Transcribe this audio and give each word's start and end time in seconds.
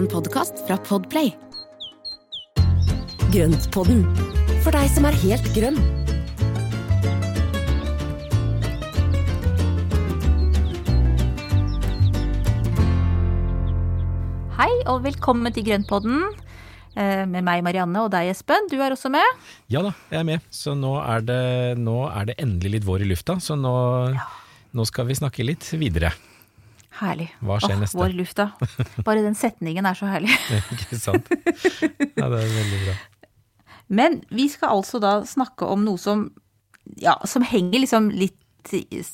En 0.00 0.06
podkast 0.08 0.62
fra 0.64 0.78
Podplay. 0.80 1.34
Grøntpodden, 3.34 4.06
for 4.64 4.72
deg 4.72 4.86
som 4.94 5.04
er 5.04 5.16
helt 5.20 5.48
grønn. 5.52 5.76
Hei 14.56 14.70
og 14.88 15.04
velkommen 15.04 15.52
til 15.52 15.68
Grøntpodden. 15.68 16.24
eh, 16.96 17.26
Med 17.26 17.44
meg 17.44 17.62
Marianne 17.64 18.00
og 18.00 18.10
deg 18.16 18.32
Espen. 18.32 18.72
Du 18.72 18.80
er 18.80 18.96
også 18.96 19.12
med. 19.12 19.24
Ja 19.68 19.82
da, 19.82 19.92
jeg 20.10 20.20
er 20.20 20.24
med. 20.24 20.40
Så 20.50 20.72
nå 20.72 20.96
er 21.04 21.20
det, 21.20 21.78
nå 21.78 22.08
er 22.08 22.24
det 22.32 22.40
endelig 22.40 22.78
litt 22.78 22.88
vår 22.88 23.04
i 23.04 23.12
lufta, 23.12 23.36
så 23.36 23.52
nå, 23.52 24.16
nå 24.72 24.84
skal 24.88 25.06
vi 25.06 25.20
snakke 25.20 25.44
litt 25.44 25.68
videre. 25.76 26.12
Herlig. 27.00 27.30
Hva 27.40 27.56
skjer 27.62 27.76
Åh, 27.76 27.80
neste? 27.80 27.96
Vår 28.00 28.12
lufta. 28.18 28.44
Bare 29.06 29.22
den 29.24 29.36
setningen 29.38 29.86
er 29.88 29.96
så 29.96 30.08
herlig. 30.10 30.34
Ikke 30.76 30.98
sant? 31.00 31.30
Ja, 31.32 32.26
det 32.28 32.42
er 32.42 32.50
veldig 32.52 32.80
bra. 32.84 32.96
Men 33.90 34.20
vi 34.30 34.46
skal 34.52 34.76
altså 34.76 35.00
da 35.02 35.16
snakke 35.26 35.66
om 35.66 35.82
noe 35.86 35.98
som, 35.98 36.26
ja, 37.00 37.16
som 37.26 37.42
henger 37.46 37.82
liksom 37.82 38.10
litt 38.14 38.36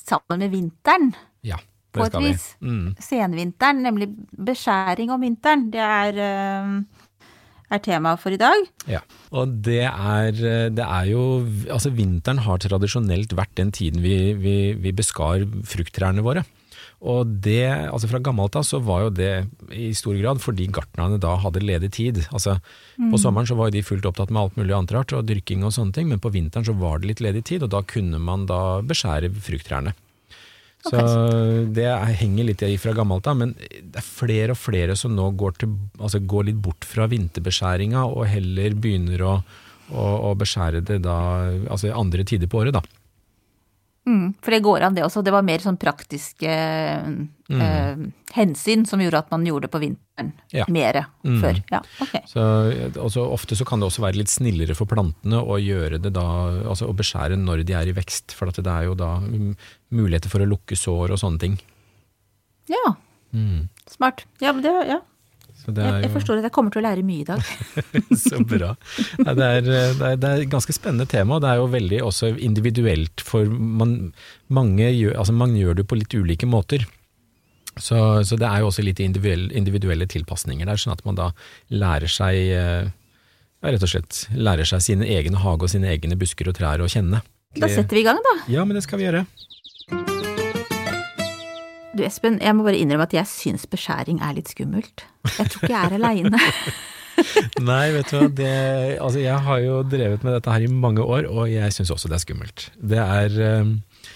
sammen 0.03 0.43
med 0.43 0.51
vinteren. 0.51 1.13
Ja, 1.47 1.57
På 1.95 2.03
det 2.03 2.09
et 2.09 2.11
skal 2.11 2.25
vi. 2.25 2.33
vis. 2.35 2.45
Mm. 2.61 2.87
Senvinteren, 3.01 3.79
nemlig 3.87 4.09
beskjæring 4.35 5.13
om 5.15 5.23
vinteren. 5.23 5.69
Det 5.73 5.81
er, 5.81 6.19
eh, 6.27 7.23
er 7.71 7.81
temaet 7.87 8.19
for 8.21 8.35
i 8.35 8.41
dag. 8.41 8.67
Ja. 8.91 8.99
Og 9.31 9.55
det 9.65 9.81
er, 9.87 10.31
det 10.75 10.83
er 10.85 11.07
jo 11.09 11.23
Altså, 11.71 11.89
vinteren 11.95 12.43
har 12.45 12.59
tradisjonelt 12.61 13.33
vært 13.39 13.55
den 13.57 13.71
tiden 13.71 14.03
vi, 14.03 14.33
vi, 14.37 14.57
vi 14.75 14.91
beskar 14.95 15.47
frukttrærne 15.63 16.21
våre. 16.27 16.43
Og 17.05 17.29
det, 17.45 17.67
altså 17.91 18.09
Fra 18.09 18.21
gammelt 18.25 18.55
av 18.57 18.63
så 18.65 18.79
var 18.81 19.03
jo 19.05 19.11
det 19.13 19.45
i 19.69 19.91
stor 19.93 20.17
grad 20.17 20.41
fordi 20.41 20.65
gartnerne 20.73 21.19
da 21.21 21.35
hadde 21.43 21.61
ledig 21.61 21.91
tid. 21.93 22.23
Altså 22.31 22.57
På 22.97 23.19
sommeren 23.21 23.45
så 23.49 23.57
var 23.59 23.69
de 23.71 23.85
fullt 23.85 24.07
opptatt 24.09 24.33
med 24.33 24.41
alt 24.41 24.57
mulig 24.57 24.73
annet 24.73 24.95
rart, 24.95 25.13
og 25.13 25.27
dyrking 25.29 25.65
og 25.67 25.75
sånne 25.75 25.93
ting, 25.93 26.09
men 26.09 26.23
på 26.23 26.33
vinteren 26.33 26.65
så 26.65 26.73
var 26.77 26.99
det 26.99 27.11
litt 27.11 27.21
ledig 27.21 27.45
tid, 27.51 27.67
og 27.67 27.73
da 27.75 27.83
kunne 27.85 28.17
man 28.17 28.47
da 28.49 28.81
beskjære 28.81 29.29
frukttrærne. 29.45 29.93
Så 30.87 30.97
det 31.73 31.85
er, 31.89 32.03
henger 32.19 32.47
litt 32.47 32.61
i 32.63 32.75
fra 32.79 32.93
gammelt 32.95 33.27
av, 33.27 33.39
men 33.39 33.53
det 33.57 33.97
er 33.99 34.05
flere 34.05 34.53
og 34.53 34.59
flere 34.61 34.95
som 34.97 35.15
nå 35.17 35.29
går, 35.39 35.57
til, 35.61 35.73
altså 35.99 36.21
går 36.21 36.49
litt 36.49 36.61
bort 36.63 36.85
fra 36.87 37.07
vinterbeskjæringa 37.11 38.05
og 38.07 38.27
heller 38.29 38.77
begynner 38.77 39.23
å, 39.25 39.33
å, 39.91 40.05
å 40.29 40.35
beskjære 40.39 40.83
det 40.87 41.01
da, 41.05 41.17
altså 41.67 41.91
andre 41.97 42.25
tider 42.27 42.49
på 42.49 42.61
året, 42.61 42.77
da. 42.77 42.96
Mm, 44.07 44.29
for 44.41 44.51
det 44.55 44.61
går 44.63 44.83
an, 44.87 44.93
det 44.95 45.03
også. 45.03 45.19
Det 45.25 45.33
var 45.35 45.43
mer 45.43 45.59
sånn 45.59 45.75
praktiske 45.77 46.47
eh, 46.47 47.95
hensyn 48.37 48.85
som 48.87 49.01
gjorde 49.03 49.19
at 49.19 49.31
man 49.33 49.43
gjorde 49.45 49.67
det 49.67 49.71
på 49.73 49.81
vinteren 49.83 50.29
Ja. 50.55 50.63
mere 50.71 51.05
Mm. 51.25 51.41
før. 51.41 51.59
Ja, 51.71 51.81
okay. 52.01 52.21
Så, 52.25 52.39
også, 53.03 53.25
ofte 53.35 53.55
så 53.59 53.65
kan 53.67 53.79
det 53.81 53.87
også 53.89 54.01
være 54.05 54.15
litt 54.21 54.31
snillere 54.31 54.75
for 54.75 54.87
plantene 54.87 55.41
å 55.43 55.57
da, 56.13 56.23
altså 56.71 56.87
å 56.87 56.95
beskjære 56.95 57.35
når 57.37 57.65
de 57.67 57.73
er 57.73 57.87
i 57.91 57.95
vekst, 57.97 58.31
for 58.33 58.47
at 58.47 58.55
det 58.55 58.67
er 58.71 58.87
jo 58.87 58.95
da 58.95 59.17
mm, 59.19 59.55
muligheter 59.91 60.29
for 60.31 60.39
å 60.39 60.47
lukke 60.47 60.75
sår 60.79 61.11
og 61.11 61.19
sånne 61.19 61.39
ting. 61.39 61.59
Ja, 62.71 62.95
Mm. 63.35 63.67
smart. 63.91 64.23
Ja, 64.39 64.53
men 64.53 64.63
det, 64.63 64.71
ja. 64.87 65.01
Jeg, 65.67 66.03
jeg 66.05 66.11
forstår 66.13 66.39
at 66.39 66.47
jeg 66.47 66.53
kommer 66.55 66.71
til 66.71 66.79
å 66.79 66.85
lære 66.85 67.03
mye 67.03 67.23
i 67.23 67.27
dag. 67.27 67.47
så 68.27 68.39
bra. 68.39 68.69
Nei, 69.19 69.33
det, 69.35 69.47
er, 69.47 69.65
det, 69.67 69.79
er, 70.09 70.19
det 70.21 70.29
er 70.29 70.43
ganske 70.51 70.75
spennende 70.75 71.07
tema, 71.11 71.37
og 71.37 71.43
det 71.43 71.49
er 71.51 71.59
jo 71.59 71.71
veldig 71.73 72.03
også 72.07 72.29
individuelt, 72.39 73.23
for 73.25 73.49
man, 73.51 73.97
mange 74.47 74.87
gjør, 74.87 75.17
altså 75.19 75.35
man 75.35 75.57
gjør 75.59 75.81
det 75.81 75.87
på 75.89 75.99
litt 75.99 76.15
ulike 76.15 76.47
måter. 76.47 76.87
Så, 77.77 77.97
så 78.25 78.37
det 78.39 78.47
er 78.47 78.63
jo 78.63 78.71
også 78.71 78.85
litt 78.85 79.01
individuelle, 79.03 79.51
individuelle 79.57 80.07
tilpasninger 80.09 80.65
der, 80.69 80.79
sånn 80.81 80.95
at 80.95 81.03
man 81.05 81.19
da 81.19 81.27
lærer 81.69 82.09
seg 82.09 82.39
eh, 82.55 82.87
rett 83.67 83.83
og 83.83 83.91
slett 83.91 84.23
lærer 84.33 84.67
seg 84.67 84.83
sine 84.85 85.09
egne 85.17 85.43
hage 85.43 85.67
og 85.67 85.73
sine 85.73 85.91
egne 85.91 86.17
busker 86.19 86.49
og 86.49 86.57
trær 86.57 86.81
å 86.81 86.89
kjenne. 86.91 87.21
Da 87.57 87.69
setter 87.71 87.99
vi 87.99 88.05
i 88.05 88.07
gang, 88.07 88.21
da. 88.23 88.35
Ja, 88.51 88.65
men 88.65 88.77
det 88.77 88.85
skal 88.87 89.01
vi 89.01 89.07
gjøre. 89.09 89.25
Du 91.97 92.03
Espen, 92.05 92.37
jeg 92.43 92.53
må 92.53 92.65
bare 92.67 92.77
innrømme 92.77 93.07
at 93.07 93.15
jeg 93.15 93.29
syns 93.29 93.65
beskjæring 93.69 94.21
er 94.21 94.35
litt 94.37 94.51
skummelt. 94.53 95.05
Jeg 95.25 95.49
tror 95.49 95.65
ikke 95.65 95.73
jeg 95.73 95.89
er 95.89 95.97
aleine. 95.97 96.41
Nei, 97.69 97.85
vet 97.95 98.11
du 98.11 98.19
hva, 98.19 98.27
det, 98.37 98.53
altså 99.01 99.23
jeg 99.23 99.41
har 99.47 99.61
jo 99.63 99.79
drevet 99.89 100.25
med 100.25 100.37
dette 100.37 100.53
her 100.53 100.65
i 100.67 100.69
mange 100.69 101.01
år, 101.01 101.25
og 101.31 101.49
jeg 101.49 101.73
syns 101.73 101.91
også 101.95 102.11
det 102.11 102.19
er 102.19 102.23
skummelt. 102.23 102.67
Det 102.77 102.99
er, 103.01 103.37
eh, 103.41 104.11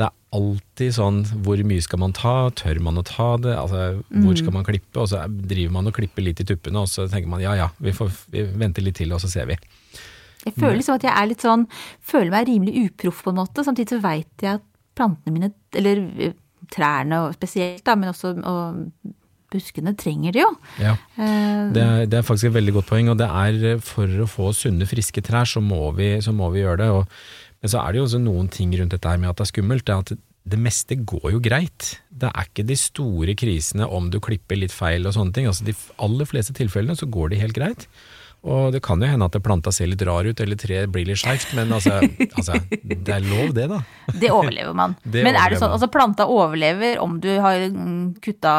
det 0.00 0.08
er 0.08 0.16
alltid 0.34 0.96
sånn, 0.96 1.20
hvor 1.46 1.62
mye 1.70 1.86
skal 1.86 2.02
man 2.02 2.16
ta, 2.16 2.34
tør 2.58 2.82
man 2.82 2.98
å 2.98 3.06
ta 3.06 3.30
det, 3.42 3.54
altså 3.54 3.84
hvor 4.10 4.42
skal 4.42 4.56
man 4.58 4.66
klippe, 4.66 4.96
og 4.98 5.12
så 5.12 5.22
driver 5.30 5.76
man 5.78 5.92
og 5.92 5.96
klipper 6.00 6.26
litt 6.26 6.42
i 6.42 6.48
tuppene, 6.50 6.82
og 6.82 6.90
så 6.90 7.06
tenker 7.10 7.30
man 7.30 7.44
ja 7.44 7.54
ja, 7.58 7.70
vi 7.78 7.94
får 7.94 8.10
vi 8.34 8.48
venter 8.58 8.86
litt 8.86 8.98
til, 8.98 9.14
og 9.14 9.22
så 9.22 9.30
ser 9.30 9.46
vi. 9.52 9.60
Jeg 10.40 10.56
føler 10.56 10.78
liksom 10.80 10.96
at 10.96 11.04
jeg 11.04 11.12
er 11.12 11.26
litt 11.28 11.42
sånn 11.44 11.66
Føler 12.00 12.30
meg 12.32 12.46
rimelig 12.48 12.86
uproff 12.86 13.18
på 13.26 13.28
en 13.28 13.42
måte. 13.42 13.60
Samtidig 13.60 13.92
så 13.92 13.98
veit 14.00 14.40
jeg 14.40 14.56
at 14.56 14.62
plantene 14.96 15.34
mine, 15.34 15.50
eller 15.76 16.00
trærne 16.72 17.24
og 17.26 17.34
spesielt, 17.36 17.82
da, 17.86 17.96
men 17.98 18.12
også 18.12 18.34
og 18.46 18.86
buskene, 19.50 19.96
trenger 19.98 20.34
det 20.36 20.44
jo. 20.44 20.50
Ja. 20.78 20.94
Eh, 21.18 21.70
Det 21.74 21.82
er, 21.82 22.06
det 22.06 22.18
er 22.20 22.26
faktisk 22.26 22.50
et 22.50 22.54
veldig 22.54 22.74
godt 22.78 22.86
poeng, 22.92 23.08
og 23.10 23.18
det 23.18 23.26
er 23.26 23.64
eh, 23.74 23.80
for 23.82 24.06
å 24.06 24.28
få 24.30 24.52
sunne, 24.54 24.86
friske 24.86 25.22
trær, 25.26 25.48
så 25.50 25.62
må 25.62 25.90
vi, 25.98 26.12
så 26.22 26.30
må 26.36 26.52
vi 26.54 26.62
gjøre 26.62 26.84
det. 26.84 26.90
Og, 26.94 27.20
men 27.60 27.72
så 27.72 27.82
er 27.82 27.92
det 27.92 27.98
jo 28.00 28.06
også 28.06 28.22
noen 28.22 28.48
ting 28.48 28.70
rundt 28.78 28.94
dette 28.94 29.10
her 29.10 29.18
med 29.18 29.32
at 29.32 29.40
det 29.40 29.48
er 29.48 29.50
skummelt. 29.50 29.86
Det 29.88 29.96
er 29.96 30.04
at 30.06 30.14
det 30.50 30.58
meste 30.58 30.96
går 31.04 31.32
jo 31.34 31.40
greit. 31.44 31.90
Det 32.08 32.30
er 32.30 32.46
ikke 32.48 32.64
de 32.66 32.76
store 32.78 33.34
krisene 33.38 33.86
om 33.90 34.08
du 34.10 34.20
klipper 34.22 34.56
litt 34.58 34.72
feil 34.72 35.04
og 35.06 35.12
sånne 35.18 35.34
ting. 35.36 35.50
Altså 35.50 35.66
De 35.66 35.74
aller 36.00 36.30
fleste 36.30 36.54
tilfellene 36.56 36.96
så 36.96 37.10
går 37.10 37.34
det 37.34 37.42
helt 37.42 37.58
greit. 37.58 37.88
Og 38.48 38.70
det 38.72 38.80
kan 38.84 39.02
jo 39.02 39.08
hende 39.08 39.26
at 39.28 39.36
planta 39.44 39.72
ser 39.74 39.90
litt 39.90 40.02
rar 40.06 40.24
ut, 40.24 40.40
eller 40.40 40.56
treet 40.56 40.88
blir 40.92 41.04
litt 41.08 41.20
skeivt, 41.20 41.52
men 41.58 41.72
altså, 41.76 41.98
altså 42.38 42.56
Det 42.70 43.12
er 43.12 43.24
lov, 43.26 43.52
det, 43.56 43.66
da. 43.68 43.80
Det 44.14 44.30
overlever 44.32 44.76
man. 44.76 44.96
Det 45.10 45.24
Men 45.26 45.36
er 45.36 45.52
det 45.52 45.58
sånn, 45.60 45.74
altså 45.74 45.90
planta 45.92 46.26
overlever 46.30 47.00
om 47.02 47.18
du 47.20 47.28
har 47.42 47.66
mm, 47.74 48.20
kutta 48.24 48.54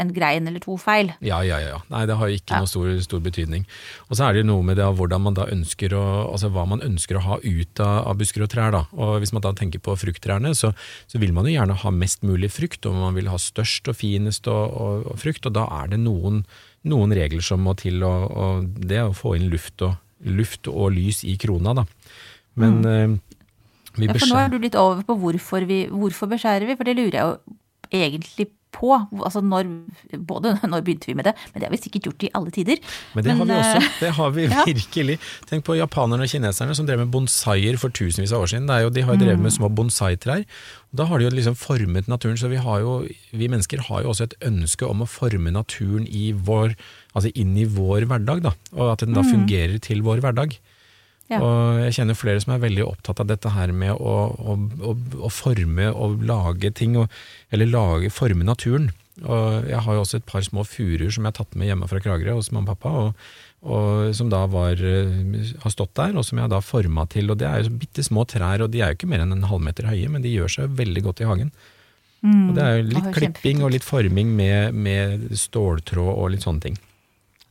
en 0.00 0.12
grein 0.14 0.48
eller 0.50 0.62
to 0.62 0.74
feil? 0.80 1.12
Ja, 1.24 1.42
ja, 1.46 1.60
ja. 1.62 1.78
Nei, 1.92 2.04
det 2.10 2.16
har 2.18 2.30
jo 2.30 2.40
ikke 2.40 2.62
noe 2.62 2.70
stor, 2.70 2.90
stor 3.04 3.22
betydning. 3.22 3.66
Og 4.08 4.18
så 4.18 4.26
er 4.26 4.34
det 4.34 4.42
jo 4.42 4.50
noe 4.50 4.66
med 4.66 4.80
det 4.80 4.86
av 4.86 4.98
hvordan 4.98 5.22
man 5.28 5.38
da 5.38 5.46
ønsker 5.52 5.94
å, 5.94 6.04
altså 6.32 6.50
hva 6.54 6.66
man 6.70 6.82
ønsker 6.86 7.20
å 7.20 7.24
ha 7.26 7.38
ut 7.44 7.84
av, 7.84 8.00
av 8.10 8.18
busker 8.18 8.46
og 8.46 8.50
trær. 8.52 8.74
da. 8.74 8.82
Og 8.96 9.20
hvis 9.22 9.34
man 9.36 9.44
da 9.46 9.54
tenker 9.56 9.82
på 9.84 9.94
frukttrærne, 10.00 10.54
så, 10.58 10.72
så 11.10 11.22
vil 11.22 11.34
man 11.36 11.46
jo 11.46 11.54
gjerne 11.54 11.78
ha 11.84 11.94
mest 11.94 12.26
mulig 12.26 12.50
frukt, 12.54 12.82
og 12.88 12.98
man 12.98 13.14
vil 13.18 13.30
ha 13.30 13.38
størst 13.38 13.92
og 13.92 13.98
finest 14.00 14.50
og, 14.50 14.74
og, 14.74 15.06
og 15.12 15.22
frukt, 15.22 15.46
og 15.46 15.54
da 15.54 15.68
er 15.82 15.94
det 15.94 16.02
noen, 16.02 16.42
noen 16.88 17.12
regler 17.16 17.44
som 17.44 17.62
må 17.64 17.74
til, 17.78 18.00
og, 18.06 18.30
og 18.30 18.68
det 18.88 19.02
å 19.04 19.16
få 19.16 19.34
inn 19.38 19.50
luft 19.52 19.82
og, 19.84 19.98
luft 20.24 20.70
og 20.70 20.94
lys 20.96 21.22
i 21.28 21.36
krona, 21.40 21.74
da. 21.82 21.86
Men 22.60 22.80
mm. 22.84 23.18
vi 23.98 24.08
Ja, 24.08 24.16
for 24.16 24.32
nå 24.32 24.40
er 24.40 24.52
du 24.52 24.58
litt 24.62 24.78
over 24.78 25.02
på 25.06 25.16
hvorfor, 25.20 25.66
vi, 25.68 25.82
hvorfor 25.90 26.30
beskjærer 26.30 26.68
vi, 26.68 26.78
for 26.78 26.88
det 26.88 26.96
lurer 26.98 27.18
jeg 27.18 27.26
jo 27.28 28.00
egentlig 28.00 28.50
på. 28.80 28.92
Altså 29.20 29.42
når, 29.44 29.68
både 30.26 30.56
når 30.72 30.84
begynte 30.86 31.10
vi 31.10 31.16
med 31.18 31.28
det, 31.28 31.34
men 31.52 31.60
det 31.60 31.68
har 31.68 31.74
vi 31.74 31.82
sikkert 31.82 32.10
gjort 32.10 32.26
i 32.26 32.32
alle 32.38 32.54
tider. 32.54 32.82
Men 33.14 33.26
det 33.26 33.36
har 33.38 33.50
vi 33.50 33.56
eh, 33.56 33.60
også. 33.60 33.92
Det 34.00 34.12
har 34.16 34.34
vi 34.34 34.46
ja. 34.48 34.64
virkelig. 34.66 35.18
Tenk 35.50 35.66
på 35.66 35.76
japanerne 35.78 36.26
og 36.26 36.32
kineserne 36.32 36.76
som 36.76 36.88
drev 36.88 37.02
med 37.02 37.12
bonsaier 37.12 37.78
for 37.80 37.92
tusenvis 37.94 38.32
av 38.34 38.46
år 38.46 38.52
siden. 38.54 38.68
Det 38.70 38.76
er 38.76 38.86
jo, 38.86 38.94
de 38.96 39.04
har 39.06 39.16
jo 39.16 39.24
drevet 39.24 39.44
med 39.44 39.54
små 39.54 39.70
bonsai-trær. 39.72 40.46
Da 40.96 41.06
har 41.06 41.20
de 41.20 41.28
jo 41.28 41.34
liksom 41.34 41.58
formet 41.58 42.08
naturen. 42.10 42.38
Så 42.40 42.50
vi, 42.50 42.58
har 42.62 42.82
jo, 42.82 42.96
vi 43.30 43.50
mennesker 43.50 43.84
har 43.90 44.04
jo 44.04 44.14
også 44.14 44.30
et 44.30 44.38
ønske 44.46 44.88
om 44.88 45.04
å 45.04 45.10
forme 45.10 45.52
naturen 45.54 46.08
i 46.08 46.30
vår, 46.34 46.74
altså 47.14 47.32
inn 47.38 47.54
i 47.58 47.68
vår 47.68 48.08
hverdag. 48.10 48.44
Da. 48.48 48.56
Og 48.78 48.94
at 48.94 49.04
den 49.04 49.16
da 49.16 49.26
fungerer 49.26 49.78
til 49.82 50.04
vår 50.06 50.24
hverdag. 50.24 50.58
Ja. 51.30 51.38
Og 51.38 51.80
jeg 51.84 51.94
kjenner 52.00 52.18
flere 52.18 52.40
som 52.42 52.56
er 52.56 52.64
veldig 52.64 52.86
opptatt 52.88 53.20
av 53.22 53.28
dette 53.30 53.52
her 53.54 53.70
med 53.70 53.94
å, 53.94 54.14
å, 54.34 54.56
å, 54.82 54.94
å 55.26 55.30
forme 55.30 55.92
og 55.92 56.24
lage 56.26 56.72
ting, 56.74 56.96
og, 56.98 57.12
eller 57.54 57.70
lage, 57.70 58.10
forme 58.10 58.46
naturen. 58.46 58.90
Og 59.20 59.68
jeg 59.68 59.82
har 59.84 59.96
jo 59.96 60.02
også 60.02 60.18
et 60.18 60.26
par 60.26 60.42
små 60.42 60.64
furuer 60.66 61.10
som 61.12 61.22
jeg 61.22 61.30
har 61.30 61.38
tatt 61.38 61.54
med 61.58 61.70
hjemme 61.70 61.88
fra 61.90 62.00
Kragerø 62.02 62.38
hos 62.38 62.50
mamma 62.54 62.74
og 62.74 62.80
pappa, 62.80 63.04
og, 63.04 63.24
og 63.62 64.14
som 64.16 64.30
da 64.32 64.42
var, 64.50 64.80
eh, 64.80 65.50
har 65.62 65.74
stått 65.74 65.94
der, 66.00 66.16
og 66.18 66.26
som 66.26 66.40
jeg 66.40 66.50
da 66.50 66.62
forma 66.64 67.06
til. 67.12 67.30
Og 67.30 67.38
det 67.38 67.46
er 67.46 67.60
jo 67.60 67.68
så 67.68 67.78
bitte 67.82 68.06
små 68.06 68.26
trær, 68.26 68.64
og 68.64 68.72
de 68.74 68.82
er 68.82 68.92
jo 68.92 68.98
ikke 68.98 69.10
mer 69.12 69.22
enn 69.22 69.36
en 69.36 69.50
halvmeter 69.50 69.90
høye, 69.90 70.10
men 70.10 70.24
de 70.26 70.34
gjør 70.34 70.56
seg 70.56 70.78
veldig 70.80 71.04
godt 71.06 71.22
i 71.22 71.30
hagen. 71.30 71.52
Og 72.26 72.54
det 72.56 72.64
er 72.64 72.74
jo 72.76 72.88
litt 72.90 73.12
klipping 73.16 73.62
og 73.64 73.70
litt 73.72 73.86
forming 73.86 74.34
med, 74.36 74.76
med 74.76 75.30
ståltråd 75.40 76.10
og 76.10 76.32
litt 76.34 76.44
sånne 76.44 76.66
ting. 76.66 76.80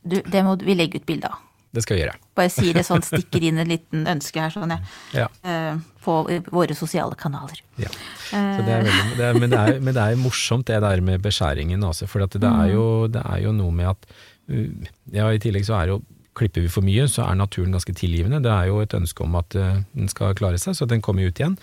Du, 0.02 0.20
det 0.20 0.42
må 0.46 0.54
vi 0.62 0.76
legge 0.76 1.00
ut 1.00 1.08
bilde 1.08 1.30
av. 1.30 1.40
Det 1.70 1.84
skal 1.84 1.96
vi 1.96 2.02
gjøre. 2.02 2.16
Bare 2.38 2.50
sier 2.50 2.74
det 2.74 2.82
sånn, 2.86 3.02
stikker 3.06 3.44
inn 3.46 3.60
en 3.62 3.68
liten 3.70 4.06
ønske 4.10 4.42
her, 4.42 4.50
sånn, 4.50 4.72
ja. 4.74 4.78
Ja. 5.14 5.26
Eh, 5.46 5.76
På 6.02 6.22
våre 6.50 6.74
sosiale 6.74 7.14
kanaler. 7.18 7.60
Ja. 7.78 7.90
Så 8.30 8.64
det 8.66 8.74
er 8.74 8.86
veldig, 8.88 9.16
det 9.18 9.26
er, 9.26 9.38
men, 9.38 9.52
det 9.52 9.60
er, 9.60 9.78
men 9.78 9.94
det 9.94 10.06
er 10.06 10.18
morsomt 10.18 10.66
det 10.70 10.80
der 10.82 11.02
med 11.04 11.22
beskjæringen. 11.22 11.84
også, 11.86 12.08
for 12.10 12.26
at 12.26 12.34
det, 12.34 12.50
er 12.50 12.72
jo, 12.72 12.86
det 13.12 13.22
er 13.22 13.44
jo 13.44 13.52
noe 13.54 13.74
med 13.74 13.92
at 13.92 14.08
uh, 14.50 14.88
ja, 15.14 15.28
I 15.30 15.42
tillegg 15.42 15.68
så 15.68 15.78
er 15.82 15.94
jo 15.94 16.00
Klipper 16.40 16.62
vi 16.62 16.68
for 16.70 16.86
mye, 16.86 17.08
så 17.10 17.24
er 17.26 17.34
naturen 17.36 17.72
ganske 17.74 17.92
tilgivende. 17.98 18.38
Det 18.40 18.52
er 18.54 18.68
jo 18.70 18.76
et 18.80 18.92
ønske 18.94 19.24
om 19.24 19.34
at 19.36 19.54
uh, 19.58 19.80
den 19.98 20.08
skal 20.08 20.36
klare 20.38 20.60
seg, 20.62 20.76
så 20.78 20.86
den 20.88 21.02
kommer 21.02 21.26
ut 21.26 21.40
igjen. 21.42 21.56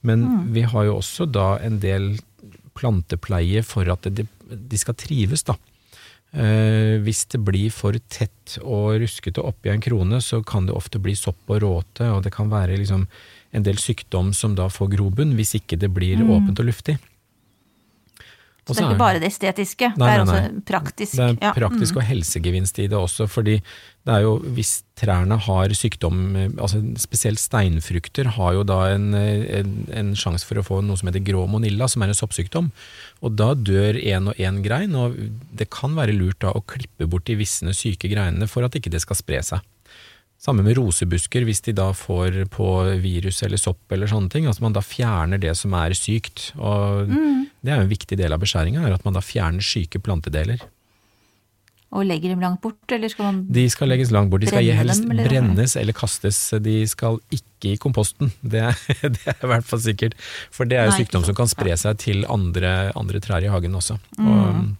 Men 0.00 0.24
vi 0.56 0.64
har 0.64 0.86
jo 0.88 0.96
også 0.96 1.26
da 1.28 1.58
en 1.62 1.76
del 1.82 2.14
plantepleie 2.74 3.62
for 3.62 3.86
at 3.92 4.08
de, 4.16 4.24
de 4.48 4.80
skal 4.80 4.96
trives, 4.98 5.44
da. 5.46 5.54
Eh, 6.34 6.98
hvis 6.98 7.28
det 7.30 7.38
blir 7.46 7.70
for 7.70 7.94
tett 8.10 8.58
og 8.64 8.98
ruskete 9.00 9.38
oppi 9.44 9.70
en 9.70 9.80
krone, 9.80 10.18
så 10.20 10.40
kan 10.44 10.66
det 10.66 10.74
ofte 10.74 10.98
bli 10.98 11.14
sopp 11.14 11.38
og 11.48 11.62
råte, 11.62 12.08
og 12.10 12.24
det 12.24 12.32
kan 12.34 12.50
være 12.50 12.76
liksom 12.80 13.06
en 13.54 13.62
del 13.62 13.76
sykdom 13.78 14.32
som 14.34 14.56
da 14.58 14.66
får 14.66 14.90
grobunn, 14.96 15.36
hvis 15.38 15.54
ikke 15.60 15.78
det 15.78 15.92
blir 15.94 16.16
Mm. 16.18 16.30
åpent 16.30 16.58
og 16.58 16.66
luftig. 16.66 16.98
Så 18.64 18.78
det 18.78 18.80
er 18.80 18.94
ikke 18.94 19.00
bare 19.02 19.20
det 19.20 19.28
estetiske, 19.28 19.90
Nei, 19.92 20.06
det 20.06 20.12
er 20.12 20.22
nei, 20.24 20.36
også 20.38 20.62
praktisk. 20.70 21.16
Det 21.18 21.24
er 21.26 21.34
ja. 21.36 21.50
praktisk 21.52 21.98
og 22.00 22.06
helsegevinst 22.08 22.78
i 22.80 22.86
det 22.88 22.96
også, 22.96 23.26
fordi 23.28 23.58
det 24.04 24.12
er 24.12 24.24
jo 24.24 24.38
hvis 24.56 24.72
trærne 25.00 25.36
har 25.46 25.74
sykdom, 25.76 26.22
altså 26.54 26.80
spesielt 27.00 27.40
steinfrukter 27.40 28.30
har 28.38 28.56
jo 28.56 28.64
da 28.68 28.78
en, 28.94 29.10
en, 29.16 29.74
en 29.92 30.14
sjanse 30.16 30.48
for 30.48 30.60
å 30.60 30.64
få 30.64 30.80
noe 30.84 31.00
som 31.00 31.08
heter 31.10 31.24
grå 31.24 31.44
monilla, 31.50 31.88
som 31.92 32.04
er 32.04 32.12
en 32.12 32.18
soppsykdom. 32.18 32.70
Og 33.24 33.36
da 33.36 33.52
dør 33.56 34.00
én 34.00 34.32
og 34.32 34.40
én 34.40 34.62
grein, 34.64 34.96
og 34.96 35.16
det 35.52 35.68
kan 35.72 35.96
være 35.96 36.16
lurt 36.16 36.40
da 36.44 36.52
å 36.56 36.64
klippe 36.64 37.08
bort 37.08 37.28
de 37.28 37.36
visne 37.40 37.76
syke 37.76 38.08
greinene 38.12 38.48
for 38.48 38.64
at 38.64 38.76
ikke 38.80 38.92
det 38.92 39.04
skal 39.04 39.20
spre 39.20 39.44
seg. 39.44 39.64
Samme 40.44 40.64
med 40.66 40.76
rosebusker, 40.76 41.44
hvis 41.48 41.62
de 41.64 41.72
da 41.76 41.86
får 41.96 42.42
på 42.52 42.68
virus 43.00 43.38
eller 43.46 43.60
sopp 43.60 43.92
eller 43.94 44.10
sånne 44.10 44.28
ting, 44.32 44.48
at 44.50 44.60
man 44.60 44.74
da 44.76 44.82
fjerner 44.84 45.40
det 45.40 45.54
som 45.56 45.72
er 45.78 45.94
sykt. 45.96 46.50
Og 46.60 47.08
det 47.64 47.72
er 47.72 47.80
jo 47.80 47.86
en 47.86 47.92
viktig 47.92 48.18
del 48.20 48.34
av 48.36 48.42
beskjæringa, 48.42 48.84
er 48.84 48.94
at 48.96 49.04
man 49.06 49.16
da 49.16 49.22
fjerner 49.24 49.64
syke 49.64 50.00
plantedeler. 50.04 50.62
Og 51.94 52.02
legger 52.08 52.32
dem 52.32 52.42
langt 52.42 52.58
bort, 52.64 52.82
eller 52.90 53.10
skal 53.12 53.28
man 53.28 53.36
De 53.54 53.62
skal 53.70 53.88
legges 53.92 54.10
langt 54.10 54.32
bort. 54.32 54.42
De 54.42 54.50
skal 54.50 54.66
helst 54.74 55.04
dem, 55.04 55.12
eller? 55.14 55.28
brennes 55.30 55.76
eller 55.78 55.94
kastes. 55.94 56.38
De 56.64 56.80
skal 56.90 57.20
ikke 57.32 57.74
i 57.76 57.78
komposten. 57.80 58.32
Det 58.42 58.64
er, 58.66 58.80
det 59.14 59.22
er 59.30 59.38
i 59.38 59.50
hvert 59.52 59.68
fall 59.68 59.82
sikkert. 59.84 60.18
For 60.54 60.66
det 60.66 60.80
er 60.80 60.88
jo 60.88 60.96
Nei, 60.96 61.04
sykdom 61.04 61.26
som 61.28 61.38
kan 61.38 61.50
spre 61.50 61.76
seg 61.78 62.00
til 62.02 62.26
andre, 62.26 62.90
andre 62.98 63.22
trær 63.22 63.46
i 63.46 63.52
hagen 63.52 63.78
også. 63.78 64.00
Og, 64.18 64.74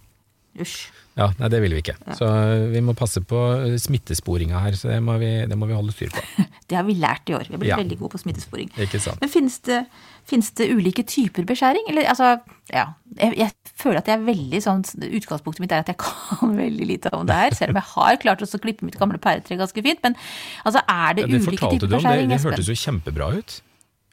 Usj. 0.59 0.91
Ja, 1.15 1.29
nei, 1.39 1.47
det 1.53 1.61
vil 1.63 1.71
vi 1.77 1.81
ikke. 1.83 1.95
Så 2.17 2.27
vi 2.73 2.81
må 2.83 2.91
passe 2.97 3.21
på 3.23 3.39
smittesporinga 3.79 4.59
her, 4.65 4.75
så 4.75 4.89
det 4.91 4.97
må 5.05 5.15
vi, 5.21 5.29
det 5.47 5.55
må 5.57 5.67
vi 5.69 5.75
holde 5.77 5.93
styr 5.95 6.11
på. 6.15 6.23
Det 6.65 6.73
har 6.79 6.81
vi 6.87 6.95
lært 6.97 7.29
i 7.29 7.33
år. 7.37 7.43
Vi 7.45 7.53
har 7.53 7.59
blitt 7.61 7.69
Ja. 7.69 7.75
veldig 7.77 7.95
gode 7.99 8.09
på 8.15 8.19
smittesporing. 8.23 8.71
Ikke 8.81 8.97
sant. 8.97 9.19
Men 9.21 9.29
finnes 9.29 9.59
det, 9.67 9.83
finnes 10.25 10.47
det 10.57 10.65
ulike 10.73 11.03
typer 11.05 11.45
beskjæring? 11.45 11.85
Eller 11.91 12.07
altså, 12.09 12.31
ja. 12.73 12.87
Jeg, 13.19 13.35
jeg 13.37 13.51
føler 13.77 13.99
at 14.01 14.09
jeg 14.09 14.17
er 14.17 14.23
veldig 14.25 14.61
sånn 14.65 14.81
Utgangspunktet 15.05 15.61
mitt 15.61 15.75
er 15.77 15.83
at 15.83 15.91
jeg 15.93 15.99
kan 16.07 16.55
veldig 16.57 16.87
lite 16.89 17.11
om 17.13 17.27
det 17.29 17.37
her, 17.37 17.53
selv 17.53 17.75
om 17.75 17.77
jeg 17.77 17.87
har 17.91 18.17
klart 18.23 18.41
å 18.41 18.49
klippe 18.63 18.81
mitt 18.89 18.97
gamle 18.97 19.21
pæretre 19.21 19.59
ganske 19.61 19.83
fint. 19.85 20.01
Men 20.07 20.17
altså, 20.65 20.81
er 20.89 21.13
det 21.19 21.27
Ja, 21.27 21.29
det 21.35 21.43
ulike 21.45 21.69
typer 21.69 21.85
det, 21.85 21.91
beskjæring? 21.99 22.33
det 22.33 22.39
Espen? 22.39 22.51
hørtes 22.55 22.71
jo 22.73 22.77
kjempebra 22.81 23.29
ut. 23.37 23.59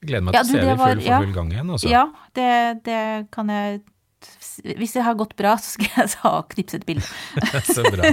Gleder 0.05 0.29
meg 0.29 0.37
Ja, 0.37 0.43
til 0.45 0.53
å 0.53 0.53
se 0.53 0.61
det 0.61 0.77
i 0.77 0.79
full, 0.85 1.03
ja. 1.09 1.23
full 1.25 1.33
gang 1.41 1.53
igjen. 1.57 1.73
Også. 1.79 1.89
Ja, 1.89 2.05
det, 2.37 2.51
det 2.85 3.01
kan 3.33 3.49
jeg 3.57 3.81
Hvis 4.63 4.95
det 4.97 5.05
har 5.07 5.17
gått 5.19 5.35
bra, 5.39 5.55
så 5.61 5.75
skal 5.77 5.89
jeg 5.97 6.11
ta 6.15 6.33
og 6.39 6.49
knipse 6.53 6.79
et 6.81 6.87
bilde. 6.89 7.07
Så 7.75 7.85
bra. 7.87 8.11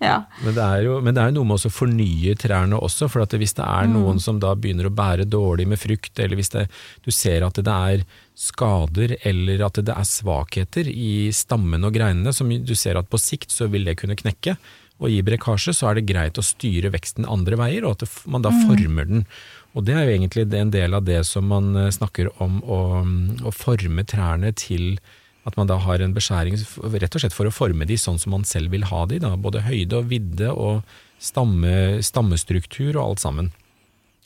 Ja. 0.00 0.16
Men 0.44 0.54
det 0.56 0.62
er 0.62 0.84
jo 0.84 0.96
men 1.02 1.16
det 1.16 1.22
er 1.22 1.30
jo 1.30 1.36
noe 1.38 1.48
med 1.50 1.66
å 1.66 1.72
fornye 1.72 2.36
trærne 2.38 2.78
også, 2.78 3.08
for 3.12 3.24
at 3.24 3.34
hvis 3.36 3.56
det 3.56 3.64
er 3.64 3.88
noen 3.90 4.20
som 4.22 4.38
da 4.42 4.52
begynner 4.58 4.88
å 4.88 4.94
bære 4.94 5.26
dårlig 5.28 5.66
med 5.70 5.80
frukt, 5.80 6.12
eller 6.22 6.38
hvis 6.38 6.52
det, 6.54 6.66
du 7.04 7.10
ser 7.14 7.46
at 7.46 7.58
det 7.60 7.76
er 7.90 8.06
skader 8.36 9.16
eller 9.26 9.64
at 9.66 9.80
det 9.80 9.94
er 9.94 10.08
svakheter 10.08 10.88
i 10.92 11.32
stammen 11.34 11.86
og 11.88 11.94
greinene, 11.96 12.34
som 12.36 12.50
du 12.50 12.74
ser 12.76 13.00
at 13.00 13.08
på 13.10 13.20
sikt 13.20 13.54
så 13.54 13.70
vil 13.72 13.88
det 13.88 13.96
kunne 14.00 14.18
knekke 14.18 14.56
og 14.96 15.12
gi 15.12 15.20
brekkasje, 15.24 15.74
så 15.76 15.90
er 15.90 15.98
det 15.98 16.08
greit 16.08 16.38
å 16.40 16.44
styre 16.44 16.92
veksten 16.94 17.28
andre 17.28 17.58
veier, 17.60 17.84
og 17.84 17.98
at 17.98 18.20
man 18.32 18.44
da 18.44 18.52
former 18.64 19.08
den. 19.08 19.26
Og 19.76 19.84
det 19.84 19.92
er 19.92 20.06
jo 20.06 20.14
egentlig 20.14 20.46
en 20.56 20.72
del 20.72 20.96
av 20.96 21.04
det 21.04 21.20
som 21.28 21.48
man 21.52 21.74
eh, 21.76 21.92
snakker 21.92 22.30
om, 22.42 22.62
å, 22.64 22.80
å 23.44 23.52
forme 23.52 24.06
trærne 24.08 24.54
til 24.56 24.96
at 25.46 25.56
man 25.58 25.68
da 25.70 25.76
har 25.78 26.02
en 26.02 26.14
beskjæring 26.16 26.56
rett 26.58 27.14
og 27.14 27.22
slett 27.22 27.36
for 27.36 27.48
å 27.48 27.54
forme 27.54 27.86
de 27.86 27.98
sånn 28.00 28.18
som 28.18 28.34
man 28.34 28.46
selv 28.48 28.74
vil 28.74 28.86
ha 28.90 29.04
de, 29.06 29.20
da. 29.22 29.36
både 29.38 29.62
høyde 29.66 30.00
og 30.00 30.10
vidde 30.10 30.50
og 30.50 30.82
stamme, 31.22 32.02
stammestruktur 32.02 32.96
og 32.96 33.04
alt 33.04 33.22
sammen. 33.22 33.52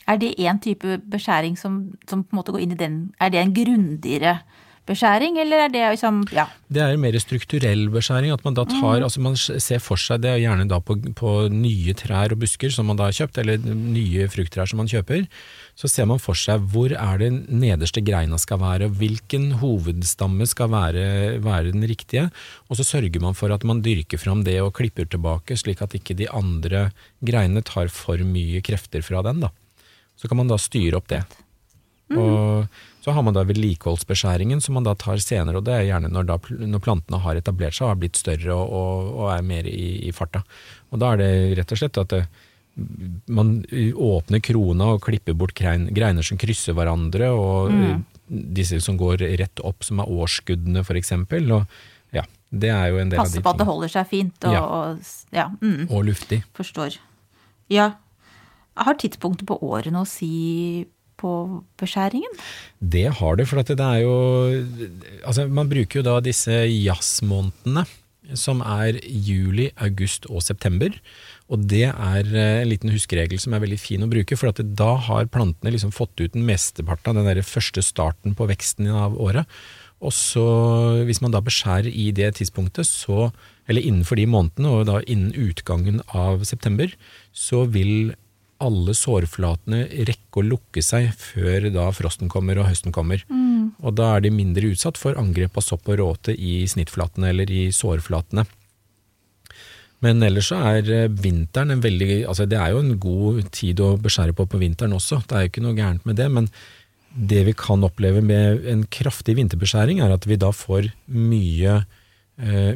Er 0.08 0.18
det 0.18 0.32
én 0.40 0.58
type 0.62 0.96
beskjæring 1.12 1.58
som, 1.60 1.82
som 2.08 2.24
på 2.24 2.34
en 2.34 2.40
måte 2.40 2.54
går 2.54 2.64
inn 2.64 2.74
i 2.74 2.80
den 2.80 2.96
Er 3.20 3.30
det 3.30 3.38
en 3.38 3.52
grundigere 3.54 4.40
beskjæring, 4.40 4.59
eller 4.88 5.66
er 5.66 5.68
det 5.68 5.90
liksom 5.94 6.24
Ja. 6.32 6.46
Det 6.68 6.80
er 6.82 6.96
mer 6.96 7.12
strukturell 7.18 7.88
beskjæring, 7.90 8.32
at 8.32 8.44
man 8.44 8.54
da 8.54 8.64
tar, 8.64 9.02
altså 9.02 9.20
man 9.20 9.36
ser 9.36 9.78
for 9.78 9.96
seg 9.96 10.22
det, 10.22 10.40
gjerne 10.40 10.68
da 10.68 10.80
på, 10.80 10.96
på 11.14 11.48
nye 11.50 11.94
trær 11.94 12.32
og 12.32 12.40
busker 12.40 12.70
som 12.70 12.86
man 12.86 12.96
da 12.96 13.04
har 13.04 13.12
kjøpt, 13.12 13.38
eller 13.38 13.58
nye 13.58 14.28
frukttrær 14.28 14.66
som 14.66 14.78
man 14.78 14.88
kjøper, 14.88 15.26
så 15.76 15.88
ser 15.88 16.06
man 16.06 16.18
for 16.18 16.34
seg 16.34 16.60
hvor 16.72 16.90
er 16.90 17.18
det 17.18 17.30
nederste 17.48 18.02
greina 18.02 18.38
skal 18.38 18.60
være, 18.60 18.88
hvilken 18.88 19.60
hovedstamme 19.60 20.46
skal 20.46 20.70
være, 20.70 21.38
være 21.40 21.72
den 21.72 21.86
riktige, 21.86 22.30
og 22.68 22.76
så 22.76 22.84
sørger 22.84 23.20
man 23.20 23.34
for 23.34 23.50
at 23.52 23.64
man 23.64 23.82
dyrker 23.82 24.18
fram 24.18 24.44
det 24.44 24.60
og 24.60 24.74
klipper 24.74 25.06
tilbake, 25.06 25.56
slik 25.56 25.82
at 25.82 25.94
ikke 25.94 26.18
de 26.18 26.28
andre 26.30 26.90
greinene 27.20 27.62
tar 27.62 27.88
for 27.88 28.18
mye 28.18 28.62
krefter 28.62 29.02
fra 29.02 29.22
den 29.22 29.46
da. 29.46 29.50
Så 30.16 30.28
kan 30.28 30.36
man 30.36 30.50
da 30.50 30.58
styre 30.60 30.98
opp 30.98 31.08
det. 31.08 31.22
Og 32.10 32.66
så 33.00 33.14
har 33.16 33.24
man 33.24 33.36
da 33.36 33.46
vedlikeholdsbeskjæringen 33.48 34.60
som 34.60 34.76
man 34.76 34.84
da 34.84 34.92
tar 34.98 35.22
senere, 35.24 35.60
og 35.60 35.64
det 35.64 35.72
er 35.76 35.88
gjerne 35.88 36.10
når, 36.12 36.28
da, 36.28 36.36
når 36.74 36.82
plantene 36.84 37.22
har 37.24 37.40
etablert 37.40 37.76
seg 37.76 37.86
og 37.86 37.94
har 37.94 38.00
blitt 38.02 38.20
større 38.20 38.52
og, 38.52 38.74
og, 38.76 39.10
og 39.22 39.32
er 39.32 39.46
mer 39.46 39.68
i, 39.70 39.88
i 40.08 40.12
farta. 40.16 40.42
Og 40.92 41.00
da 41.00 41.14
er 41.14 41.22
det 41.22 41.32
rett 41.60 41.72
og 41.72 41.80
slett 41.80 42.00
at 42.02 42.12
det, 42.12 42.22
man 43.30 43.60
åpner 43.94 44.42
krona 44.44 44.92
og 44.94 45.04
klipper 45.04 45.36
bort 45.36 45.54
grein, 45.58 45.88
greiner 45.94 46.26
som 46.26 46.38
krysser 46.40 46.76
hverandre, 46.76 47.30
og 47.34 47.72
mm. 47.74 48.04
disse 48.56 48.80
som 48.84 48.98
går 49.00 49.24
rett 49.40 49.64
opp, 49.66 49.84
som 49.86 50.02
er 50.02 50.12
årsskuddene 50.12 50.84
for 50.86 51.00
eksempel. 51.00 51.50
Og 51.56 52.14
ja, 52.16 52.24
det 52.50 52.70
er 52.74 52.92
jo 52.92 53.02
en 53.02 53.12
del 53.12 53.20
Passe 53.22 53.36
av 53.38 53.42
de 53.42 53.46
på 53.46 53.54
at 53.54 53.60
det 53.62 53.68
holder 53.68 53.94
seg 53.96 54.08
fint 54.10 54.48
og 54.48 54.54
Ja. 54.54 54.62
og, 54.64 55.10
ja 55.34 55.48
mm, 55.60 55.88
Og 55.88 56.06
luftig. 56.12 56.42
forstår. 56.56 57.00
Ja. 57.70 57.92
Har 58.76 58.96
tidspunktet 58.96 59.48
på 59.48 59.58
året 59.60 59.92
noe 59.92 60.06
å 60.06 60.08
si 60.08 60.86
på 61.20 61.62
beskjæringen? 61.80 62.38
Det 62.80 63.06
har 63.20 63.38
det, 63.38 63.46
for 63.48 63.60
det 63.60 63.78
er 63.78 64.02
jo 64.02 64.14
Altså, 65.24 65.46
man 65.48 65.68
bruker 65.70 66.00
jo 66.00 66.06
da 66.06 66.20
disse 66.24 66.62
jazzmånedene, 66.66 67.84
som 68.38 68.60
er 68.62 69.00
juli, 69.04 69.70
august 69.82 70.28
og 70.30 70.42
september. 70.46 70.94
Og 71.50 71.66
det 71.70 71.88
er 71.90 72.30
eh, 72.30 72.62
en 72.62 72.70
liten 72.70 72.92
huskeregel 72.94 73.40
som 73.42 73.54
er 73.56 73.62
veldig 73.64 73.80
fin 73.80 74.06
å 74.06 74.10
bruke, 74.10 74.38
for 74.38 74.54
da 74.54 74.92
har 75.08 75.30
plantene 75.34 75.72
liksom 75.74 75.92
fått 75.94 76.14
ut 76.22 76.36
den 76.36 76.46
mesteparten 76.46 77.12
av 77.12 77.20
den 77.20 77.30
der 77.30 77.46
første 77.46 77.82
starten 77.82 78.36
på 78.38 78.46
veksten 78.50 78.90
av 78.94 79.18
året. 79.18 79.50
Og 80.00 80.14
så, 80.16 80.46
hvis 81.04 81.20
man 81.20 81.34
da 81.34 81.42
beskjærer 81.44 81.90
i 81.90 82.08
det 82.16 82.32
tidspunktet, 82.38 82.88
så, 82.88 83.28
eller 83.68 83.84
innenfor 83.84 84.16
de 84.16 84.28
månedene, 84.30 84.72
og 84.72 84.86
da 84.88 85.00
innen 85.04 85.34
utgangen 85.36 86.00
av 86.16 86.46
september, 86.48 86.94
så 87.36 87.66
vil 87.68 88.14
alle 88.60 88.94
sårflatene 88.96 89.86
rekke 90.08 90.42
å 90.42 90.46
lukke 90.46 90.82
seg 90.84 91.10
før 91.16 91.70
da 91.74 91.88
frosten 91.96 92.30
kommer 92.32 92.60
og 92.60 92.68
høsten 92.68 92.92
kommer. 92.94 93.24
Og 93.80 93.94
da 93.96 94.14
er 94.16 94.24
de 94.24 94.32
mindre 94.34 94.72
utsatt 94.74 95.00
for 95.00 95.18
angrep 95.18 95.56
av 95.56 95.64
sopp 95.64 95.88
og 95.88 96.00
råte 96.00 96.34
i 96.36 96.62
snittflatene 96.68 97.32
eller 97.32 97.50
i 97.50 97.70
sårflatene. 97.74 98.44
Men 100.04 100.22
ellers 100.24 100.48
så 100.48 100.58
er 100.72 100.86
eh, 100.88 101.08
vinteren 101.12 101.74
en 101.74 101.82
veldig 101.84 102.22
altså 102.24 102.46
Det 102.48 102.56
er 102.56 102.72
jo 102.72 102.80
en 102.80 102.94
god 103.00 103.50
tid 103.52 103.80
å 103.84 103.94
beskjære 104.00 104.32
på 104.36 104.46
på 104.48 104.60
vinteren 104.62 104.96
også, 104.96 105.20
det 105.28 105.36
er 105.36 105.44
jo 105.44 105.50
ikke 105.52 105.64
noe 105.66 105.76
gærent 105.76 106.06
med 106.08 106.16
det. 106.16 106.28
Men 106.32 106.48
det 107.10 107.42
vi 107.48 107.54
kan 107.58 107.84
oppleve 107.84 108.22
med 108.24 108.64
en 108.70 108.86
kraftig 108.88 109.36
vinterbeskjæring, 109.36 110.00
er 110.00 110.14
at 110.14 110.28
vi 110.30 110.38
da 110.40 110.52
får 110.56 110.92
mye, 111.10 111.80
eh, 111.82 111.99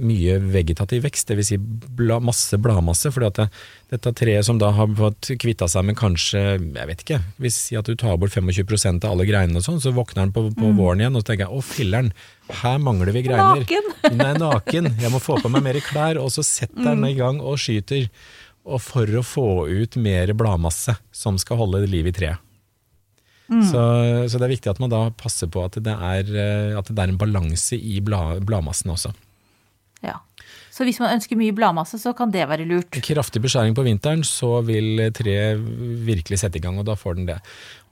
mye 0.05 0.37
vegetativ 0.53 1.05
vekst, 1.07 1.31
dvs. 1.31 1.49
Si 1.55 1.57
bla, 1.59 2.19
masse 2.21 2.59
bladmasse. 2.61 3.11
fordi 3.15 3.29
at 3.31 3.39
det, 3.39 3.47
dette 3.95 4.13
treet 4.19 4.47
som 4.47 4.59
da 4.61 4.71
har 4.77 4.91
fått 4.99 5.31
kvitta 5.41 5.69
seg 5.71 5.87
med 5.89 5.99
kanskje, 5.99 6.43
jeg 6.59 6.91
vet 6.91 7.05
ikke, 7.07 7.21
hvis 7.41 7.59
si 7.69 7.79
at 7.79 7.89
du 7.89 7.97
tar 7.97 8.19
bort 8.21 8.35
25% 8.35 9.05
av 9.07 9.15
alle 9.15 9.29
greinene 9.29 9.63
og 9.63 9.67
sånn, 9.67 9.81
så 9.81 9.95
våkner 9.97 10.27
den 10.27 10.35
på, 10.37 10.47
på 10.57 10.73
våren 10.77 11.05
igjen 11.05 11.17
og 11.17 11.25
så 11.25 11.33
tenker 11.33 11.47
jeg 11.47 11.57
å 11.57 11.65
filler'n, 11.65 12.13
her 12.63 12.81
mangler 12.83 13.15
vi 13.17 13.25
greiner. 13.27 13.65
Naken! 13.65 13.93
Hun 14.11 14.25
er 14.25 14.41
naken, 14.41 14.91
jeg 15.01 15.13
må 15.15 15.23
få 15.23 15.41
på 15.41 15.53
meg 15.53 15.65
mer 15.65 15.81
klær, 15.85 16.21
og 16.21 16.33
så 16.35 16.45
setter 16.45 16.91
den 16.93 17.07
i 17.09 17.17
gang 17.17 17.41
og 17.41 17.61
skyter. 17.63 18.09
Og 18.65 18.81
for 18.81 19.09
å 19.21 19.25
få 19.25 19.49
ut 19.69 19.97
mer 20.01 20.33
bladmasse 20.37 20.97
som 21.13 21.37
skal 21.41 21.61
holde 21.61 21.85
liv 21.89 22.09
i 22.09 22.17
treet. 22.17 22.41
Så, 23.45 23.81
så 24.29 24.39
det 24.41 24.47
er 24.47 24.55
viktig 24.55 24.71
at 24.73 24.81
man 24.81 24.93
da 24.93 25.03
passer 25.21 25.51
på 25.53 25.61
at 25.67 25.77
det 25.85 25.93
er, 25.93 26.31
eh, 26.33 26.79
at 26.79 26.89
det 26.89 26.97
er 26.97 27.11
en 27.13 27.21
balanse 27.21 27.77
i 27.77 27.99
blad, 28.05 28.41
bladmassen 28.49 28.95
også. 28.95 29.13
Ja. 30.05 30.21
Så 30.75 30.83
hvis 30.83 30.99
man 30.99 31.13
ønsker 31.15 31.39
mye 31.39 31.55
bladmasse, 31.55 32.01
så 32.03 32.11
kan 32.19 32.33
det 32.35 32.49
være 32.51 32.65
lurt. 32.67 32.97
Kraftig 33.07 33.39
beskjæring 33.45 33.77
på 33.77 33.85
vinteren, 33.87 34.25
så 34.27 34.59
vil 34.67 35.05
treet 35.15 35.61
virkelig 36.05 36.41
sette 36.43 36.59
i 36.59 36.63
gang, 36.65 36.81
og 36.83 36.89
da 36.89 36.97
får 36.99 37.15
den 37.21 37.29
det. 37.29 37.37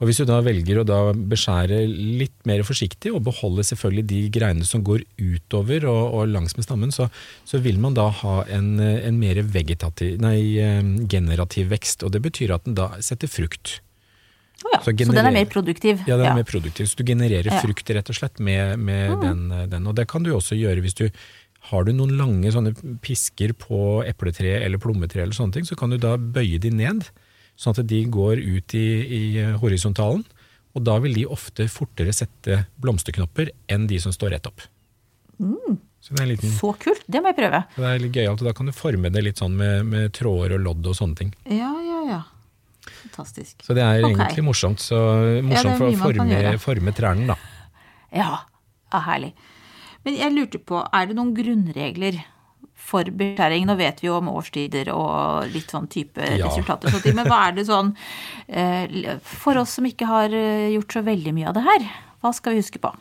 Og 0.01 0.09
Hvis 0.09 0.19
du 0.19 0.25
da 0.27 0.41
velger 0.43 0.81
å 0.81 0.83
da 0.83 0.97
beskjære 1.15 1.79
litt 2.19 2.35
mer 2.49 2.59
forsiktig, 2.67 3.13
og 3.15 3.23
beholde 3.23 3.63
selvfølgelig 3.63 4.03
de 4.11 4.19
greinene 4.35 4.67
som 4.67 4.83
går 4.83 5.05
utover 5.15 5.87
og, 5.87 6.01
og 6.19 6.27
langs 6.33 6.57
med 6.59 6.67
stammen, 6.67 6.91
så, 6.91 7.07
så 7.47 7.61
vil 7.63 7.79
man 7.79 7.95
da 7.95 8.09
ha 8.19 8.35
en, 8.51 8.75
en 8.83 9.19
mer 9.21 9.39
vegetativ, 9.55 10.19
nei, 10.19 10.37
generativ 11.07 11.71
vekst. 11.71 12.03
og 12.03 12.11
Det 12.11 12.21
betyr 12.27 12.51
at 12.57 12.67
den 12.67 12.75
da 12.75 12.91
setter 12.99 13.31
frukt. 13.31 13.79
Å 14.63 14.69
ja. 14.75 14.79
Så 14.83 14.91
Så, 14.91 15.11
den 15.11 15.25
er 15.27 15.33
mer 15.35 15.47
produktiv. 15.51 16.03
Ja, 16.07 16.15
den 16.15 16.25
er 16.27 16.29
Ja. 16.31 16.35
mer 16.35 16.47
produktiv, 16.47 16.87
så 16.87 16.99
du 16.99 17.03
genererer 17.03 17.47
frukt 17.63 17.89
rett 17.89 18.09
og 18.11 18.15
slett 18.15 18.39
med, 18.39 18.77
med 18.79 19.15
den, 19.23 19.47
den. 19.71 19.87
Og 19.87 19.95
det 19.95 20.07
kan 20.07 20.23
du 20.23 20.31
også 20.35 20.55
gjøre 20.55 20.83
hvis 20.83 20.95
du 20.99 21.07
Har 21.69 21.85
du 21.87 21.93
noen 21.95 22.15
lange 22.19 22.51
sånne 22.51 22.73
pisker 23.03 23.53
på 23.55 24.03
epletre 24.07 24.57
eller 24.65 24.81
plommetre, 24.83 25.23
eller 25.23 25.35
sånne 25.37 25.59
ting, 25.59 25.67
så 25.67 25.77
kan 25.79 25.93
du 25.93 25.99
da 26.01 26.17
bøye 26.17 26.59
de 26.61 26.73
ned, 26.75 27.05
sånn 27.55 27.77
at 27.77 27.87
de 27.87 28.01
går 28.11 28.41
ut 28.41 28.75
i, 28.75 28.87
i 29.03 29.23
horisontalen. 29.61 30.25
Og 30.73 30.83
da 30.83 30.97
vil 31.03 31.13
de 31.15 31.27
ofte 31.29 31.67
fortere 31.69 32.13
sette 32.15 32.63
blomsterknopper 32.81 33.53
enn 33.71 33.85
de 33.87 33.99
som 34.01 34.13
står 34.13 34.33
rett 34.35 34.49
opp. 34.49 34.65
Så 36.03 36.17
det 36.17 36.23
er, 36.23 36.29
liten, 36.33 36.51
Så 36.51 36.73
kult! 36.81 37.03
Det 37.07 37.21
må 37.23 37.31
jeg 37.31 37.37
prøve. 37.37 37.63
det 37.77 37.87
er 37.87 38.01
litt 38.03 38.17
gøyalt, 38.17 38.41
og 38.43 38.49
da 38.49 38.53
kan 38.57 38.67
du 38.67 38.73
forme 38.75 39.11
det 39.13 39.23
litt 39.23 39.39
sånn 39.39 39.53
med, 39.55 39.85
med 39.87 40.11
tråder 40.15 40.57
og 40.57 40.65
lodd 40.65 40.89
og 40.91 40.97
sånne 40.97 41.19
ting. 41.21 41.29
Ja, 41.47 41.71
ja, 41.79 41.99
ja. 42.09 42.21
Fantastisk. 42.83 43.63
Så 43.63 43.75
det 43.77 43.85
er 43.85 44.03
okay. 44.03 44.17
egentlig 44.17 44.43
morsomt. 44.49 44.83
Så 44.83 44.99
morsomt 45.45 45.71
ja, 45.71 45.77
for 45.79 45.87
å 45.87 46.01
forme, 46.01 46.57
forme 46.59 46.95
trærne, 46.97 47.29
da. 47.31 47.37
Ja, 48.11 48.29
ja, 48.91 49.03
herlig. 49.07 49.31
Men 50.03 50.19
jeg 50.19 50.35
lurte 50.35 50.59
på, 50.59 50.81
er 50.93 51.09
det 51.09 51.15
noen 51.17 51.33
grunnregler 51.37 52.19
for 52.83 53.07
beskjæring? 53.07 53.65
Nå 53.69 53.77
vet 53.79 54.01
vi 54.03 54.09
jo 54.09 54.17
om 54.17 54.31
årstider 54.33 54.91
og 54.93 55.47
litt 55.53 55.71
sånn 55.71 55.87
type 55.91 56.19
Ja. 56.19 56.47
resultater, 56.49 56.91
og 56.91 56.99
sånne 56.99 57.15
men 57.21 57.31
hva 57.31 57.47
er 57.47 57.57
det 57.57 57.67
sånn 57.69 57.93
eh, 58.47 59.17
For 59.23 59.57
oss 59.61 59.77
som 59.79 59.87
ikke 59.87 60.09
har 60.09 60.33
eh, 60.35 60.73
gjort 60.75 60.97
så 60.97 61.03
veldig 61.05 61.33
mye 61.33 61.47
av 61.51 61.57
det 61.57 61.63
her, 61.67 61.89
hva 62.21 62.33
skal 62.35 62.53
vi 62.53 62.63
huske 62.63 62.81
på? 62.83 62.91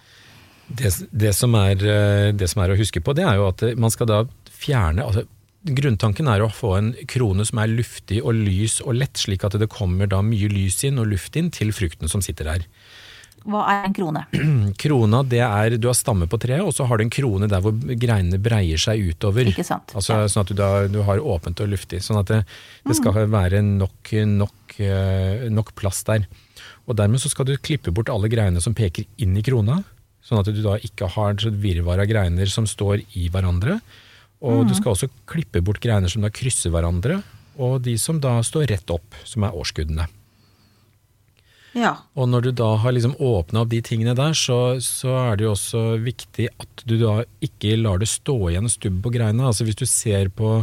Det, 0.73 0.93
det, 1.11 1.35
som 1.35 1.55
er, 1.59 1.77
eh, 1.83 2.33
det 2.33 2.49
som 2.49 2.63
er 2.63 2.73
å 2.73 2.79
huske 2.79 3.03
på, 3.03 3.15
det 3.19 3.27
er 3.27 3.37
jo 3.41 3.49
at 3.51 3.65
man 3.77 3.91
skal 3.93 4.09
da 4.09 4.25
fjerne 4.49 5.05
altså, 5.05 5.27
Grunntanken 5.63 6.27
er 6.27 6.43
å 6.43 6.49
få 6.51 6.73
en 6.75 6.89
krone 7.07 7.45
som 7.47 7.61
er 7.63 7.71
luftig 7.71 8.17
og 8.19 8.35
lys 8.35 8.81
og 8.83 8.97
lett, 8.99 9.15
slik 9.15 9.45
at 9.47 9.55
det 9.63 9.69
kommer 9.71 10.09
da 10.11 10.19
mye 10.27 10.49
lys 10.51 10.81
inn 10.89 10.99
og 10.99 11.07
luft 11.13 11.39
inn 11.39 11.53
til 11.55 11.71
frukten 11.71 12.11
som 12.11 12.19
sitter 12.25 12.49
der. 12.51 12.65
Hva 13.49 13.63
er 13.73 13.87
en 13.89 13.95
krone? 13.97 14.23
Krona, 14.83 15.23
det 15.27 15.41
er 15.43 15.77
Du 15.81 15.89
har 15.91 15.97
stamme 15.99 16.29
på 16.31 16.39
treet, 16.43 16.63
og 16.63 16.75
så 16.77 16.87
har 16.89 16.99
du 17.01 17.07
en 17.07 17.13
krone 17.13 17.49
der 17.51 17.63
hvor 17.65 17.75
greinene 17.75 18.41
breier 18.43 18.81
seg 18.81 19.03
utover. 19.13 19.51
Ikke 19.51 19.67
sant? 19.67 19.95
Altså, 19.99 20.21
Sånn 20.31 20.45
at 20.45 20.53
du, 20.53 20.57
da, 20.59 20.71
du 20.91 21.01
har 21.07 21.23
åpent 21.23 21.63
og 21.65 21.73
luftig. 21.73 22.03
Sånn 22.05 22.21
at 22.21 22.31
det, 22.31 22.43
det 22.87 22.99
skal 22.99 23.27
være 23.33 23.65
nok, 23.67 24.15
nok, 24.37 24.77
eh, 24.79 25.49
nok 25.51 25.75
plass 25.79 26.05
der. 26.09 26.29
Og 26.87 26.97
dermed 26.99 27.23
så 27.23 27.31
skal 27.33 27.49
du 27.49 27.57
klippe 27.59 27.93
bort 27.95 28.11
alle 28.13 28.31
greinene 28.31 28.63
som 28.63 28.77
peker 28.79 29.07
inn 29.23 29.37
i 29.39 29.45
krona, 29.47 29.81
sånn 30.23 30.41
at 30.43 30.51
du 30.51 30.63
da 30.63 30.79
ikke 30.83 31.11
har 31.17 31.35
et 31.35 31.61
virvar 31.63 32.03
av 32.03 32.11
greiner 32.11 32.51
som 32.51 32.67
står 32.69 33.03
i 33.19 33.29
hverandre. 33.33 33.81
Og 34.43 34.65
du 34.67 34.75
skal 34.75 34.97
også 34.97 35.07
klippe 35.31 35.61
bort 35.63 35.79
greiner 35.83 36.11
som 36.11 36.25
da 36.25 36.31
krysser 36.35 36.73
hverandre, 36.75 37.21
og 37.63 37.83
de 37.85 37.95
som 38.01 38.19
da 38.23 38.41
står 38.43 38.67
rett 38.73 38.91
opp, 38.91 39.15
som 39.29 39.45
er 39.47 39.55
årskuddene. 39.55 40.09
Ja. 41.73 41.95
Og 42.19 42.29
når 42.29 42.47
du 42.47 42.51
da 42.61 42.69
har 42.83 42.93
liksom 42.93 43.15
åpna 43.17 43.63
opp 43.63 43.71
de 43.73 43.81
tingene 43.85 44.15
der, 44.17 44.35
så, 44.37 44.77
så 44.85 45.15
er 45.23 45.39
det 45.39 45.47
jo 45.47 45.55
også 45.55 45.83
viktig 46.05 46.51
at 46.61 46.85
du 46.89 46.99
da 47.01 47.23
ikke 47.45 47.79
lar 47.81 48.03
det 48.03 48.11
stå 48.13 48.37
igjen 48.51 48.69
stubb 48.73 49.01
på 49.05 49.13
greina. 49.15 49.49
Altså 49.49 49.67
hvis 49.69 49.81
du 49.81 49.87
ser 49.89 50.29
på 50.37 50.63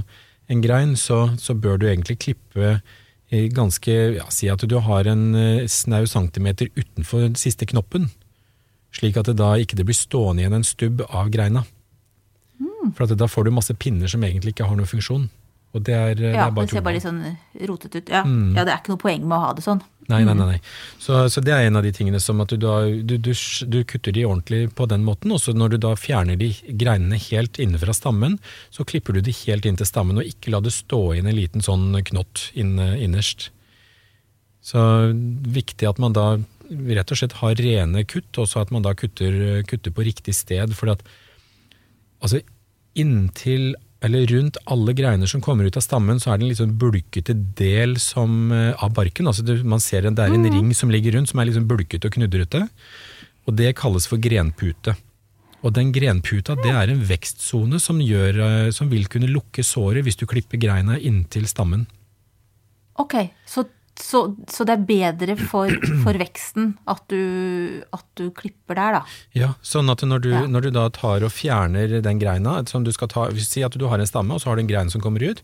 en 0.49 0.63
grein, 0.65 0.95
så, 0.97 1.31
så 1.41 1.55
bør 1.57 1.81
du 1.81 1.87
egentlig 1.89 2.19
klippe 2.21 2.75
eh, 2.75 3.49
ganske 3.53 3.97
ja, 4.19 4.29
Si 4.33 4.49
at 4.49 4.65
du 4.65 4.77
har 4.85 5.09
en 5.09 5.33
eh, 5.37 5.67
snau 5.69 6.05
centimeter 6.09 6.69
utenfor 6.77 7.25
den 7.25 7.37
siste 7.39 7.69
knoppen. 7.69 8.09
Slik 8.93 9.17
at 9.17 9.29
det 9.29 9.37
da 9.41 9.53
ikke 9.61 9.77
det 9.77 9.85
blir 9.89 9.97
stående 9.97 10.43
igjen 10.43 10.57
en 10.57 10.65
stubb 10.65 11.03
av 11.09 11.29
greina. 11.33 11.65
For 12.95 13.05
at 13.05 13.17
da 13.19 13.27
får 13.29 13.45
du 13.45 13.53
masse 13.53 13.73
pinner 13.77 14.09
som 14.09 14.23
egentlig 14.25 14.55
ikke 14.55 14.67
har 14.69 14.77
noen 14.77 14.89
funksjon. 14.89 15.27
Og 15.77 15.85
det 15.85 15.93
er, 15.93 16.15
det 16.17 16.33
ja 16.33 16.47
er 16.47 16.53
bare 16.55 16.65
det 16.65 16.73
ser 16.73 16.85
bare 16.85 16.97
litt 16.97 17.05
sånn 17.05 17.21
rotete 17.69 18.01
ut. 18.01 18.09
Ja. 18.09 18.23
ja, 18.25 18.65
det 18.65 18.73
er 18.73 18.79
ikke 18.81 18.95
noe 18.95 19.01
poeng 19.01 19.25
med 19.25 19.37
å 19.37 19.41
ha 19.43 19.49
det 19.53 19.65
sånn. 19.65 19.83
Nei, 20.09 20.23
nei, 20.25 20.33
nei. 20.33 20.47
nei. 20.55 20.61
Så, 20.97 21.19
så 21.29 21.41
det 21.45 21.53
er 21.53 21.67
en 21.67 21.77
av 21.77 21.85
de 21.85 21.91
tingene 21.93 22.17
som 22.23 22.39
at 22.41 22.49
du 22.49 22.57
da 22.57 22.79
du, 22.89 23.13
du, 23.21 23.29
du 23.69 23.77
kutter 23.85 24.15
de 24.15 24.25
ordentlig 24.25 24.71
på 24.73 24.87
den 24.89 25.05
måten, 25.05 25.33
og 25.35 25.43
så 25.43 25.53
når 25.53 25.75
du 25.75 25.77
da 25.85 25.93
fjerner 25.99 26.39
de 26.39 26.49
greinene 26.81 27.19
helt 27.29 27.61
inne 27.61 27.77
fra 27.81 27.93
stammen, 27.93 28.39
så 28.73 28.85
klipper 28.89 29.17
du 29.17 29.21
de 29.25 29.35
helt 29.43 29.67
inn 29.69 29.77
til 29.77 29.89
stammen, 29.89 30.17
og 30.17 30.25
ikke 30.25 30.55
la 30.55 30.63
det 30.65 30.73
stå 30.73 31.03
inn 31.19 31.29
en 31.29 31.37
liten 31.37 31.65
sånn 31.65 31.91
knott 32.09 32.47
inne, 32.57 32.95
innerst. 32.97 33.51
Så 34.65 34.81
viktig 35.13 35.85
at 35.89 36.01
man 36.01 36.17
da 36.17 36.31
rett 36.69 37.13
og 37.13 37.21
slett 37.21 37.37
har 37.43 37.61
rene 37.61 38.05
kutt, 38.09 38.31
og 38.41 38.49
så 38.49 38.63
at 38.63 38.73
man 38.73 38.85
da 38.85 38.95
kutter, 38.97 39.61
kutter 39.69 39.93
på 39.93 40.05
riktig 40.09 40.33
sted, 40.37 40.73
for 40.77 40.93
at 40.93 41.05
altså 42.25 42.41
inntil 42.97 43.75
eller 44.05 44.25
rundt 44.31 44.57
alle 44.71 44.93
greiner 44.95 45.27
som 45.27 45.41
kommer 45.43 45.67
ut 45.67 45.77
av 45.77 45.83
stammen, 45.83 46.21
så 46.21 46.31
er 46.31 46.39
det 46.39 46.45
en 46.45 46.51
litt 46.53 46.61
sånn 46.61 46.77
bulkete 46.79 47.35
del 47.59 47.97
som, 47.99 48.51
eh, 48.51 48.71
av 48.79 48.93
barken. 48.95 49.27
Altså 49.27 49.43
det, 49.43 49.59
man 49.63 49.83
ser 49.83 50.05
en, 50.05 50.15
det 50.15 50.23
er 50.23 50.33
en 50.33 50.47
ring 50.47 50.73
som 50.73 50.89
ligger 50.89 51.17
rundt, 51.17 51.29
som 51.29 51.39
er 51.39 51.51
sånn 51.51 51.67
bulkete 51.67 52.07
og 52.07 52.15
knudrete. 52.15 52.69
Og 53.47 53.55
det 53.55 53.75
kalles 53.75 54.07
for 54.07 54.17
grenpute. 54.17 54.95
Og 55.59 55.73
den 55.75 55.91
grenputa 55.91 56.55
det 56.55 56.71
er 56.71 56.91
en 56.91 57.03
vekstsone 57.03 57.79
som, 57.83 57.99
gjør, 57.99 58.39
eh, 58.45 58.71
som 58.71 58.87
vil 58.91 59.09
kunne 59.11 59.27
lukke 59.27 59.65
såret 59.67 60.05
hvis 60.05 60.19
du 60.19 60.25
klipper 60.25 60.61
greina 60.61 60.95
inntil 60.95 61.49
stammen. 61.51 61.85
Ok, 62.99 63.15
så, 63.47 63.65
så, 63.99 64.21
så 64.47 64.63
det 64.63 64.73
er 64.77 64.85
bedre 64.87 65.35
for, 65.37 65.71
for 66.05 66.17
veksten 66.19 66.69
at 66.89 67.01
du, 67.11 67.81
at 67.95 68.05
du 68.15 68.29
klipper 68.35 68.77
der, 68.79 68.95
da? 68.99 69.01
Ja, 69.35 69.49
sånn 69.65 69.91
at 69.91 70.03
når 70.07 70.23
du, 70.23 70.29
Ja. 70.31 70.45
når 70.47 70.67
du 70.67 70.69
da 70.77 70.85
tar 70.95 71.25
og 71.27 71.33
fjerner 71.35 71.97
den 72.05 72.21
greina, 72.21 72.57
som 72.71 72.85
du 72.87 72.93
skal 72.95 73.11
ta, 73.11 73.27
si 73.43 73.63
at 73.65 73.75
du 73.75 73.85
har 73.91 73.99
en 73.99 74.07
stamme, 74.09 74.33
og 74.37 74.41
så 74.43 74.49
har 74.51 74.59
du 74.59 74.63
en 74.63 74.71
grein 74.71 74.89
som 74.93 75.03
kommer 75.03 75.23
ut, 75.27 75.43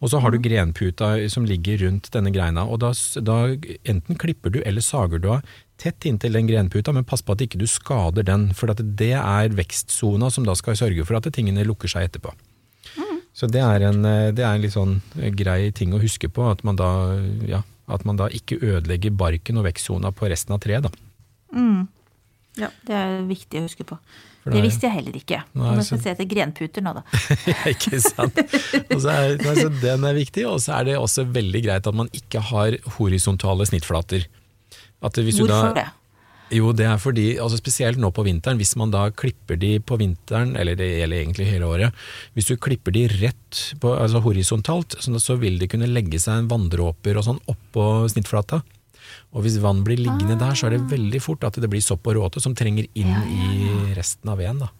og 0.00 0.12
så 0.12 0.20
har 0.22 0.30
du 0.30 0.38
grenputa 0.44 1.14
som 1.32 1.46
ligger 1.48 1.82
rundt 1.86 2.10
denne 2.14 2.30
greina, 2.34 2.62
og 2.68 2.80
da, 2.84 2.92
da 3.26 3.38
enten 3.88 4.18
klipper 4.20 4.54
du 4.54 4.60
eller 4.64 4.84
sager 4.84 5.18
du 5.18 5.30
av 5.36 5.54
tett 5.76 6.06
inntil 6.08 6.32
den 6.38 6.46
grenputa, 6.48 6.92
men 6.96 7.04
pass 7.04 7.20
på 7.26 7.34
at 7.34 7.42
ikke 7.44 7.58
du 7.60 7.66
skader 7.68 8.24
den, 8.24 8.48
for 8.56 8.70
det 8.72 9.12
er 9.18 9.52
vekstsona 9.52 10.30
som 10.32 10.46
da 10.48 10.54
skal 10.56 10.78
sørge 10.78 11.04
for 11.04 11.18
at 11.18 11.26
tingene 11.36 11.66
lukker 11.68 11.90
seg 11.90 12.08
etterpå. 12.08 12.32
Så 13.36 13.44
det 13.52 13.60
er, 13.60 13.82
en, 13.90 13.98
eh, 14.08 14.30
det 14.32 14.40
er 14.40 14.54
en 14.56 14.62
litt 14.64 14.72
sånn 14.72 14.94
eh, 15.20 15.28
grei 15.36 15.68
ting 15.76 15.92
å 15.92 16.00
huske 16.00 16.30
på, 16.32 16.46
at 16.48 16.62
man 16.64 16.78
da, 16.80 16.86
ja, 17.44 17.58
at 17.86 18.06
man 18.08 18.18
da 18.18 18.28
ikke 18.32 18.58
ødelegger 18.58 19.14
barken 19.14 19.60
og 19.60 19.66
vekstsona 19.68 20.10
på 20.14 20.30
resten 20.30 20.56
av 20.56 20.62
treet. 20.64 20.88
Mm. 21.54 21.86
Ja, 22.56 22.70
Det 22.88 22.96
er 22.96 23.20
viktig 23.28 23.60
å 23.60 23.66
huske 23.66 23.84
på. 23.86 23.98
For 24.46 24.54
Det 24.54 24.60
det 24.60 24.68
visste 24.68 24.86
jeg 24.86 24.94
heller 25.00 25.16
ikke. 25.18 25.40
Nå 25.58 25.82
skal 25.82 25.96
jeg 25.98 26.04
se 26.04 26.12
etter 26.14 26.28
grenputer 26.30 26.84
nå, 26.86 26.92
da. 26.94 27.02
ikke 27.74 27.98
sant? 28.02 28.38
Er, 28.38 29.36
altså, 29.42 29.68
den 29.82 30.06
er 30.06 30.14
viktig, 30.16 30.44
og 30.46 30.60
så 30.62 30.78
er 30.78 30.90
det 30.90 30.98
også 31.00 31.26
veldig 31.34 31.62
greit 31.66 31.88
at 31.90 31.98
man 31.98 32.10
ikke 32.14 32.42
har 32.52 32.78
horisontale 32.96 33.66
snittflater. 33.66 34.28
At 35.02 35.18
hvis 35.18 35.40
du 35.40 35.44
Hvorfor 35.44 35.74
da, 35.74 35.82
det? 35.82 35.88
Jo, 36.54 36.70
det 36.76 36.84
er 36.86 37.00
fordi, 37.02 37.24
altså 37.42 37.58
spesielt 37.58 37.98
nå 37.98 38.12
på 38.14 38.22
vinteren, 38.26 38.58
hvis 38.60 38.76
man 38.78 38.92
da 38.94 39.08
klipper 39.10 39.58
de 39.58 39.72
på 39.82 39.98
vinteren, 39.98 40.54
eller 40.58 40.78
det 40.78 40.86
gjelder 40.92 41.22
egentlig 41.24 41.48
hele 41.48 41.66
året, 41.66 42.06
hvis 42.36 42.52
du 42.52 42.54
klipper 42.62 42.94
de 42.94 43.06
rett 43.16 43.62
på, 43.82 43.90
altså 43.90 44.22
horisontalt, 44.22 44.94
så, 45.02 45.16
så 45.22 45.38
vil 45.42 45.58
det 45.58 45.72
kunne 45.72 45.90
legge 45.90 46.20
seg 46.22 46.44
en 46.44 46.50
vanndråper 46.52 47.18
og 47.18 47.26
sånn 47.26 47.42
oppå 47.50 48.06
snittflata. 48.12 48.62
Og 49.34 49.42
hvis 49.42 49.58
vann 49.62 49.82
blir 49.86 49.98
liggende 49.98 50.38
der, 50.38 50.54
så 50.54 50.68
er 50.68 50.76
det 50.76 50.86
veldig 50.92 51.20
fort 51.22 51.44
at 51.46 51.58
det 51.60 51.70
blir 51.70 51.82
sopp 51.84 52.06
og 52.06 52.18
råte 52.20 52.42
som 52.42 52.54
trenger 52.56 52.86
inn 52.94 53.10
i 53.26 53.94
resten 53.98 54.30
av 54.30 54.38
veden. 54.40 54.62
da. 54.62 54.70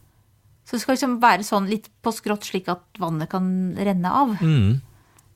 Så 0.67 0.77
det 0.77 0.83
skal 0.83 0.97
liksom 0.97 1.19
være 1.23 1.47
sånn 1.47 1.69
litt 1.71 1.91
på 2.03 2.13
skrått, 2.15 2.47
slik 2.47 2.71
at 2.73 2.83
vannet 2.99 3.31
kan 3.31 3.49
renne 3.79 4.11
av? 4.23 4.39
Mm. 4.43 4.79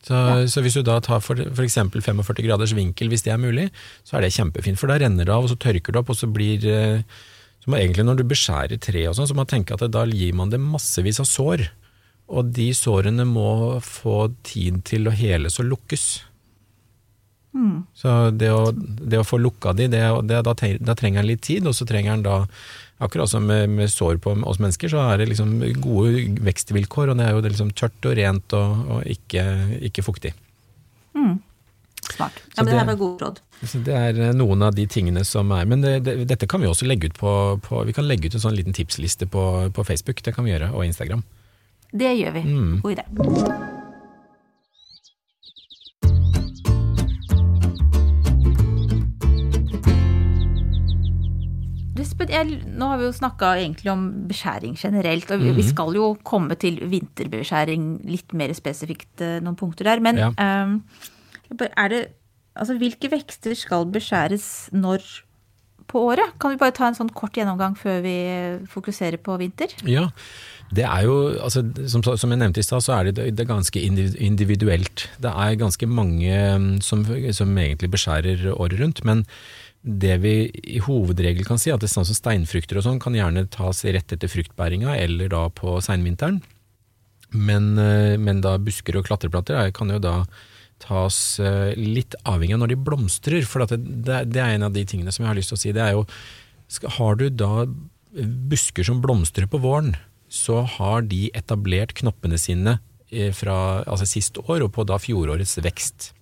Så, 0.01 0.17
så 0.49 0.63
hvis 0.65 0.79
du 0.79 0.85
da 0.87 0.97
tar 1.05 1.21
for, 1.21 1.41
eksempel 1.61 2.01
45 2.01 2.47
graders 2.47 2.73
vinkel, 2.77 3.11
hvis 3.13 3.27
det 3.27 3.35
er 3.35 3.43
mulig, 3.43 3.67
så 4.07 4.17
er 4.17 4.25
det 4.25 4.33
kjempefint, 4.33 4.81
for 4.81 4.89
da 4.89 4.97
renner 5.03 5.29
det 5.29 5.35
av, 5.35 5.45
og 5.45 5.53
så 5.53 5.59
tørker 5.61 5.93
det 5.93 6.01
opp, 6.01 6.13
og 6.15 6.17
så 6.17 6.29
blir 6.31 6.65
eh, 6.65 7.21
så 7.61 7.69
må 7.69 7.77
egentlig 7.77 8.07
Når 8.09 8.21
du 8.21 8.25
beskjærer 8.31 8.81
tre 8.81 9.05
og 9.11 9.17
sånn, 9.17 9.29
så 9.29 9.37
må 9.37 9.45
man 9.45 9.53
tenke 9.53 9.77
at 9.77 9.85
det, 9.85 9.93
da 9.93 10.07
gir 10.09 10.33
man 10.37 10.53
det 10.53 10.61
massevis 10.63 11.21
av 11.21 11.29
sår. 11.29 11.67
Og 12.31 12.53
de 12.57 12.71
sårene 12.77 13.27
må 13.29 13.81
få 13.85 14.31
tid 14.47 14.81
til 14.89 15.11
å 15.11 15.15
heles 15.15 15.59
og 15.61 15.69
lukkes. 15.75 16.07
Så 17.99 18.15
det 18.39 18.53
å, 18.55 18.71
det 18.73 19.19
å 19.21 19.27
få 19.27 19.41
lukka 19.43 19.75
de, 19.77 19.89
det, 19.91 20.01
det, 20.31 20.41
da, 20.47 20.55
da 20.55 20.97
trenger 20.97 21.21
en 21.21 21.29
litt 21.29 21.43
tid, 21.45 21.67
og 21.67 21.75
så 21.77 21.87
trenger 21.89 22.15
en 22.15 22.25
da 22.25 22.37
Akkurat 23.01 23.31
som 23.33 23.47
med, 23.49 23.71
med 23.73 23.89
sår 23.89 24.19
på 24.21 24.35
oss 24.45 24.61
mennesker, 24.61 24.93
så 24.93 25.01
er 25.09 25.23
det 25.23 25.31
liksom 25.31 25.57
gode 25.81 26.27
vekstvilkår, 26.45 27.13
og 27.13 27.21
det 27.21 27.27
er 27.27 27.33
jo 27.37 27.43
det 27.45 27.55
liksom 27.55 27.73
tørt 27.73 28.09
og 28.09 28.17
rent 28.19 28.57
og, 28.59 28.83
og 28.97 29.07
ikke, 29.09 29.45
ikke 29.89 30.05
fuktig. 30.05 30.35
Smart. 32.13 32.33
Ja, 32.57 32.63
men 32.63 32.67
det 32.67 32.79
her 32.79 32.87
var 32.87 32.97
råd. 32.97 33.41
Det 33.85 33.95
er 33.95 34.21
eh, 34.21 34.33
noen 34.37 34.63
av 34.65 34.75
de 34.75 34.87
tingene 34.89 35.25
som 35.25 35.51
er 35.53 35.67
Men 35.69 35.85
det, 35.85 35.99
det, 36.07 36.15
dette 36.31 36.49
kan 36.49 36.63
vi 36.63 36.69
også 36.71 36.89
legge 36.89 37.11
ut 37.11 37.19
på, 37.19 37.33
på 37.67 37.83
Vi 37.85 37.93
kan 37.97 38.09
legge 38.09 38.31
ut 38.31 38.39
en 38.39 38.45
sånn 38.47 38.57
liten 38.57 38.77
tipsliste 38.77 39.29
på, 39.31 39.45
på 39.77 39.85
Facebook, 39.85 40.25
det 40.25 40.35
kan 40.37 40.49
vi 40.49 40.55
gjøre, 40.55 40.73
og 40.73 40.87
Instagram. 40.87 41.27
Det 41.93 42.15
gjør 42.15 42.41
vi. 42.41 42.47
Mm. 42.47 42.81
God 42.81 42.99
idé. 42.99 43.79
Jeg, 52.31 52.61
nå 52.67 52.87
har 52.91 52.99
vi 52.99 53.05
jo 53.09 53.13
snakka 53.17 53.51
egentlig 53.61 53.91
om 53.93 54.05
beskjæring 54.31 54.77
generelt, 54.79 55.31
og 55.31 55.41
vi, 55.41 55.51
Mhm. 55.51 55.57
vi 55.57 55.63
skal 55.69 55.95
jo 55.95 56.15
komme 56.25 56.57
til 56.59 56.79
vinterbeskjæring 56.91 58.05
litt 58.09 58.33
mer 58.33 58.53
spesifikt 58.55 59.21
eh, 59.21 59.41
noen 59.41 59.57
punkter 59.57 59.85
der. 59.85 60.01
Men 60.01 60.17
Ja. 60.17 60.29
um, 60.39 60.83
er 61.77 61.89
det 61.89 62.07
Altså, 62.57 62.75
hvilke 62.77 63.09
vekster 63.09 63.55
skal 63.55 63.85
beskjæres 63.87 64.71
når 64.75 64.99
på 65.87 66.01
året? 66.11 66.35
Kan 66.41 66.51
vi 66.51 66.57
bare 66.59 66.73
ta 66.73 66.89
en 66.89 66.95
sånn 66.95 67.09
kort 67.15 67.33
gjennomgang 67.33 67.77
før 67.79 68.03
vi 68.03 68.67
fokuserer 68.67 69.17
på 69.23 69.39
vinter? 69.39 69.69
Ja, 69.87 70.09
Det 70.75 70.85
er 70.85 71.03
jo, 71.03 71.31
altså, 71.43 71.63
som, 71.89 72.03
som 72.03 72.31
jeg 72.31 72.39
nevnte 72.39 72.59
i 72.59 72.63
stad, 72.63 72.83
så 72.83 72.93
er 72.99 73.11
det, 73.11 73.37
det 73.37 73.41
er 73.41 73.55
ganske 73.55 73.81
individuelt. 74.21 75.09
Det 75.21 75.31
er 75.31 75.57
ganske 75.59 75.87
mange 75.89 76.31
mm, 76.59 76.81
som, 76.83 77.05
som 77.33 77.57
egentlig 77.59 77.91
beskjærer 77.91 78.53
året 78.55 78.79
rundt, 78.81 79.05
men 79.05 79.25
det 79.81 80.17
vi 80.21 80.35
i 80.51 80.81
hovedregel 80.85 81.47
kan 81.49 81.61
si, 81.61 81.71
at 81.73 81.81
det 81.81 81.89
sånn 81.89 82.05
som 82.09 82.17
steinfrukter 82.17 82.79
og 82.79 82.85
sånn 82.85 83.01
kan 83.01 83.17
gjerne 83.17 83.47
tas 83.53 83.81
rett 83.87 84.13
etter 84.13 84.29
fruktbæringa, 84.29 84.97
eller 85.01 85.31
da 85.33 85.47
på 85.49 85.79
seinvinteren. 85.85 86.43
Men, 87.31 87.79
eh, 87.79 88.19
men, 88.19 88.43
da 88.45 88.59
busker 88.59 88.99
og 88.99 89.07
klatreplater 89.07 89.71
kan 89.73 89.93
jo 89.93 90.01
da 90.03 90.17
tas 90.81 91.39
eh, 91.41 91.73
litt 91.77 92.17
avhengig 92.25 92.57
av 92.57 92.63
når 92.65 92.73
de 92.73 92.83
blomstrer. 92.89 93.47
For 93.47 93.65
det, 93.65 93.81
det, 94.33 94.41
er 94.41 94.57
en 94.57 94.69
av 94.69 94.75
de 94.75 94.85
tingene 94.85 95.13
som 95.15 95.25
jeg 95.25 95.31
har 95.31 95.39
lyst 95.39 95.55
til 95.55 95.59
å 95.59 95.63
si. 95.63 95.73
Det 95.77 95.85
er 95.85 95.97
jo 95.97 96.07
Har 96.99 97.17
du 97.19 97.29
da 97.31 97.67
busker 98.51 98.85
som 98.87 99.01
blomstrer 99.03 99.47
på 99.47 99.59
våren, 99.63 99.95
så 100.29 100.63
har 100.63 101.03
de 101.03 101.31
etablert 101.35 101.95
knoppene 101.99 102.39
sine 102.39 102.79
eh, 103.11 103.33
fra 103.35 103.83
altså 103.87 104.07
sist 104.07 104.39
år 104.47 104.67
og 104.67 104.75
på 104.75 104.85
da 104.87 104.99
fjorårets 104.99 105.59
vekst. 105.63 106.13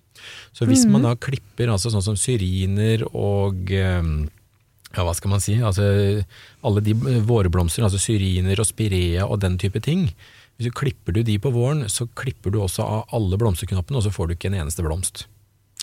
Så 0.55 0.67
hvis 0.69 0.85
mm. 0.85 0.95
man 0.95 1.07
da 1.07 1.13
klipper 1.19 1.71
altså 1.73 1.91
sånn 1.93 2.05
som 2.05 2.17
syriner 2.19 3.05
og 3.09 3.69
ja, 3.69 5.03
hva 5.05 5.13
skal 5.13 5.33
man 5.33 5.43
si, 5.43 5.59
altså 5.61 5.85
alle 6.65 6.83
de 6.85 6.95
vårblomster, 7.25 7.85
altså 7.85 8.01
syriner 8.01 8.59
og 8.59 8.67
spirea 8.67 9.27
og 9.27 9.41
den 9.43 9.59
type 9.61 9.81
ting, 9.85 10.07
hvis 10.57 10.67
du 10.67 10.75
klipper 10.75 11.15
du 11.15 11.21
de 11.23 11.37
på 11.39 11.51
våren, 11.55 11.85
så 11.87 12.09
klipper 12.19 12.51
du 12.51 12.59
også 12.59 12.83
av 12.83 13.13
alle 13.15 13.37
blomsterknoppene, 13.39 13.99
og 14.01 14.03
så 14.03 14.11
får 14.11 14.27
du 14.27 14.35
ikke 14.35 14.49
en 14.51 14.57
eneste 14.65 14.83
blomst. 14.83 15.27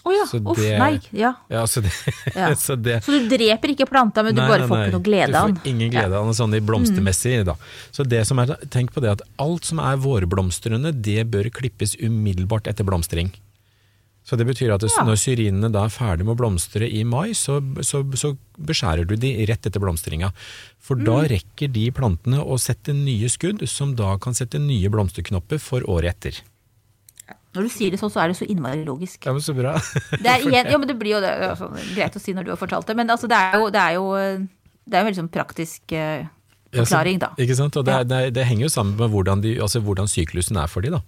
Å 0.06 0.10
oh 0.10 0.14
ja, 0.14 0.26
så 0.28 0.38
uff, 0.38 0.60
nei. 0.60 1.00
Ja. 1.16 1.32
ja, 1.50 1.64
så, 1.66 1.80
det, 1.82 1.90
ja. 2.30 2.52
så, 2.66 2.76
det, 2.78 3.00
så, 3.02 3.14
du 3.16 3.24
dreper 3.32 3.72
ikke 3.72 3.88
planta, 3.90 4.22
men 4.22 4.36
du 4.36 4.42
nei, 4.42 4.50
bare 4.52 4.68
får 4.68 4.82
ikke 4.84 4.94
noe 4.98 5.06
glede 5.08 5.32
av 5.32 5.48
den? 5.48 5.56
Du 5.56 5.64
får 5.64 5.72
ingen 5.72 5.94
glede 5.96 6.20
av 6.20 6.28
den 6.28 6.36
sånn 6.38 6.54
i 6.54 6.60
blomstermessig. 6.62 7.32
Mm. 7.40 7.48
Da. 7.48 7.56
Så 7.96 8.06
det 8.06 8.20
som 8.28 8.42
er, 8.42 8.52
tenk 8.70 8.92
på 8.94 9.02
det 9.02 9.16
at 9.16 9.24
alt 9.42 9.66
som 9.66 9.80
er 9.82 9.98
vårblomstrende, 10.04 10.92
det 10.94 11.24
bør 11.32 11.48
klippes 11.56 11.96
umiddelbart 11.98 12.70
etter 12.70 12.86
blomstring. 12.86 13.32
Så 14.26 14.34
det 14.34 14.48
betyr 14.48 14.72
at 14.74 14.82
det, 14.82 14.90
ja. 14.90 15.04
når 15.06 15.20
syrinene 15.22 15.68
da 15.70 15.84
er 15.86 15.92
ferdig 15.94 16.24
med 16.26 16.34
å 16.34 16.40
blomstre 16.40 16.88
i 16.90 17.04
mai, 17.06 17.30
så, 17.38 17.60
så, 17.86 18.00
så 18.18 18.32
beskjærer 18.58 19.06
du 19.06 19.14
de 19.22 19.30
rett 19.46 19.68
etter 19.68 19.82
blomstringa. 19.82 20.32
For 20.82 20.98
mm. 20.98 21.04
da 21.06 21.20
rekker 21.30 21.70
de 21.70 21.84
plantene 21.94 22.42
å 22.42 22.58
sette 22.58 22.94
nye 22.96 23.30
skudd, 23.30 23.62
som 23.70 23.94
da 23.98 24.16
kan 24.22 24.34
sette 24.34 24.58
nye 24.62 24.90
blomsterknopper 24.90 25.62
for 25.62 25.86
året 25.90 26.16
etter. 26.16 26.42
Når 27.56 27.68
du 27.68 27.72
sier 27.72 27.94
det 27.94 28.00
sånn, 28.02 28.10
så 28.12 28.24
er 28.24 28.32
det 28.32 28.38
så 28.40 28.48
innmari 28.50 28.82
logisk. 28.84 29.22
Ja, 29.22 29.32
men 29.32 29.44
Så 29.44 29.54
bra. 29.56 29.76
det, 30.10 30.26
er, 30.26 30.42
igjen, 30.42 30.72
ja, 30.74 30.80
men 30.80 30.90
det 30.90 30.98
blir 30.98 31.16
jo 31.16 31.22
det, 31.22 31.32
altså, 31.46 31.70
greit 31.94 32.18
å 32.18 32.22
si 32.22 32.34
når 32.34 32.48
du 32.48 32.52
har 32.56 32.60
fortalt 32.60 32.90
det, 32.90 32.98
men 32.98 33.14
altså, 33.14 33.30
det, 33.30 33.38
er 33.38 33.62
jo, 33.62 33.70
det, 33.70 33.84
er 33.84 33.94
jo, 33.96 34.10
det 34.84 34.98
er 34.98 35.04
jo 35.04 35.08
veldig 35.08 35.20
sånn 35.22 35.34
praktisk 35.38 35.94
uh, 35.94 36.26
forklaring, 36.74 37.20
da. 37.22 37.30
Ikke 37.40 37.56
sant? 37.58 37.76
Og 37.78 37.86
det, 37.86 37.96
det, 38.10 38.20
det, 38.36 38.46
henger 38.48 38.66
jo 38.66 38.72
sammen 38.72 38.96
med 38.98 39.12
hvordan, 39.12 39.42
de, 39.44 39.54
altså 39.62 39.82
hvordan 39.84 40.10
syklusen 40.10 40.58
er 40.60 40.70
for 40.70 40.84
de 40.84 40.92
da. 40.94 41.00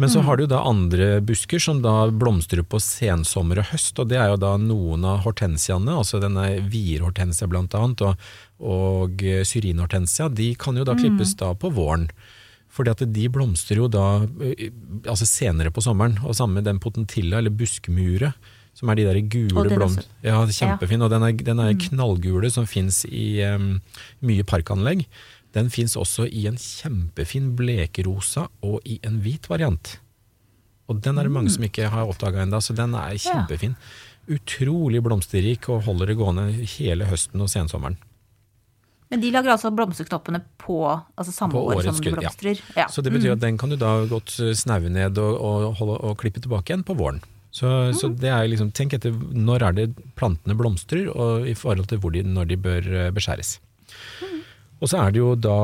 Men 0.00 0.12
så 0.12 0.20
mm. 0.20 0.26
har 0.28 0.40
du 0.40 0.44
da 0.50 0.62
andre 0.68 1.08
busker 1.26 1.62
som 1.62 1.80
da 1.84 1.94
blomstrer 2.10 2.64
på 2.66 2.80
sensommer 2.82 3.62
og 3.62 3.70
høst, 3.72 3.98
og 3.98 4.10
det 4.12 4.20
er 4.20 4.32
jo 4.32 4.40
da 4.42 4.54
noen 4.60 5.06
av 5.08 5.24
hortensiaene, 5.26 5.96
altså 6.02 6.20
denne 6.22 6.46
vierhortensia 6.72 7.48
blant 7.50 7.76
annet, 7.78 8.04
og, 8.06 8.30
og 8.60 9.24
syrinhortensia, 9.48 10.28
de 10.28 10.52
kan 10.60 10.78
jo 10.78 10.86
da 10.86 10.96
mm. 10.96 11.02
klippes 11.04 11.34
mm. 11.34 11.40
da 11.44 11.54
på 11.58 11.72
våren. 11.76 12.10
Fordi 12.70 12.92
at 12.92 13.02
de 13.10 13.26
blomstrer 13.32 13.80
jo 13.82 13.90
da 13.90 14.06
altså 15.10 15.26
senere 15.26 15.72
på 15.74 15.82
sommeren, 15.82 16.20
og 16.22 16.36
sammen 16.38 16.60
med 16.60 16.68
den 16.70 16.78
potentilla, 16.82 17.40
eller 17.40 17.54
buskmure 17.54 18.34
som 18.80 18.88
er 18.88 18.96
de 18.96 19.04
der 19.04 19.20
gule 19.28 19.68
blomstene. 19.68 20.08
Ja, 20.24 20.40
kjempefin. 20.40 21.04
Og 21.04 21.12
den 21.12 21.26
er, 21.26 21.34
den 21.36 21.60
er 21.60 21.74
mm. 21.74 21.82
knallgule, 21.90 22.50
som 22.52 22.68
fins 22.68 23.02
i 23.04 23.42
um, 23.44 23.74
mye 24.24 24.46
parkanlegg. 24.48 25.04
Den 25.56 25.68
fins 25.72 25.98
også 25.98 26.24
i 26.26 26.46
en 26.48 26.56
kjempefin 26.60 27.52
blekerosa 27.58 28.46
og 28.64 28.86
i 28.88 29.00
en 29.06 29.18
hvit 29.24 29.50
variant. 29.50 29.98
Og 30.90 31.02
den 31.04 31.18
er 31.18 31.28
det 31.28 31.34
mange 31.34 31.50
mm. 31.50 31.56
som 31.58 31.66
ikke 31.66 31.90
har 31.92 32.08
oppdaga 32.08 32.46
ennå, 32.46 32.60
så 32.64 32.74
den 32.78 32.96
er 32.98 33.18
kjempefin. 33.20 33.76
Utrolig 34.30 35.02
blomsterrik 35.04 35.68
og 35.72 35.84
holder 35.84 36.12
det 36.12 36.16
gående 36.20 36.46
hele 36.78 37.08
høsten 37.10 37.42
og 37.44 37.50
sensommeren. 37.52 37.98
Men 39.10 39.22
de 39.24 39.32
lager 39.34 39.50
altså 39.52 39.72
blomsterknoppene 39.74 40.38
på 40.62 40.84
altså 40.86 41.34
samme 41.34 41.56
på 41.56 41.64
år 41.66 41.82
som 41.82 41.98
de 41.98 42.12
blomstrer? 42.14 42.62
Ja. 42.76 42.84
ja. 42.84 42.88
Så 42.94 43.02
det 43.02 43.12
betyr 43.12 43.34
at 43.34 43.40
mm. 43.40 43.44
den 43.44 43.58
kan 43.58 43.74
du 43.74 43.76
da 43.76 43.96
godt 44.08 44.36
snaue 44.56 44.88
ned 44.88 45.18
og, 45.18 45.34
og, 45.34 45.74
holde, 45.82 45.98
og 46.06 46.16
klippe 46.22 46.40
tilbake 46.40 46.70
igjen 46.70 46.86
på 46.86 46.96
våren. 46.96 47.18
Så, 47.50 47.66
mm. 47.66 47.94
så, 47.98 48.10
det 48.14 48.30
er 48.30 48.46
liksom, 48.50 48.70
tenk 48.76 48.94
etter 48.94 49.14
når 49.34 49.66
er 49.66 49.78
det 49.78 49.88
plantene 50.18 50.56
blomstrer, 50.58 51.10
og 51.10 51.48
i 51.50 51.56
forhold 51.58 51.90
til 51.90 52.02
de, 52.14 52.22
når 52.26 52.50
de 52.52 52.60
bør 52.60 52.90
eh, 52.94 53.10
beskjæres. 53.14 53.58
Mm. 54.22 54.36
Og 54.80 54.88
så 54.88 54.96
er 55.02 55.12
det 55.12 55.20
jo 55.20 55.34
da, 55.36 55.56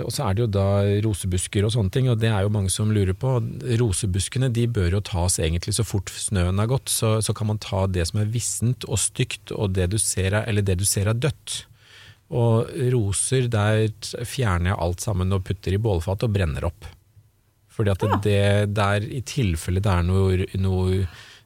er 0.00 0.36
det 0.36 0.40
jo 0.46 0.48
da 0.48 0.68
rosebusker 1.04 1.66
og 1.66 1.74
sånne 1.74 1.92
ting, 1.92 2.08
og 2.08 2.22
det 2.22 2.30
er 2.32 2.46
jo 2.46 2.52
mange 2.54 2.72
som 2.72 2.94
lurer 2.96 3.12
på. 3.12 3.36
Rosebuskene 3.80 4.48
de 4.56 4.64
bør 4.72 4.96
jo 4.96 5.02
tas 5.04 5.36
egentlig 5.42 5.76
så 5.76 5.84
fort 5.84 6.08
snøen 6.08 6.62
er 6.62 6.70
gått, 6.70 6.88
så, 6.88 7.18
så 7.20 7.36
kan 7.36 7.50
man 7.50 7.60
ta 7.60 7.84
det 7.90 8.06
som 8.08 8.22
er 8.22 8.32
vissent 8.32 8.86
og 8.88 9.02
stygt, 9.02 9.52
og 9.52 9.76
det 9.76 9.90
du 9.92 9.98
ser 10.00 10.30
er, 10.30 10.48
eller 10.48 10.64
det 10.64 10.78
du 10.80 10.86
ser 10.88 11.12
er 11.12 11.18
dødt. 11.18 11.64
Og 12.34 12.72
roser, 12.94 13.50
der 13.52 13.90
fjerner 14.24 14.72
jeg 14.72 14.80
alt 14.86 15.04
sammen 15.04 15.36
og 15.36 15.44
putter 15.44 15.76
i 15.76 15.82
bålfat 15.82 16.24
og 16.24 16.32
brenner 16.32 16.64
opp. 16.70 16.88
Fordi 17.74 17.90
at 17.90 18.04
ja. 18.06 18.18
det 18.22 18.74
der, 18.76 19.06
i 19.06 19.20
tilfelle 19.26 19.82
det 19.82 19.90
er 19.90 20.04
noe, 20.06 20.46
noe, 20.62 21.00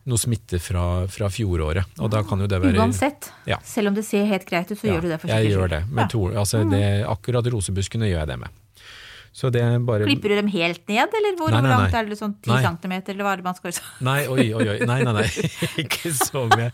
noe 0.09 0.21
smitte 0.21 0.61
fra, 0.61 0.85
fra, 1.09 1.31
fjoråret. 1.33 1.99
Og 2.05 2.13
da 2.13 2.21
kan 2.27 2.45
jo 2.45 2.49
det 2.51 2.61
være 2.63 2.83
Uansett. 2.83 3.31
Ja. 3.49 3.61
Selv 3.65 3.93
om 3.93 3.97
det 3.97 4.05
ser 4.09 4.29
helt 4.29 4.45
greit 4.49 4.69
ut, 4.71 4.77
så 4.77 4.91
ja, 4.91 4.97
gjør 4.97 5.07
du 5.07 5.11
det 5.15 5.21
for 5.23 5.31
sikkerhets 5.31 5.49
skyld. 5.49 5.75
Jeg 5.75 5.87
gjør 5.89 6.01
det. 6.03 6.09
To, 6.13 6.25
altså 6.45 6.65
mm. 6.65 6.75
det, 6.77 6.87
akkurat 7.17 7.53
rosebuskene 7.57 8.11
gjør 8.11 8.23
jeg 8.23 8.33
det 8.33 8.41
med. 8.45 8.57
Bare... 9.87 10.07
Klipper 10.09 10.33
du 10.33 10.37
dem 10.39 10.49
helt 10.51 10.83
ned, 10.91 11.13
eller 11.21 11.37
hvor 11.39 11.53
nei, 11.53 11.61
nei, 11.61 11.69
nei. 11.69 11.77
langt 11.77 11.95
er 11.95 12.09
det? 12.09 12.19
Sånn 12.19 12.35
10 12.43 12.65
cm, 12.65 12.95
eller 13.13 13.27
hva 13.27 13.35
er 13.35 13.43
det 13.43 13.47
man 13.47 13.59
skal 13.59 13.77
Nei, 14.09 14.19
oi, 14.27 14.47
oi, 14.57 14.65
oi. 14.75 14.79
Nei, 14.89 14.99
nei, 15.07 15.15
nei. 15.21 15.27
Ikke 15.85 16.13
så 16.17 16.47
mye. 16.51 16.71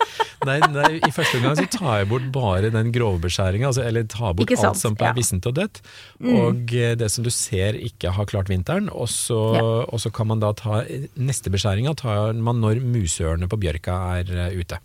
Nei, 0.47 0.57
nei, 0.73 0.91
I 1.01 1.11
første 1.15 1.41
omgang 1.41 1.59
så 1.59 1.67
tar 1.75 2.01
jeg 2.03 2.11
bort 2.13 2.31
bare 2.35 2.73
den 2.75 2.93
grove 2.95 3.21
beskjæringa, 3.27 3.69
altså, 3.73 3.85
eller 3.85 4.09
tar 4.11 4.37
bort 4.39 4.55
alt 4.55 4.81
som 4.81 4.97
er 4.99 5.11
ja. 5.11 5.17
vissent 5.19 5.51
og 5.51 5.59
dødt. 5.59 5.83
Mm. 6.21 6.33
Og 6.39 6.75
eh, 6.79 6.97
det 7.01 7.11
som 7.13 7.27
du 7.27 7.33
ser 7.35 7.79
ikke 7.81 8.15
har 8.17 8.31
klart 8.31 8.53
vinteren. 8.53 8.89
Og 8.93 9.11
så, 9.13 9.41
ja. 9.59 9.69
og 9.85 10.03
så 10.03 10.13
kan 10.15 10.31
man 10.33 10.43
da 10.45 10.55
ta 10.57 10.83
neste 11.21 11.53
beskjæringa 11.53 11.97
tar 12.01 12.35
man 12.35 12.63
når 12.63 12.83
musørene 12.85 13.51
på 13.51 13.61
bjørka 13.61 14.01
er 14.21 14.35
uh, 14.35 14.51
ute. 14.57 14.81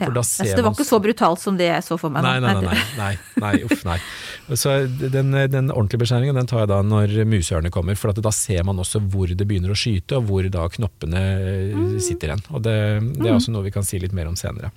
Ja. 0.00 0.08
Altså, 0.10 0.42
det 0.42 0.62
var 0.64 0.72
ikke 0.74 0.86
så 0.88 0.98
brutalt 0.98 1.38
som 1.38 1.58
det 1.58 1.68
jeg 1.68 1.82
så 1.86 1.94
for 2.00 2.10
meg? 2.10 2.24
Nei, 2.26 2.38
nei, 2.42 2.54
nei. 2.64 2.78
nei, 2.98 3.10
nei, 3.38 3.52
uff, 3.62 3.84
nei. 3.86 3.98
Så 4.58 4.72
den, 4.90 5.30
den 5.52 5.70
ordentlige 5.70 6.02
beskjæringen 6.02 6.34
den 6.34 6.48
tar 6.50 6.64
jeg 6.64 6.72
da 6.72 6.80
når 6.82 7.14
musørene 7.30 7.70
kommer, 7.74 7.94
for 7.98 8.10
da 8.18 8.32
ser 8.34 8.66
man 8.66 8.82
også 8.82 8.98
hvor 9.12 9.30
det 9.30 9.46
begynner 9.46 9.70
å 9.70 9.78
skyte, 9.78 10.18
og 10.18 10.26
hvor 10.30 10.48
da 10.50 10.66
knoppene 10.74 11.22
mm. 11.78 11.92
sitter 12.02 12.32
igjen. 12.32 12.42
Og 12.50 12.64
det, 12.66 12.74
det 13.14 13.28
er 13.28 13.36
mm. 13.36 13.38
også 13.38 13.54
noe 13.54 13.68
vi 13.68 13.74
kan 13.76 13.86
si 13.86 14.02
litt 14.02 14.16
mer 14.16 14.32
om 14.32 14.38
senere. 14.38 14.72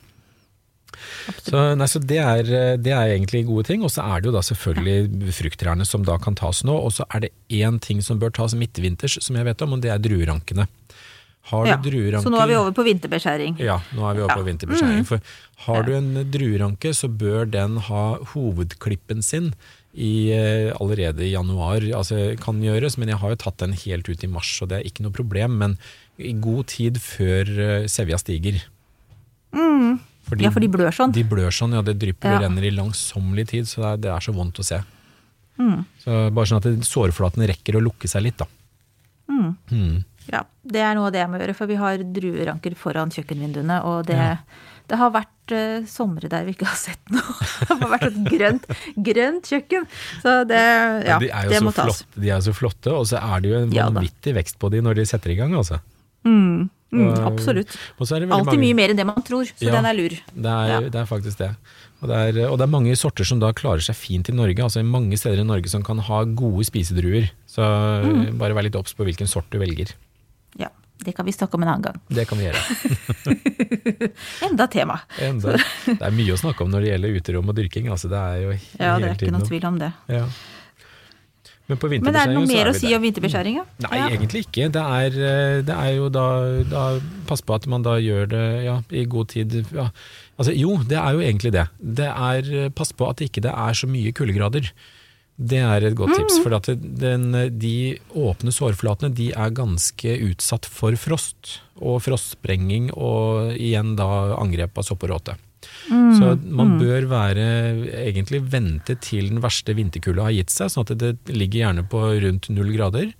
Så, 1.43 1.57
nei, 1.77 1.87
så 1.89 1.99
det, 1.99 2.17
er, 2.21 2.49
det, 2.77 2.93
er, 2.93 3.11
egentlig 3.15 3.43
gode 3.49 3.67
ting. 3.67 3.83
Og 3.85 3.91
så 3.93 4.05
er 4.05 4.21
det 4.21 4.29
jo 4.29 4.35
da 4.37 4.43
selvfølgelig 4.45 5.33
frukttrærne 5.35 5.85
som 5.87 6.05
da 6.07 6.17
kan 6.21 6.37
tas 6.37 6.63
nå. 6.67 6.73
Og 6.73 6.93
så 6.97 7.07
er 7.09 7.25
det 7.25 7.33
én 7.53 7.81
ting 7.83 8.01
som 8.05 8.21
bør 8.21 8.33
tas 8.37 8.55
midtvinters, 8.57 9.19
som 9.23 9.37
jeg 9.37 9.49
vet 9.49 9.65
om, 9.65 9.75
og 9.75 9.83
det 9.83 9.93
er 9.93 10.01
druerankene. 10.01 10.67
Har 11.47 11.63
du 11.63 11.69
ja, 11.71 11.77
drueranker 11.79 12.25
Så 12.25 12.31
nå 12.33 12.39
er 12.43 12.49
vi 12.49 12.55
over 12.59 12.73
på 12.75 12.83
vinterbeskjæring. 12.83 13.57
Ja, 13.63 13.77
nå 13.95 14.07
er 14.09 14.17
vi 14.17 14.23
over 14.25 14.33
ja. 14.33 14.39
på 14.41 14.47
vinterbeskjæring. 14.49 15.03
Mm. 15.03 15.07
For 15.07 15.67
har 15.67 15.85
du 15.87 15.93
en 15.95 16.09
drueranke, 16.33 16.91
så 16.95 17.07
bør 17.07 17.47
den 17.49 17.77
ha 17.87 18.05
hovedklippen 18.33 19.23
sin 19.23 19.53
i, 19.97 20.29
eh, 20.35 20.73
allerede 20.75 21.23
i 21.25 21.31
januar. 21.31 21.85
Altså, 21.97 22.35
kan 22.41 22.59
gjøres, 22.61 22.99
men 22.99 23.13
jeg 23.13 23.21
har 23.21 23.33
jo 23.33 23.39
tatt 23.45 23.63
den 23.63 23.73
helt 23.73 24.09
ut 24.09 24.23
i 24.23 24.29
mars, 24.29 24.51
så 24.59 24.67
det 24.69 24.81
er 24.81 24.89
ikke 24.89 25.05
noe 25.07 25.15
problem. 25.15 25.55
Men 25.61 25.77
i 26.17 26.33
god 26.33 26.67
tid 26.73 26.99
før 27.01 27.49
uh, 27.57 27.87
sevja 27.89 28.19
stiger. 28.21 28.59
Mm. 29.55 29.97
Fordi, 30.27 30.43
ja, 30.43 30.51
for 30.51 30.63
de 30.63 30.69
blør 30.71 30.91
sånn? 30.93 31.13
De 31.15 31.23
blør 31.23 31.53
sånn, 31.55 31.77
ja. 31.77 31.83
Det 31.85 31.95
drypper 32.01 32.35
og 32.35 32.43
renner 32.43 32.67
i 32.67 32.73
langsommelig 32.75 33.47
tid, 33.53 33.69
så 33.69 33.81
det 33.81 33.89
er, 33.89 34.03
det 34.03 34.11
er, 34.15 34.25
så 34.25 34.35
vondt 34.35 34.59
å 34.59 34.65
se. 34.67 34.81
Mm. 35.61 35.79
Så 36.03 36.19
Bare 36.35 36.49
sånn 36.49 36.59
at 36.59 36.85
sårflaten 36.85 37.47
rekker 37.49 37.79
å 37.79 37.83
lukke 37.85 38.09
seg 38.11 38.27
litt, 38.27 38.43
da. 38.43 38.49
Mm. 39.31 40.03
Ja, 40.31 40.43
det 40.67 40.83
er 40.83 40.95
noe 40.97 41.09
av 41.09 41.15
det 41.15 41.21
jeg 41.23 41.31
må 41.31 41.39
gjøre, 41.41 41.55
for 41.57 41.71
vi 41.71 41.79
har 41.79 42.01
drueranker 42.01 42.75
foran 42.79 43.11
kjøkkenvinduene, 43.13 43.79
og 43.87 44.07
det, 44.09 44.17
ja. 44.19 44.37
det 44.91 44.99
har 44.99 45.11
vært 45.15 45.55
uh, 45.55 45.87
somre 45.89 46.31
der 46.31 46.47
vi 46.47 46.55
ikke 46.57 46.67
har 46.67 46.79
sett 46.79 47.13
noe. 47.13 47.35
det 47.67 47.79
har 47.83 47.93
vært 47.95 48.07
et 48.09 48.21
grønt, 48.33 48.71
grønt 49.09 49.51
kjøkken. 49.53 49.89
Så 50.23 50.39
det, 50.49 50.63
ja, 51.07 51.19
de 51.23 51.31
det 51.53 51.61
må 51.63 51.75
tas. 51.75 52.03
Flott, 52.03 52.17
de 52.17 52.31
er 52.31 52.35
jo 52.35 52.47
så 52.49 52.55
flotte, 52.57 52.95
og 52.95 53.07
så 53.11 53.21
er 53.21 53.43
det 53.45 53.53
jo 53.53 53.61
en 53.61 53.75
vanvittig 53.75 54.35
ja, 54.35 54.39
vekst 54.41 54.59
på 54.61 54.71
de 54.73 54.83
når 54.83 54.99
de 55.01 55.07
setter 55.09 55.35
i 55.35 55.39
gang, 55.39 55.55
altså. 55.57 55.79
Mm, 56.27 56.67
mm, 56.91 57.11
absolutt. 57.29 57.71
Alltid 57.99 58.27
mange... 58.27 58.59
mye 58.59 58.75
mer 58.75 58.91
enn 58.91 58.99
det 58.99 59.07
man 59.07 59.23
tror, 59.23 59.47
så 59.47 59.71
den 59.71 59.87
er 59.87 59.95
lur. 59.95 60.15
Det 60.27 60.55
er, 60.55 60.89
det 60.91 61.03
er 61.03 61.07
faktisk 61.07 61.39
det. 61.39 61.53
Og 61.97 62.11
det, 62.11 62.17
er, 62.17 62.43
og 62.45 62.59
det, 62.59 62.67
er, 62.67 62.73
mange 62.73 62.93
sorter 62.99 63.25
som 63.25 63.39
da 63.41 63.49
klarer 63.57 63.81
seg 63.81 63.97
fint 63.97 64.29
i 64.29 64.35
Norge. 64.35 64.61
altså 64.61 64.83
Mange 64.85 65.17
steder 65.17 65.41
i 65.41 65.47
Norge 65.47 65.71
som 65.71 65.85
kan 65.85 66.01
ha 66.05 66.23
gode 66.29 66.67
spisedruer. 66.67 67.31
Så 67.49 67.63
mm. 67.65 68.35
bare 68.37 68.57
vær 68.57 68.67
litt 68.67 68.77
obs 68.77 68.93
på 68.97 69.07
hvilken 69.07 69.29
sort 69.29 69.49
du 69.53 69.57
velger. 69.61 69.95
Det 70.97 71.13
kan 71.13 71.27
vi 71.27 71.33
snakke 71.35 71.57
om 71.57 71.63
en 71.63 71.71
annen 71.71 71.85
gang. 71.85 71.97
Det 72.09 72.25
kan 72.29 72.39
vi 72.39 72.47
gjøre. 72.47 72.61
Enda 74.47 74.67
tema. 74.71 74.99
Enda. 75.21 75.55
Det 75.85 76.01
er 76.01 76.15
mye 76.15 76.33
å 76.33 76.39
snakke 76.41 76.65
om 76.65 76.73
når 76.73 76.85
det 76.85 76.93
gjelder 76.93 77.17
uterom 77.21 77.51
og 77.53 77.57
dyrking. 77.59 77.89
Altså 77.93 78.09
det 78.11 78.21
er 78.21 78.37
jo 78.41 78.53
ja, 78.55 78.93
det 78.97 79.11
er 79.11 79.17
ikke 79.17 79.33
noe 79.35 79.47
tvil 79.47 79.67
om 79.69 79.81
det. 79.81 79.91
Ja. 80.11 80.25
Men 81.67 81.79
på 81.81 81.89
Men 81.91 82.15
er 82.15 82.29
det 82.29 82.35
noe 82.37 82.47
mer 82.47 82.61
er 82.63 82.69
å 82.71 82.75
si 82.77 82.93
om 82.95 83.03
vinterbeskjæringa? 83.03 83.63
Nei, 83.83 83.97
ja. 83.99 84.07
egentlig 84.15 84.45
ikke. 84.45 84.69
Det 84.71 84.83
er, 84.83 85.17
eh, 85.29 85.55
det 85.67 85.75
er 85.75 85.89
jo 85.97 86.07
da, 86.13 86.27
da 86.63 86.83
Pass 87.27 87.43
på 87.43 87.57
at 87.57 87.67
man 87.67 87.83
da 87.83 87.97
gjør 87.99 88.29
det 88.31 88.45
ja, 88.63 88.77
i 88.95 89.03
god 89.09 89.33
tid. 89.33 89.57
Ja. 89.75 89.89
Altså, 90.39 90.53
jo, 90.55 90.77
det 90.87 90.95
er 91.01 91.17
jo 91.17 91.25
egentlig 91.25 91.51
det. 91.57 91.65
Det 91.99 92.07
er 92.07 92.53
eh, 92.63 92.69
Pass 92.71 92.95
på 92.95 93.09
at 93.11 93.23
ikke 93.25 93.43
det 93.43 93.51
er 93.51 93.75
så 93.75 93.89
mye 93.91 94.15
kuldegrader. 94.15 94.71
Det 95.37 95.59
er 95.61 95.85
et 95.85 95.95
godt 95.97 96.15
tips. 96.17 96.39
For 96.41 96.55
at 96.57 96.69
den, 96.81 97.29
de 97.61 97.73
åpne 98.17 98.53
sårflatene 98.53 99.13
de 99.13 99.29
er 99.37 99.53
ganske 99.53 100.15
utsatt 100.31 100.65
for 100.65 100.97
frost. 100.97 101.59
Og 101.77 101.99
frostsprenging 102.01 102.89
og 102.97 103.53
igjen 103.53 103.95
da 103.99 104.07
angrep 104.39 104.77
av 104.81 104.87
sopp 104.87 105.05
og 105.05 105.13
råte. 105.13 105.37
Så 105.87 106.33
man 106.41 106.77
bør 106.79 107.05
være, 107.09 107.45
egentlig 108.07 108.41
vente 108.51 108.95
til 109.03 109.29
den 109.31 109.41
verste 109.43 109.73
vinterkulda 109.77 110.27
har 110.29 110.35
gitt 110.35 110.53
seg, 110.53 110.71
sånn 110.73 110.85
at 110.87 110.93
det 111.01 111.15
ligger 111.33 111.65
gjerne 111.67 111.85
på 111.89 112.01
rundt 112.23 112.49
null 112.53 112.71
grader. 112.75 113.11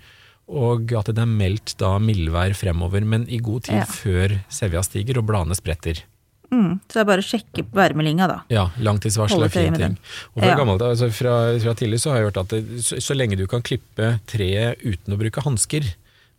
Og 0.48 0.94
at 0.96 1.10
det 1.12 1.20
er 1.22 1.28
meldt 1.30 1.76
da 1.82 1.98
mildvær 2.00 2.54
fremover, 2.56 3.04
men 3.04 3.26
i 3.30 3.40
god 3.44 3.68
tid 3.68 3.82
Ja. 3.82 3.86
før 3.86 4.38
sevja 4.50 4.84
stiger 4.86 5.20
og 5.20 5.28
bladene 5.28 5.58
spretter. 5.58 6.04
Mm, 6.54 6.78
så 6.88 6.94
det 6.96 7.02
er 7.02 7.08
bare 7.10 7.24
å 7.24 7.28
sjekke 7.28 7.64
værmeldinga, 7.76 8.28
da. 8.32 8.38
Ja, 8.54 8.68
langtidsvarsel 8.80 9.44
er 9.44 9.52
fin 9.52 9.74
ting. 9.76 9.98
Og 10.36 10.42
fra, 10.42 10.52
Ja. 10.54 10.56
gammelt, 10.56 10.82
altså 10.82 11.10
fra, 11.12 11.34
fra 11.60 11.74
tidlig 11.76 12.00
så 12.00 12.12
har 12.14 12.22
jeg 12.22 12.30
hørt 12.30 12.38
at 12.44 12.54
det, 12.56 12.62
så, 12.86 13.02
så 13.04 13.18
lenge 13.18 13.36
du 13.36 13.46
kan 13.52 13.62
klippe 13.62 14.14
treet 14.32 14.80
uten 14.86 15.14
å 15.14 15.20
bruke 15.20 15.44
hansker, 15.44 15.84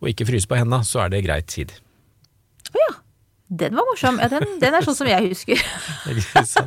og 0.01 0.09
ikke 0.09 0.27
fryse 0.31 0.49
på 0.49 0.57
henda, 0.57 0.81
så 0.87 1.05
er 1.05 1.13
det 1.13 1.25
greit 1.27 1.47
tid. 1.53 1.75
Å 2.73 2.81
ja. 2.87 2.95
Den 3.49 3.73
var 3.79 3.87
morsom. 3.89 4.19
Ja, 4.21 4.27
den, 4.29 4.45
den 4.61 4.75
er 4.77 4.85
sånn 4.85 4.97
som 4.99 5.09
jeg 5.09 5.31
husker. 5.31 5.57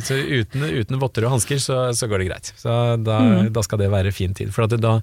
Så 0.00 0.16
uten, 0.16 0.62
uten 0.64 1.00
votter 1.00 1.26
og 1.26 1.34
hansker 1.34 1.58
så, 1.60 1.76
så 1.96 2.08
går 2.08 2.22
det 2.22 2.28
greit. 2.30 2.50
Så 2.56 2.72
da, 3.04 3.18
Mm. 3.20 3.50
da 3.52 3.62
skal 3.66 3.78
det 3.82 3.90
være 3.92 4.12
fin 4.16 4.32
tid. 4.34 4.48
For 4.54 4.64
at 4.64 4.72
da, 4.80 4.94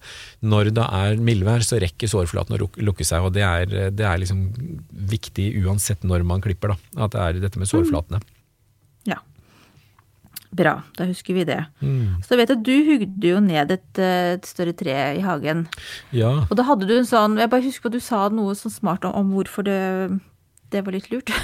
når 0.41 0.71
det 0.73 0.85
er 0.87 1.19
mildvær, 1.21 1.61
så 1.65 1.77
rekker 1.81 2.09
sårflaten 2.09 2.57
å 2.57 2.69
lukke 2.81 3.05
seg, 3.05 3.21
og 3.27 3.35
det 3.35 3.43
er, 3.45 3.65
det 3.93 4.05
er 4.09 4.17
liksom 4.23 4.47
viktig 5.13 5.51
uansett 5.65 6.01
når 6.07 6.25
man 6.25 6.41
klipper, 6.41 6.73
da. 6.73 7.03
At 7.05 7.13
det 7.13 7.21
er 7.27 7.41
dette 7.45 7.61
med 7.61 7.69
sårflatene. 7.69 8.21
Ja. 9.07 9.19
Bra, 10.57 10.79
da 10.97 11.05
husker 11.09 11.35
vi 11.37 11.43
det. 11.45 11.59
Mm. 11.83 12.23
Så 12.25 12.37
vet 12.39 12.49
jeg, 12.55 12.63
du 12.65 12.73
hugde 12.87 13.27
jo 13.35 13.39
ned 13.43 13.71
et, 13.75 13.99
et 14.01 14.47
større 14.49 14.73
tre 14.79 14.95
i 15.19 15.21
hagen. 15.21 15.67
Ja. 16.15 16.33
Og 16.49 16.55
da 16.57 16.65
hadde 16.71 16.87
du 16.89 16.95
en 16.97 17.05
sånn 17.05 17.37
Jeg 17.37 17.51
bare 17.53 17.65
husker 17.67 17.91
at 17.91 17.97
du 17.99 18.01
sa 18.01 18.23
noe 18.33 18.55
sånn 18.57 18.73
smart 18.73 19.05
om, 19.05 19.13
om 19.21 19.33
hvorfor 19.37 19.67
det, 19.67 19.77
det 20.73 20.83
var 20.85 20.95
litt 20.97 21.09
lurt. 21.13 21.33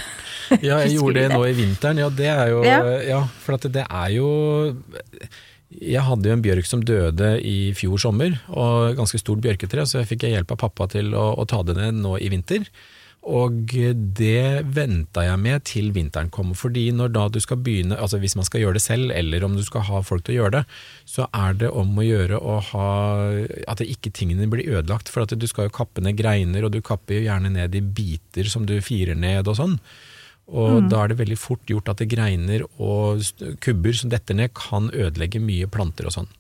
Ja, 0.62 0.82
jeg 0.84 0.98
gjorde 1.00 1.22
det 1.22 1.30
nå 1.32 1.40
i 1.48 1.54
vinteren. 1.56 1.98
Ja, 2.04 2.10
det 2.14 2.28
er 2.30 2.50
jo 2.52 2.58
Ja. 2.68 2.80
Ja, 3.08 3.22
for 3.42 3.58
det 3.58 3.86
er 3.88 4.10
jo 4.12 4.28
Jeg 5.72 6.04
hadde 6.06 6.30
jo 6.30 6.36
en 6.36 6.44
bjørk 6.44 6.68
som 6.70 6.84
døde 6.86 7.30
i 7.42 7.72
fjor 7.74 7.98
sommer, 7.98 8.36
og 8.52 9.00
ganske 9.00 9.18
stort 9.18 9.42
bjørketre, 9.42 9.88
så 9.90 10.02
jeg 10.04 10.12
fikk 10.12 10.28
hjelp 10.30 10.52
av 10.54 10.60
pappa 10.68 10.86
til 10.92 11.16
å, 11.18 11.32
å 11.40 11.48
ta 11.50 11.64
det 11.66 11.78
ned 11.80 11.98
nå 12.04 12.20
i 12.22 12.30
vinter. 12.30 12.68
Og 13.24 13.72
det 13.72 14.66
venta 14.76 15.24
jeg 15.24 15.40
med 15.40 15.64
til 15.70 15.94
vinteren 15.96 16.28
kom, 16.34 16.52
fordi 16.60 16.90
når 16.92 17.14
da 17.16 17.28
du 17.32 17.40
skal 17.40 17.62
begynne, 17.64 17.96
altså 17.96 18.20
hvis 18.20 18.36
man 18.36 18.44
skal 18.44 18.66
gjøre 18.66 18.76
det 18.76 18.84
selv, 18.84 19.14
eller 19.16 19.46
om 19.48 19.56
du 19.56 19.64
skal 19.64 19.86
ha 19.88 20.02
folk 20.04 20.26
til 20.26 20.36
å 20.36 20.38
gjøre 20.42 20.58
det, 20.58 20.64
så 21.08 21.30
er 21.32 21.56
det 21.62 21.70
om 21.72 21.96
å 21.96 22.04
gjøre 22.04 22.42
å 22.42 22.58
ha 22.74 22.90
at 23.72 23.80
det 23.80 23.88
ikke 23.94 24.12
tingene 24.12 24.50
blir 24.52 24.68
ødelagt. 24.68 25.12
For 25.14 25.24
at 25.24 25.36
du 25.40 25.48
skal 25.48 25.70
jo 25.70 25.78
kappe 25.80 26.04
ned 26.04 26.20
greiner, 26.20 26.68
og 26.68 26.76
du 26.76 26.82
kapper 26.84 27.22
jo 27.22 27.28
gjerne 27.30 27.54
ned 27.56 27.80
i 27.80 27.84
biter 27.84 28.52
som 28.52 28.68
du 28.68 28.76
firer 28.84 29.16
ned 29.16 29.48
og 29.48 29.60
sånn. 29.62 29.80
Og 30.52 30.90
da 30.92 31.06
er 31.06 31.14
det 31.14 31.22
veldig 31.22 31.40
fort 31.40 31.64
gjort 31.72 31.94
at 31.94 32.02
det 32.04 32.12
greiner 32.12 32.66
og 32.76 33.24
kubber 33.64 33.96
som 33.96 34.12
detter 34.12 34.36
ned, 34.36 34.52
kan 34.58 34.92
ødelegge 34.92 35.40
mye 35.40 35.72
planter 35.72 36.12
og 36.12 36.18
sånn. 36.18 36.32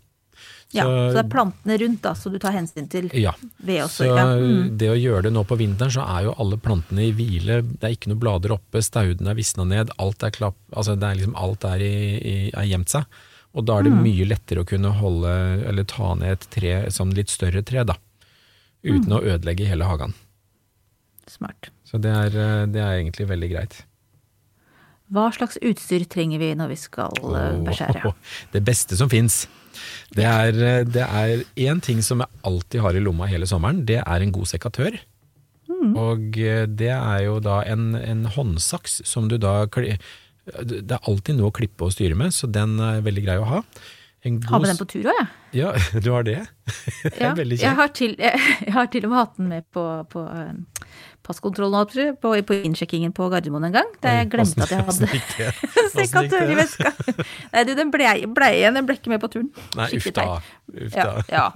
Ja, 0.73 0.83
så 0.85 1.13
det 1.13 1.21
er 1.25 1.29
plantene 1.29 1.75
rundt 1.79 2.01
da, 2.01 2.13
så 2.17 2.31
du 2.33 2.39
tar 2.41 2.51
hensyn 2.55 2.87
til 2.89 3.09
Ja. 3.13 3.31
ved 3.63 3.83
også. 3.83 4.03
Så 4.03 4.07
Ja. 4.09 4.25
Mm. 4.35 4.77
det 4.77 4.89
å 4.89 4.95
gjøre 4.97 5.23
det 5.23 5.33
nå 5.33 5.43
på 5.45 5.57
vinteren, 5.57 5.91
så 5.93 6.01
er 6.17 6.23
jo 6.25 6.33
alle 6.39 6.57
plantene 6.57 7.05
i 7.07 7.11
hvile. 7.13 7.61
Det 7.61 7.83
er 7.83 7.95
ikke 7.95 8.09
noe 8.09 8.17
blader 8.19 8.51
oppe, 8.57 8.81
staudene 8.81 9.29
er 9.29 9.35
visna 9.35 9.63
ned, 9.65 9.91
alt 9.99 10.23
er 10.23 10.31
klapp, 10.31 10.55
altså 10.75 10.95
det 10.97 11.03
er 11.03 11.15
liksom 11.21 11.35
alt 11.35 11.63
er, 11.63 11.79
i, 11.79 12.17
i, 12.17 12.51
er 12.53 12.65
gjemt 12.65 12.89
seg. 12.89 13.05
Og 13.53 13.65
da 13.65 13.77
er 13.77 13.83
det 13.83 13.91
Mm. 13.93 14.01
mye 14.03 14.25
lettere 14.25 14.63
å 14.63 14.65
kunne 14.65 14.91
holde, 14.97 15.63
eller 15.67 15.83
ta 15.83 16.15
ned 16.15 16.31
et 16.31 16.47
tre, 16.49 16.89
som 16.89 17.11
litt 17.11 17.29
større 17.29 17.61
tre, 17.63 17.83
da. 17.85 17.93
Uten 18.83 19.05
Mm. 19.13 19.19
å 19.19 19.21
ødelegge 19.21 19.67
hele 19.67 19.85
hagen. 19.85 20.13
Smart. 21.27 21.69
Så 21.85 22.01
det 22.01 22.09
er, 22.11 22.25
eh, 22.33 22.65
det 22.65 22.81
er 22.81 22.97
egentlig 22.99 23.27
veldig 23.29 23.51
greit. 23.51 23.83
Hva 25.13 25.29
slags 25.31 25.57
utstyr 25.61 26.07
trenger 26.09 26.39
vi 26.39 26.53
når 26.55 26.69
vi 26.69 26.75
skal 26.75 27.13
eh, 27.35 27.59
beskjære? 27.63 28.13
Det 28.51 28.63
beste 28.65 28.97
som 28.97 29.07
fins. 29.09 29.45
Det 30.15 30.25
er, 30.27 30.59
eh, 30.67 30.83
det 30.85 31.05
er 31.07 31.43
én 31.69 31.81
ting 31.83 32.01
som 32.05 32.21
jeg 32.23 32.29
alltid 32.43 32.81
har 32.85 32.95
i 32.95 33.01
lomma 33.03 33.29
hele 33.31 33.47
sommeren, 33.49 33.83
det 33.85 34.01
er 34.03 34.21
en 34.25 34.31
god 34.35 34.49
sekatør. 34.51 34.99
Mm. 35.69 35.95
Og 35.97 36.37
eh, 36.37 36.65
det 36.67 36.91
er 36.93 37.25
jo 37.25 37.39
da 37.43 37.61
en, 37.71 37.93
en 37.99 38.25
håndsaks 38.31 39.01
som 39.07 39.27
du 39.31 39.37
da 39.41 39.65
Det 39.67 40.91
er 40.91 40.99
alltid 41.07 41.37
noe 41.39 41.51
å 41.51 41.55
klippe 41.55 41.85
og 41.87 41.93
styre 41.95 42.15
med, 42.19 42.33
så 42.35 42.47
den 42.51 42.75
er 42.83 43.03
veldig 43.05 43.23
grei 43.25 43.37
å 43.39 43.47
ha. 43.47 43.61
God 44.23 44.61
med 44.63 44.69
den 44.69 44.77
på 44.79 44.85
tur 44.87 45.07
òg, 45.11 45.17
jeg. 45.19 45.27
Ja, 45.59 45.71
du 46.03 46.11
har 46.13 46.23
det? 46.23 46.37
Det 47.03 47.11
er 47.17 47.25
Ja, 47.25 47.33
veldig 47.35 47.57
jeg, 47.59 47.63
kjekt. 47.65 47.79
har 47.81 47.89
til, 47.99 48.13
jeg, 48.19 48.39
jeg 48.67 48.73
har 48.77 48.87
til 48.93 49.05
og 49.07 49.11
med 49.11 49.19
hatt 49.19 49.33
den 49.39 49.49
med 49.51 49.65
på, 49.75 49.83
på 50.13 50.23
eh, 50.31 50.53
passkontrollen 51.23 51.79
holdt 51.79 51.95
jeg 51.97 52.17
på, 52.21 52.33
på, 52.47 52.57
innsjekkingen 52.67 53.13
på 53.15 53.29
Gardermoen 53.31 53.69
en 53.69 53.77
gang. 53.77 53.95
Da 54.03 54.17
jeg 54.19 54.29
glemte 54.33 54.65
at 54.65 54.73
jeg 54.75 54.85
hadde 54.89 55.53
sekatør 55.97 56.53
i 56.53 56.59
veska. 56.59 56.93
Nei, 57.53 57.65
du, 57.67 57.73
den 57.79 57.93
ble, 57.93 58.11
ble 58.35 58.51
igjen, 58.59 58.77
den 58.79 58.89
ble 58.89 58.99
ikke 58.99 59.13
med 59.13 59.23
på 59.23 59.31
turen. 59.37 59.49
Nei, 59.79 59.89
uff 59.97 60.11
da. 60.15 60.27
Ja, 60.93 61.09
ja. 61.31 61.47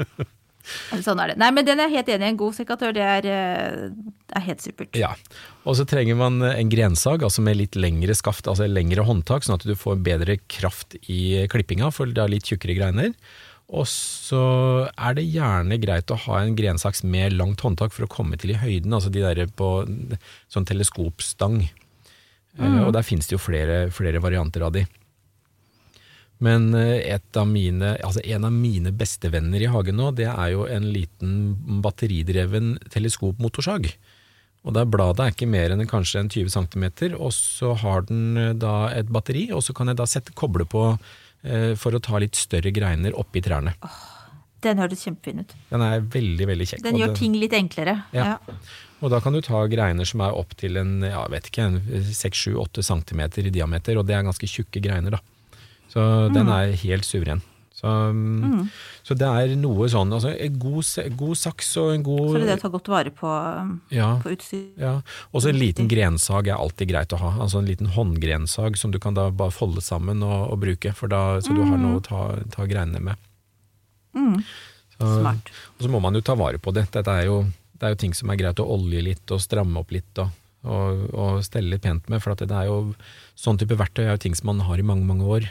Sånn 0.99 1.19
er 1.23 1.31
det. 1.31 1.37
Nei, 1.39 1.49
men 1.55 1.67
den 1.67 1.79
er 1.79 1.87
jeg 1.87 2.01
helt 2.01 2.09
enig 2.11 2.25
i. 2.25 2.31
En 2.33 2.39
god 2.39 2.55
sekatør, 2.57 2.93
det 2.95 3.03
er, 3.03 3.27
eh, 3.31 4.35
er 4.35 4.45
helt 4.49 4.63
supert. 4.63 4.97
Ja, 4.99 5.13
og 5.63 5.77
så 5.79 5.85
trenger 5.87 6.17
man 6.19 6.41
en 6.43 6.71
grensag, 6.71 7.23
altså 7.23 7.43
med 7.45 7.59
litt 7.59 7.77
lengre 7.79 8.15
skaft, 8.17 8.49
altså 8.51 8.67
lengre 8.67 9.05
håndtak, 9.07 9.47
sånn 9.47 9.55
at 9.55 9.67
du 9.67 9.75
får 9.79 10.01
bedre 10.03 10.39
kraft 10.51 10.97
i 11.07 11.47
klippinga, 11.51 11.91
for 11.95 12.11
det 12.11 12.23
er 12.23 12.33
litt 12.35 12.51
tjukkere 12.51 12.75
greiner. 12.79 13.15
Og 13.67 13.83
så 13.91 14.41
er 14.95 15.17
det 15.17 15.25
gjerne 15.27 15.75
greit 15.81 16.11
å 16.13 16.19
ha 16.23 16.39
en 16.39 16.55
grensaks 16.55 17.03
med 17.03 17.35
langt 17.35 17.59
håndtak 17.65 17.91
for 17.91 18.05
å 18.05 18.11
komme 18.11 18.39
til 18.39 18.53
i 18.53 18.61
høyden, 18.61 18.93
altså 18.95 19.11
de 19.11 19.25
der 19.25 19.49
på 19.59 19.71
sånn 20.47 20.67
teleskopstang. 20.69 21.65
Eh, 22.57 22.79
Og 22.85 22.93
der 22.95 23.03
finnes 23.03 23.27
det 23.27 23.35
jo 23.35 23.43
flere, 23.43 23.89
flere 23.91 24.23
varianter 24.23 24.63
av 24.63 24.71
de. 24.77 24.85
Men 26.39 26.69
eh, 26.77 27.01
et 27.17 27.39
av 27.39 27.47
mine, 27.49 27.95
altså 28.05 28.23
en 28.23 28.47
av 28.47 28.53
mine 28.55 28.93
bestevenner 28.95 29.63
i 29.65 29.71
hagen 29.73 29.99
nå, 29.99 30.11
det 30.15 30.29
er 30.29 30.53
jo 30.53 30.67
en 30.69 30.87
liten 30.93 31.81
batteridreven 31.83 32.77
teleskopmotorsag. 32.93 33.89
Og 34.67 34.73
der 34.75 34.87
bladet 34.89 35.23
er 35.23 35.35
ikke 35.35 35.49
mer 35.49 35.73
enn 35.73 35.87
kanskje 35.89 36.23
en 36.23 36.31
20 36.33 36.51
cm, 36.55 36.87
og 37.19 37.31
så 37.35 37.75
har 37.83 38.07
den 38.07 38.37
eh, 38.39 38.53
da 38.55 38.93
et 38.95 39.11
batteri, 39.11 39.49
og 39.51 39.65
så 39.65 39.75
kan 39.75 39.91
jeg 39.91 39.99
da 39.99 40.07
sette 40.07 40.35
koble 40.37 40.67
på 40.69 40.93
for 41.79 41.95
å 41.97 42.01
ta 42.03 42.19
litt 42.21 42.35
større 42.35 42.71
greiner 42.75 43.15
oppi 43.17 43.41
trærne. 43.45 43.73
Den 44.65 44.79
hørtes 44.81 45.03
kjempefin 45.05 45.43
ut. 45.43 45.51
Den 45.69 45.83
er 45.85 46.01
veldig, 46.01 46.45
veldig 46.49 46.65
kjekk. 46.71 46.83
Den 46.83 46.97
gjør 46.97 47.11
den, 47.13 47.17
ting 47.19 47.33
litt 47.37 47.53
enklere. 47.53 47.93
Ja. 48.15 48.25
Ja. 48.49 48.55
Og 49.05 49.11
da 49.13 49.19
kan 49.21 49.35
du 49.35 49.41
ta 49.45 49.59
greiner 49.69 50.07
som 50.09 50.23
er 50.25 50.33
opp 50.33 50.55
til 50.57 50.79
en, 50.81 50.95
ja, 51.05 51.21
vet 51.29 51.51
ikke, 51.51 51.67
6-7-8 52.17 52.81
cm 52.87 53.21
i 53.45 53.51
diameter, 53.53 53.99
og 54.01 54.07
det 54.09 54.15
er 54.17 54.25
ganske 54.25 54.49
tjukke 54.49 54.81
greiner 54.81 55.11
da. 55.13 55.19
Så 55.93 56.01
Mm. 56.01 56.33
den 56.33 56.49
er 56.49 56.71
helt 56.81 57.05
suveren. 57.05 57.41
Så, 57.77 57.85
mm. 58.09 58.69
så 59.05 59.13
det 59.13 59.27
er 59.27 59.51
noe 59.61 59.85
sånn, 59.91 60.09
altså 60.15 60.31
en 60.33 60.55
god, 60.57 60.87
god 61.19 61.37
saks 61.37 61.67
og 61.77 61.91
en 61.93 62.05
god... 62.07 62.31
Så 62.33 62.39
det 62.41 62.55
å 62.55 62.61
ta 62.63 62.71
godt 62.73 62.87
vare 62.89 63.11
på, 63.13 63.29
um, 63.29 63.75
ja, 63.93 64.15
på 64.23 64.31
utstyr. 64.33 64.63
ja. 64.81 64.95
Også 65.29 65.51
en 65.51 65.59
liten 65.61 65.89
grensag 65.91 66.49
er 66.49 66.57
alltid 66.57 66.89
greit 66.89 67.13
å 67.13 67.19
ha. 67.21 67.35
Altså 67.45 67.61
en 67.61 67.69
liten 67.69 67.91
håndgrensag 67.93 68.79
som 68.81 68.95
du 68.95 68.97
kan 69.03 69.13
da 69.17 69.27
bare 69.29 69.53
folde 69.53 69.83
sammen 69.85 70.25
og, 70.25 70.47
og 70.55 70.63
bruke, 70.63 70.95
for 70.97 71.13
da, 71.13 71.37
så 71.45 71.53
du 71.53 71.61
har 71.61 71.77
noe 71.77 71.99
å 71.99 72.07
ta, 72.07 72.23
ta 72.55 72.65
greinene 72.65 73.03
med. 73.11 73.29
Mm. 74.17 74.41
Så, 74.97 75.11
Smart. 75.19 75.53
og 75.77 75.85
så 75.85 75.93
må 75.93 76.01
man 76.01 76.17
jo 76.17 76.23
ta 76.25 76.33
vare 76.39 76.57
på 76.57 76.73
det. 76.73 76.87
Dette 76.97 77.13
er 77.13 77.29
jo, 77.29 77.43
det 77.77 77.85
er 77.85 77.93
jo 77.93 78.01
ting 78.07 78.17
som 78.17 78.33
er 78.33 78.41
greit 78.41 78.63
å 78.63 78.65
olje 78.73 79.05
litt 79.05 79.35
og 79.37 79.43
stramme 79.43 79.85
opp 79.85 79.93
litt 79.93 80.23
og, 80.23 80.33
og, 80.65 81.05
og 81.13 81.45
stelle 81.45 81.75
litt 81.75 81.85
pent 81.85 82.09
med. 82.09 82.25
For 82.25 82.33
at 82.33 82.41
det 82.41 82.57
er 82.57 82.71
jo 82.71 82.97
sånn 83.37 83.61
type 83.61 83.77
verktøy 83.77 84.07
er 84.07 84.15
jo 84.15 84.25
ting 84.25 84.37
som 84.37 84.49
man 84.49 84.65
har 84.65 84.81
i 84.81 84.89
mange, 84.95 85.05
mange 85.05 85.29
år. 85.37 85.49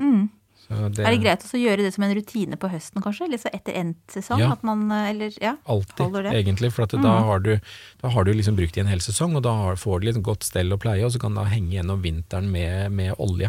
Mm. 0.00 0.30
Det, 0.68 1.00
Er 1.00 1.14
det 1.14 1.20
greit 1.22 1.44
å 1.48 1.56
gjøre 1.58 1.80
det 1.86 1.94
som 1.94 2.04
en 2.04 2.12
rutine 2.12 2.56
på 2.60 2.68
høsten, 2.68 3.00
kanskje? 3.00 3.24
Eller 3.24 3.38
så 3.40 3.48
etter 3.56 3.72
endt 3.80 4.12
sesong? 4.12 4.42
Ja. 4.42 4.50
At 4.52 4.62
man, 4.68 4.82
eh, 4.92 5.06
eller, 5.14 5.32
ja. 5.40 5.54
Alltid? 5.64 6.12
Mm. 6.12 6.28
egentlig. 6.34 6.72
For 6.76 6.84
at 6.84 6.92
da, 7.00 7.14
har 7.24 7.40
du, 7.40 7.54
da 8.02 8.08
har 8.12 8.24
du 8.28 8.32
liksom 8.34 8.56
brukt 8.58 8.76
i 8.76 8.80
en 8.84 8.90
hel 8.92 9.00
sesong, 9.00 9.34
og 9.40 9.42
da 9.46 9.54
får 9.80 10.00
du 10.00 10.06
litt 10.10 10.20
godt 10.22 10.44
stell 10.44 10.70
og 10.76 10.82
pleie, 10.84 11.04
og 11.06 11.14
så 11.14 11.18
kan 11.22 11.34
det 11.34 11.46
henge 11.54 11.72
gjennom 11.78 12.02
vinteren 12.04 12.50
med, 12.52 12.92
med 12.92 13.14
olje. 13.18 13.48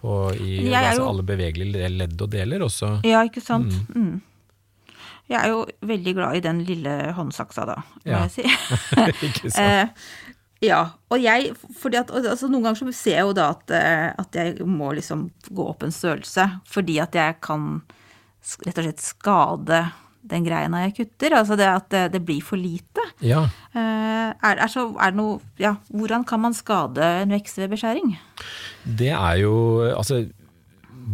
På, 0.00 0.30
I 0.32 0.72
altså, 0.72 1.02
jo- 1.02 1.08
alle 1.10 1.22
bevegelige 1.28 1.90
ledd 1.92 2.16
og 2.24 2.30
deler. 2.32 2.64
også. 2.64 2.94
Ja, 3.04 3.20
ikke 3.28 3.42
sant? 3.44 3.74
Mm. 3.94 4.22
Jeg 5.28 5.38
er 5.44 5.52
jo 5.52 5.66
veldig 5.86 6.14
glad 6.16 6.36
i 6.36 6.40
den 6.40 6.64
lille 6.64 6.94
håndsaksa, 7.14 7.66
da, 7.68 7.76
må 8.06 8.08
Ja. 8.08 8.24
jeg 8.24 8.30
si. 8.40 8.42
Ja, 10.60 10.80
og 11.08 11.22
jeg 11.22 11.54
fordi 11.80 11.96
at, 12.02 12.10
altså 12.12 12.48
Noen 12.50 12.66
ganger 12.66 12.82
så 12.82 12.92
ser 12.92 13.16
jeg 13.16 13.28
jo 13.30 13.36
da 13.36 13.46
at, 13.54 13.72
eh, 13.72 14.10
at 14.20 14.36
jeg 14.36 14.66
må 14.68 14.90
liksom 14.96 15.30
gå 15.48 15.64
opp 15.72 15.86
en 15.86 15.94
størrelse, 15.94 16.44
fordi 16.68 16.98
at 17.00 17.16
jeg 17.16 17.38
kan 17.44 17.80
rett 18.66 18.80
og 18.80 18.84
slett 18.86 19.04
skade 19.04 19.80
den 20.30 20.44
greina 20.44 20.82
jeg 20.84 20.94
kutter? 20.98 21.32
Altså 21.38 21.56
det 21.56 21.68
at 21.68 21.88
det, 21.92 22.02
det 22.12 22.20
blir 22.28 22.44
for 22.44 22.60
lite? 22.60 23.04
Ja, 23.24 23.46
Eh, 23.70 24.30
er, 24.34 24.58
er, 24.58 24.66
så, 24.66 24.88
er 24.98 25.12
noe 25.14 25.36
Ja, 25.62 25.76
hvordan 25.94 26.24
kan 26.26 26.40
man 26.42 26.54
skade 26.58 26.98
en 27.22 27.30
vekst 27.30 27.60
ved 27.60 27.70
beskjæring? 27.70 28.16
det 28.82 29.12
er 29.14 29.36
jo 29.44 29.52
Altså, 29.94 30.24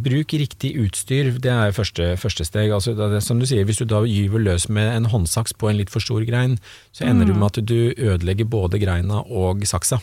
bruk 0.07 0.35
riktig 0.37 0.73
utstyr, 0.83 1.31
det 1.43 1.53
er 1.53 1.75
første, 1.77 2.15
første 2.21 2.47
steg. 2.47 2.73
Altså, 2.75 2.95
det 2.97 3.23
som 3.25 3.41
du 3.41 3.47
sier, 3.49 3.67
hvis 3.67 3.81
du 3.81 3.87
da 3.89 4.03
gyver 4.07 4.43
løs 4.43 4.69
med 4.73 4.91
en 4.93 5.09
håndsaks 5.13 5.57
på 5.59 5.71
en 5.71 5.81
litt 5.81 5.93
for 5.93 6.05
stor 6.05 6.25
grein, 6.29 6.59
så 6.97 7.07
ender 7.09 7.29
du 7.29 7.35
med 7.35 7.49
at 7.53 7.63
du 7.67 7.93
ødelegger 7.97 8.49
både 8.51 8.83
greina 8.83 9.23
og 9.27 9.67
saksa. 9.69 10.01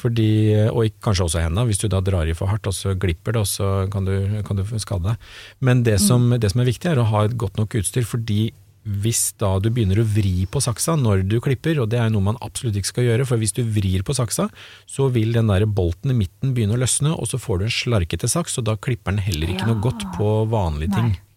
Fordi, 0.00 0.30
og 0.72 0.94
kanskje 1.04 1.26
også 1.26 1.42
henda, 1.44 1.64
hvis 1.68 1.80
du 1.82 1.88
da 1.92 2.00
drar 2.04 2.28
i 2.28 2.36
for 2.36 2.48
hardt 2.48 2.66
og 2.70 2.74
så 2.76 2.94
glipper 2.98 3.36
det, 3.36 3.42
og 3.44 3.50
så 3.50 3.68
kan 3.92 4.06
du, 4.08 4.14
kan 4.46 4.56
du 4.56 4.64
skade 4.80 5.04
deg. 5.10 5.28
Men 5.60 5.84
det 5.84 5.98
som, 6.00 6.30
det 6.40 6.52
som 6.52 6.62
er 6.62 6.70
viktig 6.70 6.90
er 6.90 7.02
å 7.02 7.08
ha 7.10 7.26
et 7.26 7.36
godt 7.38 7.60
nok 7.60 7.76
utstyr, 7.80 8.06
fordi 8.08 8.48
hvis 8.88 9.34
da 9.40 9.54
du 9.60 9.68
begynner 9.74 10.00
å 10.00 10.06
vri 10.08 10.46
på 10.50 10.62
saksa 10.64 10.96
når 10.98 11.26
du 11.28 11.38
klipper, 11.44 11.80
og 11.82 11.90
det 11.92 12.00
er 12.00 12.10
noe 12.12 12.24
man 12.30 12.40
absolutt 12.44 12.78
ikke 12.80 12.92
skal 12.92 13.08
gjøre, 13.10 13.28
for 13.28 13.40
hvis 13.40 13.54
du 13.56 13.62
vrir 13.62 14.04
på 14.06 14.16
saksa, 14.16 14.48
så 14.88 15.10
vil 15.12 15.36
den 15.36 15.52
der 15.52 15.68
bolten 15.68 16.14
i 16.14 16.18
midten 16.24 16.56
begynne 16.56 16.78
å 16.78 16.82
løsne, 16.82 17.14
og 17.14 17.30
så 17.30 17.40
får 17.40 17.60
du 17.60 17.68
en 17.68 17.78
slarkete 17.78 18.30
saks, 18.30 18.58
og 18.60 18.68
da 18.70 18.78
klipper 18.80 19.14
den 19.14 19.24
heller 19.28 19.52
ikke 19.52 19.68
noe 19.68 19.82
godt 19.84 20.08
på 20.16 20.34
vanlige 20.50 20.96
ting. 20.96 21.14
Nei. 21.14 21.27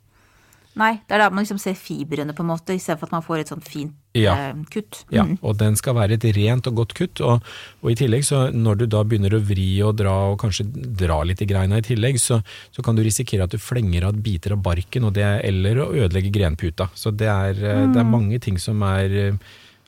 Nei, 0.79 0.93
det 1.03 1.15
er 1.17 1.19
da 1.19 1.29
man 1.29 1.43
liksom 1.43 1.59
ser 1.59 1.73
fibrene, 1.75 2.31
på 2.31 2.45
en 2.45 2.47
måte, 2.47 2.71
istedenfor 2.77 3.09
at 3.09 3.11
man 3.11 3.23
får 3.25 3.41
et 3.41 3.49
sånt 3.51 3.65
fint 3.67 3.91
Ja. 4.15 4.33
eh, 4.51 4.53
kutt. 4.71 5.03
Ja, 5.11 5.23
Mm. 5.23 5.37
og 5.41 5.57
den 5.57 5.75
skal 5.75 5.95
være 5.95 6.13
et 6.13 6.23
rent 6.35 6.67
og 6.67 6.75
godt 6.75 6.93
kutt. 6.93 7.19
Og, 7.21 7.41
og 7.83 7.91
i 7.91 7.95
tillegg, 7.95 8.23
så 8.23 8.53
når 8.53 8.77
du 8.77 8.85
da 8.87 9.03
begynner 9.03 9.35
å 9.35 9.41
vri 9.43 9.81
og 9.83 9.97
dra, 9.97 10.31
og 10.31 10.39
kanskje 10.39 10.65
dra 10.71 11.21
litt 11.23 11.41
i 11.41 11.45
greina 11.45 11.77
i 11.77 11.81
tillegg, 11.81 12.15
så, 12.19 12.41
så 12.71 12.81
kan 12.83 12.95
du 12.95 13.03
risikere 13.03 13.43
at 13.43 13.51
du 13.51 13.57
flenger 13.57 14.03
av 14.07 14.13
biter 14.23 14.51
av 14.55 14.63
barken, 14.63 15.03
og 15.03 15.13
det 15.13 15.23
er, 15.23 15.41
eller 15.43 15.75
å 15.83 15.91
ødelegge 15.93 16.31
grenputa. 16.31 16.89
Så 16.95 17.11
det 17.15 17.27
er, 17.27 17.53
mm. 17.53 17.93
det 17.93 17.99
er 17.99 18.07
mange 18.07 18.39
ting 18.39 18.57
som 18.57 18.81
er 18.83 19.09
eh, 19.11 19.33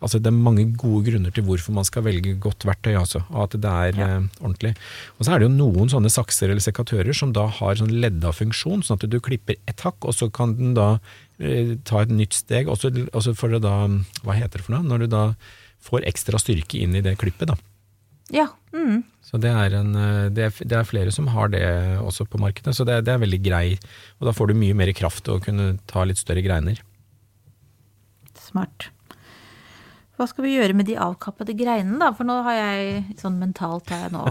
Altså 0.03 0.19
det 0.19 0.27
er 0.29 0.35
mange 0.35 0.65
gode 0.77 1.05
grunner 1.07 1.31
til 1.33 1.45
hvorfor 1.47 1.73
man 1.77 1.87
skal 1.87 2.03
velge 2.03 2.35
godt 2.43 2.65
verktøy, 2.67 2.91
altså, 2.99 3.21
og 3.31 3.45
at 3.47 3.55
det 3.63 3.71
er 3.71 3.95
Ja. 3.97 4.07
eh, 4.17 4.27
ordentlig. 4.43 4.73
Og 5.17 5.25
så 5.25 5.33
er 5.33 5.39
det 5.39 5.47
jo 5.49 5.55
noen 5.55 5.89
sånne 5.89 6.11
sakser 6.11 6.49
eller 6.51 6.59
sekatører 6.65 7.15
som 7.15 7.31
da 7.33 7.47
har 7.47 7.75
sånn 7.79 7.93
ledda 8.03 8.33
funksjon, 8.35 8.83
sånn 8.83 8.99
at 9.01 9.09
du 9.09 9.19
klipper 9.23 9.55
ett 9.67 9.79
hakk, 9.87 10.03
og 10.03 10.13
så 10.13 10.29
kan 10.31 10.55
den 10.59 10.73
da 10.75 10.99
eh, 11.39 11.75
ta 11.87 12.01
et 12.03 12.09
nytt 12.13 12.33
steg, 12.35 12.67
og 12.67 12.77
så, 12.83 12.91
og 13.13 13.23
får 13.39 13.55
du 13.55 13.59
da, 13.63 13.87
hva 14.23 14.35
heter 14.35 14.59
det 14.59 14.65
for 14.67 14.75
noe, 14.75 14.83
når 14.85 14.99
du 15.05 15.07
da 15.15 15.23
får 15.83 16.05
ekstra 16.07 16.39
styrke 16.39 16.79
inn 16.83 16.95
i 16.95 17.01
det 17.03 17.17
klippet 17.17 17.47
da. 17.49 17.55
Ja. 18.31 18.47
Mm. 18.73 19.03
Så 19.23 19.39
det 19.41 19.49
er, 19.51 19.73
en, 19.79 19.95
eh, 19.95 20.29
det, 20.29 20.45
er, 20.51 20.65
det 20.67 20.77
er 20.77 20.87
flere 20.87 21.11
som 21.11 21.27
har 21.33 21.49
det 21.49 21.63
også 22.03 22.27
på 22.29 22.39
markedet, 22.39 22.75
så 22.75 22.85
det, 22.85 23.01
det 23.07 23.15
er 23.15 23.23
veldig 23.23 23.41
grei, 23.43 23.77
og 24.19 24.27
da 24.29 24.35
får 24.35 24.51
du 24.51 24.59
mye 24.61 24.75
mer 24.77 24.91
kraft 24.93 25.27
å 25.31 25.39
kunne 25.43 25.77
ta 25.89 26.03
litt 26.05 26.19
større 26.21 26.43
greiner. 26.45 26.79
Smart. 28.39 28.89
Hva 30.13 30.27
skal 30.29 30.45
vi 30.45 30.53
gjøre 30.53 30.75
med 30.77 30.85
de 30.85 30.93
avkappede 31.01 31.55
greinene, 31.57 31.97
da? 31.97 32.11
For 32.13 32.27
nå 32.27 32.35
har 32.45 32.57
jeg 32.57 33.17
sånn 33.17 33.39
mentalt 33.41 33.89
har 33.89 34.03
jeg 34.05 34.13
nå 34.13 34.27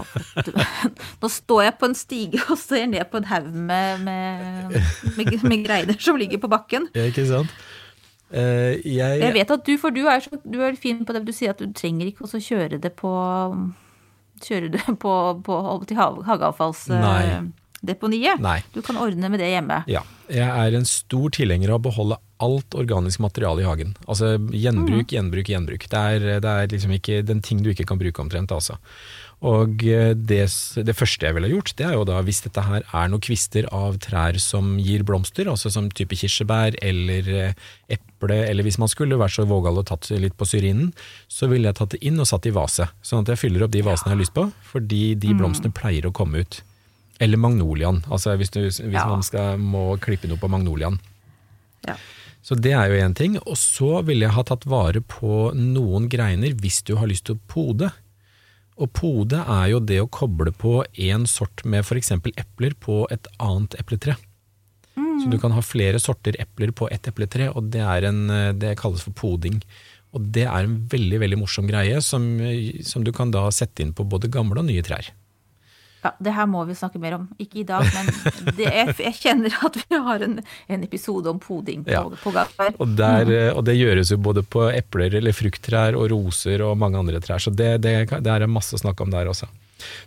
Nå 1.23 1.31
står 1.31 1.65
jeg 1.65 1.75
på 1.81 1.89
en 1.89 1.97
stige 1.97 2.43
og 2.47 2.55
ser 2.61 2.85
ned 2.87 3.03
på 3.11 3.19
en 3.19 3.27
haug 3.27 3.49
med, 3.51 4.05
med, 4.05 4.77
med, 5.17 5.33
med 5.43 5.65
greiner 5.65 5.99
som 5.99 6.19
ligger 6.19 6.39
på 6.39 6.51
bakken. 6.51 6.87
Ja, 6.95 7.09
ikke 7.11 7.27
sant? 7.27 7.51
Uh, 8.33 8.79
jeg, 8.79 9.19
Jeg 9.21 9.33
vet 9.35 9.51
at 9.53 9.65
du, 9.67 9.75
for 9.77 9.93
du 9.93 10.07
er, 10.07 10.23
så, 10.23 10.39
du 10.41 10.61
er 10.65 10.79
fin 10.79 11.03
på 11.05 11.13
det, 11.13 11.25
du 11.27 11.35
sier 11.35 11.51
at 11.53 11.59
du 11.59 11.67
trenger 11.75 12.09
ikke 12.09 12.25
også 12.25 12.41
kjøre 12.41 12.79
det 12.81 12.95
på 12.97 13.11
Kjøre 14.43 14.71
det 14.73 14.81
på, 14.99 15.11
på 15.45 15.57
til 15.87 15.99
Nei. 16.99 17.62
Hageavfallsdeponiet. 17.83 18.39
Nei. 18.39 18.63
Du 18.73 18.81
kan 18.81 18.97
ordne 18.97 19.29
med 19.29 19.39
det 19.39 19.51
hjemme. 19.51 19.83
Ja, 19.87 20.03
jeg 20.29 20.47
er 20.47 20.75
en 20.77 20.85
stor 20.85 21.29
tilhenger 21.29 21.69
av 21.69 21.81
å 21.81 21.89
beholde 21.89 22.17
alt 22.39 22.75
organisk 22.75 23.19
materiale 23.19 23.61
i 23.61 23.67
hagen. 23.67 23.95
Altså 24.07 24.37
gjenbruk, 24.51 25.11
gjenbruk, 25.11 25.47
gjenbruk. 25.47 25.87
Det 25.89 25.97
er, 25.97 26.39
det 26.41 26.49
er 26.49 26.71
liksom 26.71 26.91
ikke 26.91 27.21
den 27.23 27.41
ting 27.41 27.63
du 27.63 27.71
ikke 27.71 27.85
kan 27.85 27.99
bruke 27.99 28.21
omtrent, 28.21 28.51
altså. 28.51 28.77
Og 29.43 29.83
eh, 29.83 30.13
det, 30.15 30.47
det 30.87 30.95
første 30.95 31.25
jeg 31.27 31.35
ville 31.35 31.49
gjort, 31.51 31.73
det 31.75 31.85
er 31.85 31.95
jo 31.97 32.05
da 32.07 32.21
hvis 32.23 32.41
dette 32.45 32.63
her 32.63 32.83
er 32.83 33.09
noen 33.11 33.23
kvister 33.23 33.67
av 33.75 33.97
trær 33.99 34.39
som 34.39 34.77
gir 34.79 35.03
blomster, 35.03 35.49
altså 35.51 35.71
som 35.71 35.89
type 35.91 36.15
kirsebær 36.15 36.77
eller 36.79 37.27
eh, 37.27 37.57
eple, 37.91 38.39
eller 38.47 38.63
hvis 38.63 38.79
man 38.79 38.91
skulle 38.91 39.19
vært 39.19 39.35
så 39.35 39.47
vågal 39.47 39.81
og 39.81 39.87
tatt 39.91 40.07
litt 40.15 40.37
på 40.39 40.47
syrinen, 40.47 40.93
så 41.27 41.51
ville 41.51 41.67
jeg 41.67 41.79
tatt 41.79 41.95
det 41.97 42.03
inn 42.07 42.23
og 42.23 42.29
satt 42.29 42.47
i 42.47 42.55
vase, 42.55 42.87
sånn 43.03 43.27
at 43.27 43.33
jeg 43.33 43.43
fyller 43.43 43.67
opp 43.67 43.75
de 43.75 43.83
vasene 43.83 44.13
jeg 44.13 44.15
har 44.15 44.23
lyst 44.23 44.35
på, 44.37 44.47
fordi 44.71 45.03
de 45.19 45.35
blomstene 45.35 45.75
pleier 45.75 46.07
å 46.07 46.15
komme 46.15 46.43
ut. 46.47 46.63
Eller 47.23 47.39
magnoliaen, 47.39 48.01
altså 48.11 48.35
hvis, 48.39 48.51
du, 48.51 48.61
hvis 48.67 48.81
Ja. 48.91 49.05
man 49.07 49.23
skal, 49.23 49.57
må 49.61 49.93
klippe 50.03 50.27
noe 50.27 50.41
på 50.41 50.49
magnoliaen. 50.51 50.99
Ja. 51.87 51.95
Så 52.43 52.57
det 52.59 52.73
er 52.75 52.89
jo 52.91 52.99
én 52.99 53.13
ting. 53.15 53.37
Og 53.47 53.55
så 53.59 54.01
ville 54.03 54.25
jeg 54.27 54.35
ha 54.35 54.43
tatt 54.43 54.65
vare 54.67 54.99
på 54.99 55.53
noen 55.55 56.09
greiner 56.11 56.51
hvis 56.59 56.81
du 56.83 56.97
har 56.99 57.07
lyst 57.07 57.29
til 57.29 57.37
å 57.37 57.43
pode. 57.47 57.91
Og 58.75 58.89
pode 58.97 59.39
er 59.39 59.69
jo 59.71 59.79
det 59.79 60.01
å 60.01 60.09
koble 60.11 60.51
på 60.51 60.81
én 60.99 61.27
sort 61.29 61.63
med 61.63 61.85
f.eks. 61.85 62.11
epler 62.35 62.75
på 62.83 63.03
et 63.13 63.27
annet 63.39 63.77
epletre. 63.79 64.17
Så 65.21 65.29
du 65.29 65.37
kan 65.39 65.53
ha 65.53 65.61
flere 65.63 65.99
sorter 66.01 66.35
epler 66.41 66.71
på 66.75 66.87
ett 66.91 67.05
epletre, 67.07 67.47
og 67.55 67.69
det, 67.71 67.81
er 67.85 68.07
en, 68.09 68.23
eh, 68.33 68.51
det 68.57 68.75
kalles 68.81 69.03
for 69.05 69.13
poding. 69.13 69.59
Og 70.13 70.25
det 70.35 70.43
er 70.49 70.65
en 70.65 70.75
veldig 70.89 71.19
veldig 71.21 71.37
morsom 71.41 71.67
greie 71.69 72.01
som, 72.01 72.25
som 72.85 73.05
du 73.05 73.11
kan 73.15 73.31
da 73.33 73.45
sette 73.53 73.85
inn 73.85 73.93
på 73.95 74.05
både 74.09 74.29
gamle 74.33 74.59
og 74.61 74.67
nye 74.67 74.83
trær. 74.85 75.11
Ja, 76.03 76.11
det 76.19 76.33
her 76.35 76.47
må 76.51 76.65
vi 76.67 76.75
snakke 76.75 76.99
mer 76.99 77.15
om. 77.15 77.29
Ikke 77.39 77.61
i 77.61 77.65
dag, 77.67 77.85
men 77.95 78.09
det, 78.57 78.65
jeg, 78.67 78.95
jeg 79.05 79.15
kjenner 79.21 79.55
at 79.69 79.77
vi 79.79 79.99
har 80.07 80.25
en, 80.27 80.37
en 80.67 80.83
episode 80.83 81.31
om 81.31 81.39
poding 81.39 81.85
på, 81.87 81.93
Ja. 81.95 82.03
på 82.23 82.33
gang 82.35 82.51
her. 82.59 82.73
Og, 82.83 82.95
der, 82.99 83.31
eh, 83.31 83.49
og 83.55 83.63
det 83.69 83.77
gjøres 83.79 84.11
jo 84.11 84.19
både 84.19 84.43
på 84.43 84.67
epler 84.73 85.15
eller 85.21 85.35
frukttrær 85.35 85.95
og 85.99 86.09
roser 86.11 86.63
og 86.65 86.75
mange 86.81 86.99
andre 86.99 87.23
trær, 87.23 87.39
så 87.43 87.53
det, 87.55 87.77
det, 87.87 87.95
det 88.23 88.33
er 88.35 88.47
masse 88.51 88.75
å 88.75 88.81
snakke 88.83 89.05
om 89.07 89.13
der 89.15 89.31
også. 89.31 89.47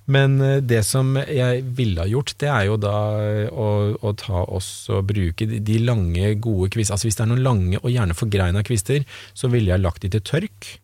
Men 0.09 0.39
eh, 0.41 0.61
det 0.65 0.83
som 0.89 1.17
jeg 1.21 1.65
ville 1.77 2.01
ha 2.05 2.09
gjort, 2.09 2.35
det 2.41 2.49
er 2.53 2.69
jo 2.69 2.79
da 2.81 2.95
eh, 3.25 3.49
å, 3.53 3.69
å 4.01 4.13
ta 4.21 4.45
oss 4.57 4.71
og 4.93 5.09
bruke 5.11 5.49
de, 5.49 5.79
lange, 5.85 6.35
gode 6.41 6.71
kvister. 6.77 6.97
Altså 6.97 7.09
hvis 7.11 7.19
det 7.19 7.25
er 7.27 7.33
noen 7.35 7.45
lange 7.45 7.81
og 7.83 7.93
gjerne 7.93 8.17
forgreina 8.17 8.63
kvister, 8.67 9.05
så 9.37 9.51
ville 9.53 9.73
jeg 9.75 9.85
lagt 9.85 10.05
de 10.05 10.13
til 10.17 10.25
tørk. 10.25 10.77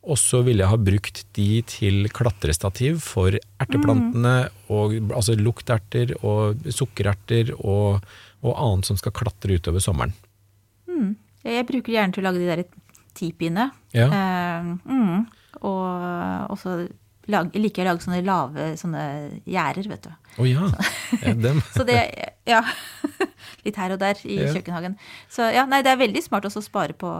Og 0.00 0.16
så 0.16 0.40
ville 0.46 0.64
jeg 0.64 0.72
ha 0.72 0.78
brukt 0.80 1.22
de 1.36 1.48
til 1.68 2.08
klatrestativ 2.16 3.02
for 3.04 3.36
erteplantene, 3.60 4.48
og, 4.72 4.96
altså 5.12 5.36
lukterter 5.36 6.14
og 6.24 6.62
sukkererter 6.72 7.52
og, 7.58 8.00
og 8.40 8.54
annet 8.56 8.88
som 8.88 8.96
skal 8.96 9.12
klatre 9.12 9.58
utover 9.60 9.84
sommeren. 9.84 10.16
Jeg 11.46 11.66
bruker 11.68 11.94
gjerne 11.94 12.12
til 12.14 12.22
å 12.22 12.28
lage 12.28 12.42
de 12.42 12.48
der 12.50 12.64
tipiene. 13.16 13.70
Ja. 13.96 14.08
Eh, 14.12 14.72
mm, 14.84 15.22
og 15.66 16.52
også 16.52 16.82
liker 17.30 17.82
jeg 17.82 17.86
å 17.86 17.88
lage 17.92 18.04
sånne 18.04 18.20
lave 18.26 18.66
sånne 18.80 19.04
gjerder, 19.48 19.88
vet 19.92 20.08
du. 20.08 20.12
Å 20.42 20.48
ja. 20.48 20.68
ja 21.22 21.34
dem. 21.38 21.60
Så 21.76 21.86
det, 21.88 21.98
ja, 22.48 22.60
litt 23.66 23.80
her 23.80 23.96
og 23.96 24.02
der 24.02 24.20
i 24.26 24.40
Ja. 24.42 24.52
kjøkkenhagen. 24.54 24.98
Så 25.32 25.48
ja, 25.54 25.66
nei, 25.70 25.82
det 25.86 25.94
er 25.94 26.02
veldig 26.02 26.24
smart 26.26 26.48
også 26.48 26.62
å 26.62 26.66
spare 26.66 26.96
på, 26.98 27.12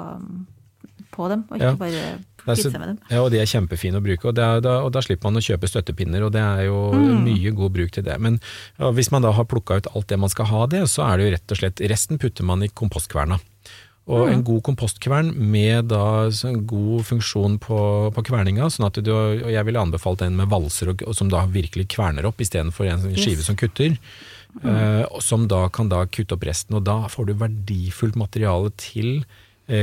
på 1.15 1.31
dem, 1.33 1.47
og 1.49 1.61
ikke 1.61 1.77
bare 1.81 2.05
kvitte 2.45 2.71
seg 2.71 2.79
med 2.81 2.89
dem. 2.89 2.99
Ja, 3.11 3.21
og 3.23 3.31
de 3.31 3.39
er 3.41 3.47
kjempefine 3.51 4.01
å 4.01 4.05
bruke, 4.05 4.25
og, 4.29 4.35
det 4.35 4.45
er, 4.45 4.61
da, 4.65 4.79
og 4.85 4.93
da 4.93 5.01
slipper 5.01 5.31
man 5.31 5.41
å 5.41 5.45
kjøpe 5.45 5.69
støttepinner, 5.71 6.23
og 6.27 6.33
det 6.33 6.41
er 6.43 6.65
jo 6.67 6.81
Mm. 6.93 7.25
mye 7.25 7.51
god 7.55 7.73
bruk 7.73 7.91
til 7.93 8.03
det. 8.05 8.19
Men 8.21 8.41
ja, 8.79 8.91
hvis 8.91 9.11
man 9.13 9.23
da 9.23 9.33
har 9.33 9.45
plukka 9.45 9.77
ut 9.79 9.87
alt 9.95 10.07
det 10.09 10.19
man 10.19 10.29
skal 10.29 10.47
ha 10.47 10.67
det, 10.67 10.83
så 10.89 11.05
er 11.11 11.17
det 11.19 11.25
jo 11.27 11.33
rett 11.37 11.51
og 11.53 11.59
slett 11.59 11.81
Resten 11.91 12.19
putter 12.19 12.45
man 12.45 12.63
i 12.63 12.69
kompostkverna. 12.69 13.41
Og 14.09 14.27
Mm. 14.27 14.33
en 14.33 14.43
god 14.43 14.63
kompostkvern 14.63 15.35
med 15.37 15.89
da 15.89 16.25
en 16.27 16.67
god 16.67 17.05
funksjon 17.05 17.59
på, 17.61 18.11
på 18.13 18.23
kverninga, 18.25 18.67
sånn 18.73 18.87
at 18.87 18.95
du, 19.05 19.13
og 19.13 19.51
jeg 19.53 19.65
ville 19.65 19.79
anbefalt 19.79 20.19
den 20.19 20.35
med 20.37 20.49
valser 20.49 20.89
og, 20.91 21.03
og 21.07 21.15
som 21.15 21.29
da 21.29 21.47
virkelig 21.47 21.87
kverner 21.89 22.25
opp 22.27 22.39
istedenfor 22.41 22.89
en 22.91 23.15
skive 23.15 23.39
Yes. 23.39 23.47
som 23.47 23.55
kutter. 23.57 23.99
Mm. 24.65 24.67
Uh, 24.67 25.21
som 25.21 25.47
da 25.47 25.69
kan 25.69 25.89
da 25.89 26.07
kutte 26.07 26.33
opp 26.35 26.43
resten, 26.43 26.75
og 26.75 26.83
da 26.83 27.07
får 27.07 27.27
du 27.27 27.35
verdifullt 27.35 28.17
materiale 28.17 28.73
til 28.77 29.25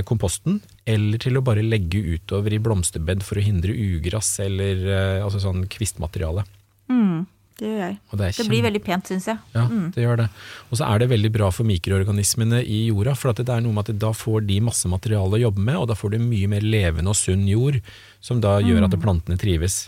komposten, 0.07 0.59
eller 0.85 1.17
til 1.23 1.37
å 1.39 1.43
bare 1.45 1.63
legge 1.63 2.01
utover 2.17 2.53
i 2.53 2.59
blomsterbed 2.63 3.23
for 3.25 3.39
å 3.39 3.43
hindre 3.45 3.71
ugress 3.73 4.33
eller 4.43 4.83
eh, 4.87 5.23
altså 5.23 5.39
sånn 5.43 5.65
kvistmateriale. 5.71 6.43
Mm, 6.91 7.25
det 7.59 7.67
gjør 7.71 7.81
jeg. 7.85 7.95
Det, 8.21 8.31
Det 8.37 8.45
blir 8.51 8.63
veldig 8.67 8.81
pent, 8.85 9.07
syns 9.11 9.27
jeg. 9.31 9.37
ja, 9.55 9.63
det 9.95 10.03
gjør 10.03 10.19
det. 10.21 10.27
Og 10.69 10.77
så 10.79 10.85
er 10.91 10.99
det 11.03 11.09
veldig 11.11 11.31
bra 11.35 11.49
for 11.55 11.65
mikroorganismene 11.67 12.59
i 12.63 12.83
jorda, 12.91 13.15
for 13.17 13.31
at 13.33 13.41
det 13.41 13.49
er 13.55 13.63
noe 13.65 13.73
med 13.75 13.89
at 13.89 13.99
da 14.03 14.11
får 14.13 14.45
de 14.49 14.59
masse 14.67 14.87
materiale 14.91 15.39
å 15.39 15.43
jobbe 15.47 15.63
med, 15.65 15.75
og 15.81 15.87
da 15.91 15.95
får 15.97 16.13
du 16.15 16.19
mye 16.23 16.47
mer 16.51 16.61
levende 16.67 17.09
og 17.11 17.17
sunn 17.17 17.47
jord, 17.49 17.79
som 18.21 18.39
da 18.43 18.59
gjør 18.61 18.85
at 18.89 18.99
plantene 19.01 19.39
trives. 19.41 19.85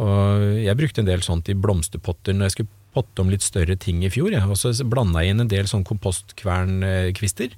Og 0.00 0.62
jeg 0.64 0.74
brukte 0.80 1.02
en 1.04 1.06
del 1.10 1.22
sånt 1.22 1.46
i 1.52 1.54
blomsterpotter 1.54 2.34
når 2.34 2.48
jeg 2.48 2.54
skulle 2.56 2.72
potte 2.94 3.22
om 3.22 3.30
litt 3.30 3.42
større 3.42 3.76
ting 3.78 4.02
i 4.06 4.10
fjor, 4.10 4.30
Ja. 4.32 4.46
og 4.46 4.56
så 4.58 4.70
blanda 4.86 5.22
jeg 5.22 5.34
inn 5.34 5.40
en 5.44 5.50
del 5.50 5.66
sånn 5.70 5.84
kompostkvernkvister. 5.86 7.54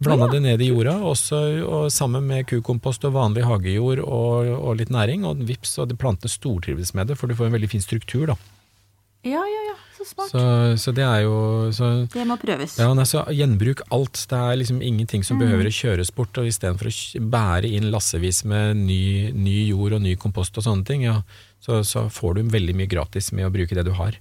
Blanda 0.00 0.26
det 0.32 0.40
ned 0.42 0.62
i 0.64 0.70
jorda, 0.70 0.94
også, 1.04 1.38
og 1.68 1.90
sammen 1.92 2.24
med 2.26 2.46
kukompost 2.48 3.04
og 3.04 3.12
vanlig 3.18 3.42
hagejord 3.44 4.00
og, 4.00 4.48
og 4.56 4.78
litt 4.80 4.88
næring, 4.90 5.26
og 5.28 5.42
vips, 5.44 5.74
og 5.78 5.90
de 5.90 5.96
plantene 6.00 6.32
stortrives 6.32 6.94
med 6.96 7.08
det, 7.12 7.18
for 7.20 7.28
du 7.28 7.34
får 7.36 7.50
en 7.50 7.56
veldig 7.58 7.68
fin 7.68 7.84
struktur 7.84 8.26
da. 8.32 8.36
Ja, 9.28 9.42
ja, 9.44 9.62
ja. 9.68 9.74
så 9.98 10.06
smart. 10.08 10.30
Så, 10.32 10.42
så 10.80 10.92
det 10.96 11.04
er 11.04 11.26
jo 11.26 11.34
så, 11.76 11.90
Det 12.08 12.24
må 12.24 12.38
prøves. 12.40 12.78
ja, 12.80 12.86
nei, 12.96 13.04
så 13.04 13.26
Gjenbruk 13.28 13.82
alt. 13.92 14.22
Det 14.30 14.38
er 14.38 14.56
liksom 14.56 14.78
ingenting 14.80 15.20
Mm. 15.20 15.26
som 15.28 15.38
behøver 15.42 15.68
å 15.68 15.74
kjøres 15.76 16.08
bort. 16.16 16.38
og 16.40 16.48
Istedenfor 16.48 16.88
å 16.88 17.28
bære 17.34 17.68
inn 17.68 17.90
lassevis 17.92 18.40
med 18.48 18.80
ny, 18.80 19.30
ny 19.36 19.68
jord 19.68 19.92
og 19.98 20.00
ny 20.00 20.14
kompost 20.16 20.56
og 20.56 20.64
sånne 20.64 20.86
ting, 20.88 21.04
ja, 21.04 21.18
så, 21.60 21.82
så 21.84 22.06
får 22.08 22.34
du 22.40 22.42
veldig 22.56 22.74
mye 22.80 22.88
gratis 22.88 23.28
med 23.36 23.44
å 23.44 23.52
bruke 23.52 23.76
det 23.76 23.84
du 23.84 23.92
har. 24.00 24.16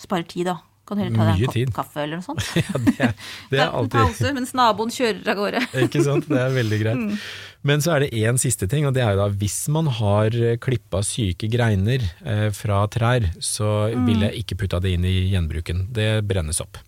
Sparer 0.00 0.24
tid, 0.32 0.46
da. 0.48 0.56
Kan 0.86 0.98
heller 1.02 1.16
ta 1.18 1.24
deg 1.32 1.40
en 1.42 1.48
en 1.48 1.52
tid. 1.56 1.72
kopp 1.74 1.86
kaffe 1.88 2.02
eller 2.04 2.20
noe 2.20 2.26
sånt. 2.26 2.46
Ja, 2.62 2.78
det, 2.78 2.94
er, 3.00 3.14
det 3.50 3.60
er 3.60 3.74
alltid... 3.80 3.98
en 4.00 4.06
pause 4.06 4.32
mens 4.38 4.54
naboen 4.54 4.92
kjører 4.94 5.32
av 5.32 5.36
gårde. 5.40 5.62
Ikke 5.86 6.02
sant? 6.06 6.28
Det 6.30 6.40
er 6.44 6.54
veldig 6.54 6.78
greit. 6.84 7.00
Mm. 7.02 7.20
Men 7.66 7.82
så 7.82 7.96
er 7.96 8.04
det 8.04 8.10
én 8.14 8.38
siste 8.38 8.68
ting, 8.70 8.86
og 8.86 8.94
det 8.94 9.02
er 9.02 9.16
jo 9.16 9.22
da 9.24 9.28
hvis 9.42 9.56
man 9.74 9.88
har 9.98 10.30
klippa 10.62 11.00
syke 11.02 11.48
greiner 11.50 12.04
eh, 12.22 12.48
fra 12.54 12.84
trær, 12.86 13.26
så 13.42 13.72
Mm. 13.96 14.06
vil 14.06 14.20
jeg 14.28 14.44
ikke 14.44 14.56
putte 14.62 14.78
det 14.84 14.92
inn 14.94 15.04
i 15.08 15.14
gjenbruken. 15.32 15.86
Det 15.94 16.10
brennes 16.26 16.60
opp. 16.62 16.78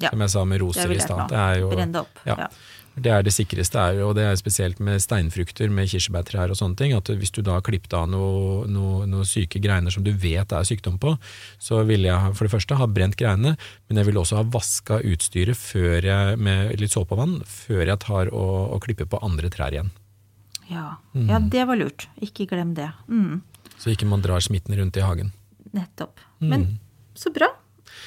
Ja. 0.00 0.10
Som 0.14 0.22
jeg 0.24 0.30
sa 0.32 0.44
med 0.48 0.60
roser 0.62 0.90
i 0.94 1.00
stad. 1.02 1.26
Det 1.28 1.66
Brenn 1.74 1.92
det 1.92 2.00
opp. 2.00 2.20
Ja. 2.24 2.36
Ja. 2.44 2.46
Det 3.00 3.12
er 3.12 3.24
det 3.24 3.32
sikreste, 3.32 3.80
og 4.04 4.12
det 4.18 4.26
er 4.28 4.36
spesielt 4.36 4.80
med 4.84 5.00
steinfrukter, 5.00 5.70
med 5.72 5.88
kirsebærtrær 5.88 6.52
og 6.52 6.58
sånne 6.58 6.76
ting. 6.76 6.92
At 6.96 7.08
hvis 7.08 7.32
du 7.32 7.40
da 7.46 7.56
klippet 7.64 7.94
av 7.96 8.10
noen 8.12 8.68
noe, 8.74 9.06
noe 9.08 9.28
syke 9.28 9.62
greiner 9.62 9.94
som 9.94 10.04
du 10.04 10.12
vet 10.12 10.52
er 10.52 10.66
sykdom 10.68 10.98
på, 11.00 11.14
så 11.62 11.80
vil 11.88 12.04
jeg 12.08 12.34
for 12.36 12.46
det 12.46 12.52
første 12.52 12.76
ha 12.76 12.88
brent 12.90 13.16
greinene, 13.20 13.56
men 13.88 14.00
jeg 14.00 14.10
vil 14.10 14.20
også 14.20 14.40
ha 14.40 14.44
vaska 14.52 15.00
utstyret 15.06 16.04
jeg, 16.04 16.36
med 16.40 16.76
litt 16.80 16.92
såpe 16.92 17.16
og 17.16 17.22
vann 17.22 17.38
før 17.48 17.86
jeg 17.86 18.02
tar 18.04 18.32
og, 18.34 18.76
og 18.76 18.84
klipper 18.84 19.08
på 19.08 19.22
andre 19.24 19.50
trær 19.52 19.72
igjen. 19.72 19.92
Ja. 20.70 21.00
Mm. 21.14 21.28
ja, 21.28 21.40
det 21.40 21.64
var 21.66 21.80
lurt. 21.80 22.06
Ikke 22.22 22.46
glem 22.50 22.76
det. 22.76 22.90
Mm. 23.08 23.40
Så 23.80 23.94
ikke 23.94 24.06
man 24.06 24.22
drar 24.22 24.44
smitten 24.44 24.76
rundt 24.78 24.98
i 25.00 25.04
hagen. 25.04 25.32
Nettopp. 25.74 26.20
Mm. 26.38 26.50
Men 26.52 26.68
så 27.18 27.32
bra. 27.34 27.48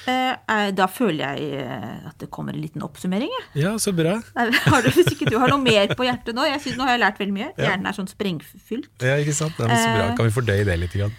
Eh, 0.09 0.33
eh, 0.35 0.69
da 0.75 0.87
føler 0.91 1.37
jeg 1.37 1.61
eh, 1.63 2.07
at 2.09 2.17
det 2.19 2.29
kommer 2.33 2.55
en 2.55 2.63
liten 2.63 2.83
oppsummering. 2.85 3.31
Jeg. 3.31 3.45
Ja, 3.63 3.73
så 3.81 3.93
bra. 3.95 4.17
Har 4.73 4.85
du, 4.85 4.89
hvis 4.95 5.11
ikke 5.13 5.29
du 5.31 5.37
har 5.39 5.51
noe 5.51 5.61
mer 5.63 5.93
på 5.95 6.07
hjertet 6.07 6.35
nå? 6.35 6.45
Jeg 6.49 6.61
synes, 6.63 6.79
nå 6.79 6.87
har 6.87 6.97
jeg 6.97 7.03
lært 7.03 7.21
veldig 7.21 7.35
mye. 7.35 7.51
Hjernen 7.59 7.89
er 7.89 7.97
sånn 7.97 8.09
sprengfylt. 8.11 8.89
Ja, 9.03 9.19
ikke 9.21 9.35
sant? 9.37 9.55
Det 9.57 9.69
er 9.69 9.79
så 9.79 9.91
bra. 9.93 10.07
Kan 10.17 10.27
vi 10.27 10.35
fordøye 10.35 10.65
det 10.67 10.79
litt? 10.81 10.97
Grann? 10.97 11.13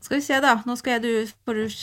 Skal 0.00 0.18
vi 0.18 0.24
se, 0.24 0.40
da. 0.42 0.56
Nå 0.66 0.76
skal 0.80 0.96
jeg, 0.96 1.04
du, 1.04 1.36
får 1.46 1.60
du 1.60 1.76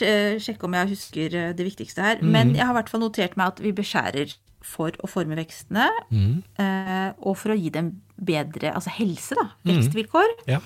sjekke 0.43 0.67
om 0.67 0.75
jeg 0.77 0.91
husker 0.93 1.37
det 1.57 1.67
viktigste 1.67 2.05
her. 2.05 2.19
Mhm. 2.21 2.33
Men 2.35 2.53
jeg 2.57 2.65
har 2.65 2.75
i 2.75 2.79
hvert 2.81 2.91
fall 2.93 3.03
notert 3.05 3.39
meg 3.39 3.55
at 3.55 3.63
vi 3.63 3.73
beskjærer 3.77 4.35
for 4.67 4.95
å 5.03 5.09
forme 5.09 5.37
vekstene. 5.39 5.87
Eh, 6.11 7.09
og 7.23 7.37
for 7.39 7.53
å 7.53 7.57
gi 7.57 7.71
dem 7.73 7.93
bedre 8.17 8.73
altså 8.75 8.93
helse, 8.97 9.37
da. 9.37 9.49
Vekstvilkår. 9.69 10.33
Ja. 10.49 10.61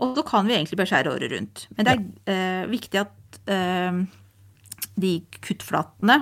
Og 0.00 0.16
så 0.16 0.24
kan 0.24 0.48
vi 0.48 0.56
egentlig 0.56 0.80
beskjære 0.80 1.12
året 1.12 1.34
rundt. 1.34 1.66
Men 1.76 1.86
det 1.86 1.94
er 1.94 2.00
ja. 2.32 2.68
viktig 2.70 3.02
at 3.02 3.40
de 5.02 5.16
kuttflatene, 5.40 6.20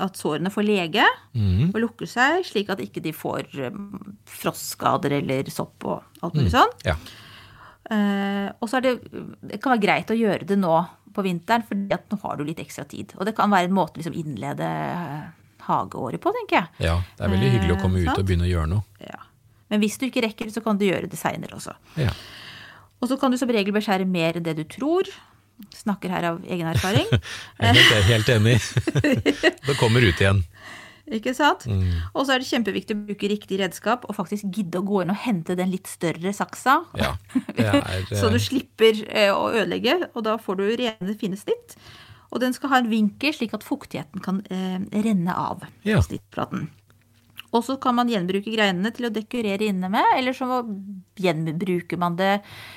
at 0.00 0.18
sårene 0.20 0.52
får 0.52 0.66
lege 0.66 1.06
mm. 1.32 1.70
og 1.72 1.80
lukker 1.82 2.08
seg, 2.10 2.44
slik 2.46 2.68
at 2.70 2.82
ikke 2.84 3.02
de 3.02 3.14
får 3.16 3.48
eh, 3.58 3.80
frostskader 4.28 5.16
eller 5.16 5.48
sopp 5.50 5.88
og 5.88 6.22
alt 6.24 6.38
mulig 6.38 6.54
sånn. 6.54 6.78
ja. 6.86 6.98
Uh, 7.90 8.46
og 8.62 8.68
så 8.70 8.78
er 8.78 8.84
det, 8.84 8.90
det 9.50 9.58
kan 9.58 9.72
være 9.72 9.82
greit 9.82 10.10
å 10.12 10.14
gjøre 10.14 10.46
det 10.46 10.54
nå 10.60 10.76
på 11.10 11.24
vinteren, 11.26 11.64
for 11.66 11.74
nå 11.74 12.18
har 12.22 12.36
du 12.38 12.44
litt 12.46 12.60
ekstra 12.62 12.84
tid. 12.86 13.16
Og 13.18 13.26
det 13.26 13.32
kan 13.34 13.50
være 13.50 13.66
en 13.66 13.74
måte 13.74 13.98
å 13.98 14.02
liksom 14.02 14.14
innlede 14.14 14.66
eh, 14.68 15.24
hageåret 15.66 16.22
på, 16.22 16.30
tenker 16.36 16.60
jeg. 16.60 16.86
ja. 16.86 17.00
Det 17.18 17.26
er 17.26 17.32
veldig 17.32 17.48
hyggelig 17.56 17.74
å 17.74 17.80
komme 17.80 17.98
uh, 17.98 18.04
ut 18.06 18.12
og 18.12 18.28
begynne 18.28 18.46
å 18.46 18.50
gjøre 18.52 18.70
noe. 18.76 18.86
Ja. 19.02 19.18
Men 19.74 19.82
hvis 19.82 19.98
du 19.98 20.06
ikke 20.06 20.22
rekker 20.22 20.46
det, 20.46 20.54
så 20.54 20.62
kan 20.62 20.78
du 20.78 20.86
gjøre 20.86 21.10
det 21.10 21.18
seinere 21.18 21.58
også. 21.58 21.74
Ja. 21.98 22.14
Og 23.00 23.10
så 23.10 23.18
kan 23.18 23.34
du 23.34 23.40
som 23.40 23.50
regel 23.50 23.74
beskjære 23.74 24.06
mer 24.06 24.38
enn 24.38 24.46
det 24.46 24.54
du 24.60 24.62
tror. 24.70 25.10
Snakker 25.74 26.12
her 26.12 26.28
av 26.32 26.40
egen 26.44 26.68
erfaring. 26.70 27.06
Jeg 27.60 27.70
er 27.70 27.78
helt, 27.78 28.06
helt 28.10 28.32
enig. 28.36 28.56
det 29.68 29.76
kommer 29.80 30.04
ut 30.04 30.20
igjen. 30.20 30.44
Ikke 31.10 31.32
sant? 31.34 31.64
Mm. 31.66 31.88
Og 32.14 32.26
så 32.26 32.34
er 32.36 32.42
det 32.42 32.48
kjempeviktig 32.50 32.94
å 32.94 33.00
bruke 33.08 33.30
riktig 33.32 33.58
redskap 33.58 34.04
og 34.06 34.14
faktisk 34.14 34.46
gidde 34.54 34.78
å 34.78 34.86
gå 34.86 35.00
inn 35.02 35.10
og 35.10 35.18
hente 35.24 35.56
den 35.58 35.72
litt 35.72 35.90
større 35.90 36.30
saksa. 36.36 36.76
Ja. 36.98 37.16
Er, 37.56 37.80
Så 38.20 38.30
du 38.30 38.38
eh, 38.38 38.44
slipper 38.44 39.00
eh, 39.08 39.32
å 39.34 39.48
ødelegge, 39.50 39.96
og 40.14 40.22
da 40.28 40.36
får 40.38 40.60
du 40.60 40.66
rene, 40.84 41.16
fine 41.18 41.38
snitt. 41.40 41.74
Og 42.30 42.38
den 42.44 42.54
skal 42.54 42.70
ha 42.70 42.78
en 42.78 42.90
vinkel 42.92 43.34
slik 43.34 43.56
at 43.58 43.66
fuktigheten 43.66 44.22
kan 44.22 44.38
eh, 44.54 44.78
renne 45.02 45.34
av 45.34 45.66
Ja. 45.88 45.98
snittplaten. 46.06 46.68
Og 47.50 47.64
så 47.66 47.74
kan 47.82 47.96
man 47.98 48.10
gjenbruke 48.10 48.52
greinene 48.54 48.92
til 48.94 49.08
å 49.08 49.10
dekorere 49.10 49.66
inne 49.66 49.90
med, 49.90 50.06
eller 50.14 50.36
så 50.36 50.60
gjenbruker 51.18 51.98
man 51.98 52.14
det 52.20 52.36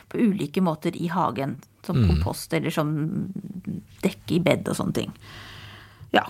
på 0.10 0.18
ulike 0.18 0.64
måter 0.66 0.98
i 0.98 1.12
hagen. 1.14 1.60
Som 1.84 1.98
Mm. 2.00 2.08
kompost 2.10 2.54
eller 2.54 2.72
som 2.72 2.94
dekke 4.04 4.38
i 4.38 4.40
bed 4.40 4.68
og 4.72 4.76
sånne 4.78 4.94
ting. 4.94 5.14
Ja, 6.14 6.24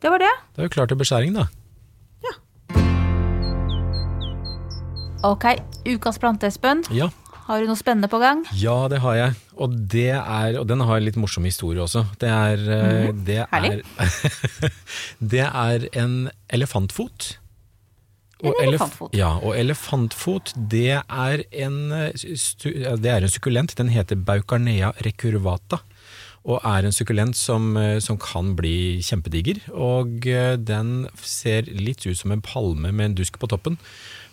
det 0.00 0.10
var 0.10 0.18
det. 0.22 0.30
det 0.54 0.62
er 0.62 0.68
jo 0.68 0.74
klart 0.76 0.88
til 0.92 0.98
beskjæring, 1.00 1.34
da. 1.34 1.48
Ja. 2.22 2.34
Ok, 5.24 5.44
ukas 5.84 6.18
plante, 6.18 6.46
Espen. 6.46 6.84
Ja. 6.94 7.10
Har 7.50 7.60
du 7.60 7.66
noe 7.66 7.74
spennende 7.76 8.06
på 8.08 8.20
gang? 8.22 8.44
Ja, 8.54 8.86
det 8.88 9.00
har 9.02 9.16
jeg. 9.18 9.34
Og, 9.58 9.74
det 9.90 10.12
er, 10.14 10.58
og 10.60 10.68
den 10.70 10.80
har 10.86 11.00
en 11.00 11.04
litt 11.04 11.16
morsom 11.18 11.44
historie 11.44 11.82
også. 11.82 12.04
Det 12.22 12.30
er, 12.30 12.62
mm. 13.10 13.24
det 13.26 13.40
er, 13.42 13.82
det 15.34 15.42
er 15.48 15.88
en 15.98 16.30
elefantfot. 16.54 17.39
Elef- 18.48 18.62
elefantfot. 18.66 19.14
Ja, 19.14 19.34
og 19.38 19.54
elefantfot 19.56 20.52
det 20.56 21.02
er 21.02 21.44
en, 21.52 21.92
eh, 21.92 22.12
det 22.14 23.10
er 23.12 23.22
en 23.22 23.28
sukkulent. 23.32 23.74
Den 23.76 23.88
heter 23.88 24.16
Baucarnea 24.16 24.92
recurvata. 25.04 25.80
Og 26.48 26.60
er 26.64 26.86
en 26.88 26.92
sukkulent 26.96 27.36
som, 27.36 27.76
eh, 27.76 27.98
som 28.00 28.16
kan 28.16 28.54
bli 28.56 29.00
kjempediger. 29.04 29.60
Og 29.74 30.26
eh, 30.26 30.56
den 30.56 31.08
ser 31.20 31.62
litt 31.68 32.06
ut 32.06 32.16
som 32.16 32.32
en 32.32 32.40
palme 32.40 32.92
med 32.92 33.04
en 33.10 33.14
dusk 33.14 33.38
på 33.38 33.48
toppen. 33.48 33.76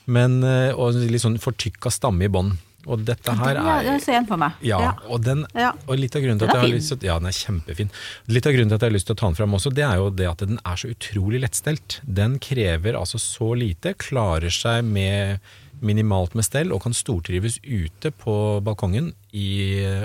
Men, 0.08 0.40
og 0.80 0.94
litt 0.96 1.20
sånn 1.20 1.36
fortykka 1.38 1.92
stamme 1.92 2.24
i 2.24 2.32
bånn. 2.32 2.54
Og 2.86 3.02
dette 3.04 3.34
her 3.40 3.58
er 3.60 3.86
den 3.88 4.02
ser 4.04 4.20
jeg 4.20 4.28
for 4.30 4.40
meg. 4.40 4.60
ja, 4.64 4.94
og, 5.10 5.20
den, 5.26 5.44
og 5.50 5.94
litt 6.00 6.16
av 6.16 6.24
grunnen 6.24 6.40
til 6.40 6.48
at 6.48 6.56
jeg 6.56 6.64
har 6.64 6.72
lyst 6.72 6.94
til, 6.94 7.08
ja, 7.10 7.18
den 7.20 7.30
er 7.32 7.36
kjempefin. 7.36 7.90
Litt 8.32 8.48
av 8.48 8.56
grunnen 8.56 8.72
til 8.72 8.78
at 8.78 8.86
jeg 8.86 8.92
har 8.92 8.96
lyst 8.96 9.10
til 9.10 9.18
å 9.18 9.20
ta 9.20 9.32
den 9.32 9.40
fram 9.40 9.58
også, 9.58 9.74
det 9.76 9.86
er 9.88 9.98
jo 10.00 10.12
det 10.14 10.30
at 10.30 10.44
den 10.46 10.62
er 10.62 10.80
så 10.80 10.92
utrolig 10.94 11.42
lettstelt. 11.44 12.00
Den 12.20 12.38
krever 12.44 13.00
altså 13.00 13.20
så 13.20 13.52
lite, 13.60 13.96
klarer 14.00 14.54
seg 14.54 14.86
med 14.88 15.42
minimalt 15.84 16.34
med 16.38 16.46
stell 16.48 16.72
og 16.74 16.86
kan 16.86 16.96
stortrives 16.96 17.60
ute 17.66 18.14
på 18.24 18.38
balkongen 18.66 19.12
i, 19.36 19.50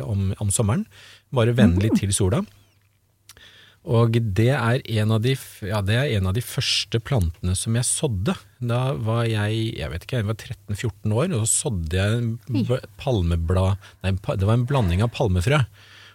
om, 0.03 0.33
om 0.43 0.51
sommeren. 0.53 0.85
Bare 1.33 1.55
vennlig 1.57 1.95
til 2.01 2.13
sola. 2.17 2.43
Og 3.83 4.15
det 4.15 4.53
er, 4.55 4.79
en 5.03 5.13
av 5.17 5.25
de, 5.25 5.33
ja, 5.67 5.81
det 5.83 5.97
er 5.99 6.13
en 6.15 6.29
av 6.31 6.37
de 6.37 6.43
første 6.45 7.01
plantene 7.03 7.57
som 7.59 7.75
jeg 7.75 7.89
sådde. 7.89 8.37
Da 8.63 8.93
var 8.95 9.25
jeg 9.27 9.73
jeg 9.81 9.91
vet 9.91 10.07
ikke, 10.07 10.21
jeg 10.21 10.29
var 10.29 10.39
13-14 10.39 11.17
år, 11.17 11.35
og 11.35 11.43
så 11.43 11.67
sådde 11.67 11.99
jeg 11.99 12.21
en 12.21 12.93
palmeblad 13.01 13.81
Nei, 14.05 14.15
det 14.15 14.47
var 14.47 14.55
en 14.55 14.69
blanding 14.71 15.03
av 15.03 15.11
palmefrø. 15.17 15.65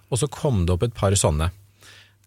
Og 0.08 0.21
så 0.21 0.30
kom 0.32 0.63
det 0.63 0.77
opp 0.77 0.88
et 0.88 0.95
par 0.95 1.12
sånne. 1.19 1.49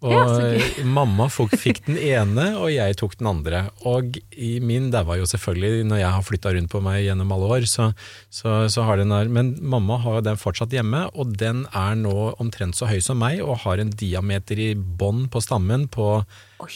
Og 0.01 0.13
Ja, 0.15 0.85
mamma 0.89 1.27
fikk 1.29 1.83
den 1.85 1.99
ene, 2.01 2.47
og 2.57 2.71
jeg 2.73 2.97
tok 2.97 3.19
den 3.21 3.29
andre. 3.29 3.67
Og 3.85 4.17
i 4.33 4.55
min 4.65 4.89
daua 4.93 5.19
jo 5.21 5.27
selvfølgelig, 5.29 5.85
når 5.91 6.01
jeg 6.01 6.13
har 6.15 6.25
flytta 6.25 6.55
rundt 6.57 6.73
på 6.73 6.81
meg 6.85 7.03
gjennom 7.05 7.35
alle 7.37 7.51
år, 7.59 7.67
så, 7.69 7.91
så, 8.33 8.65
så 8.73 8.87
har 8.89 8.97
den 8.97 9.13
der 9.13 9.29
Men 9.29 9.53
mamma 9.61 9.99
har 10.01 10.23
den 10.25 10.41
fortsatt 10.41 10.73
hjemme, 10.73 11.05
og 11.13 11.37
den 11.37 11.67
er 11.77 12.01
nå 12.01 12.33
omtrent 12.41 12.79
så 12.79 12.89
høy 12.89 13.01
som 13.05 13.21
meg, 13.21 13.43
og 13.45 13.61
har 13.67 13.83
en 13.83 13.93
diameter 13.93 14.57
i 14.57 14.73
bånn 14.75 15.27
på 15.29 15.45
stammen 15.45 15.85
på 15.93 16.23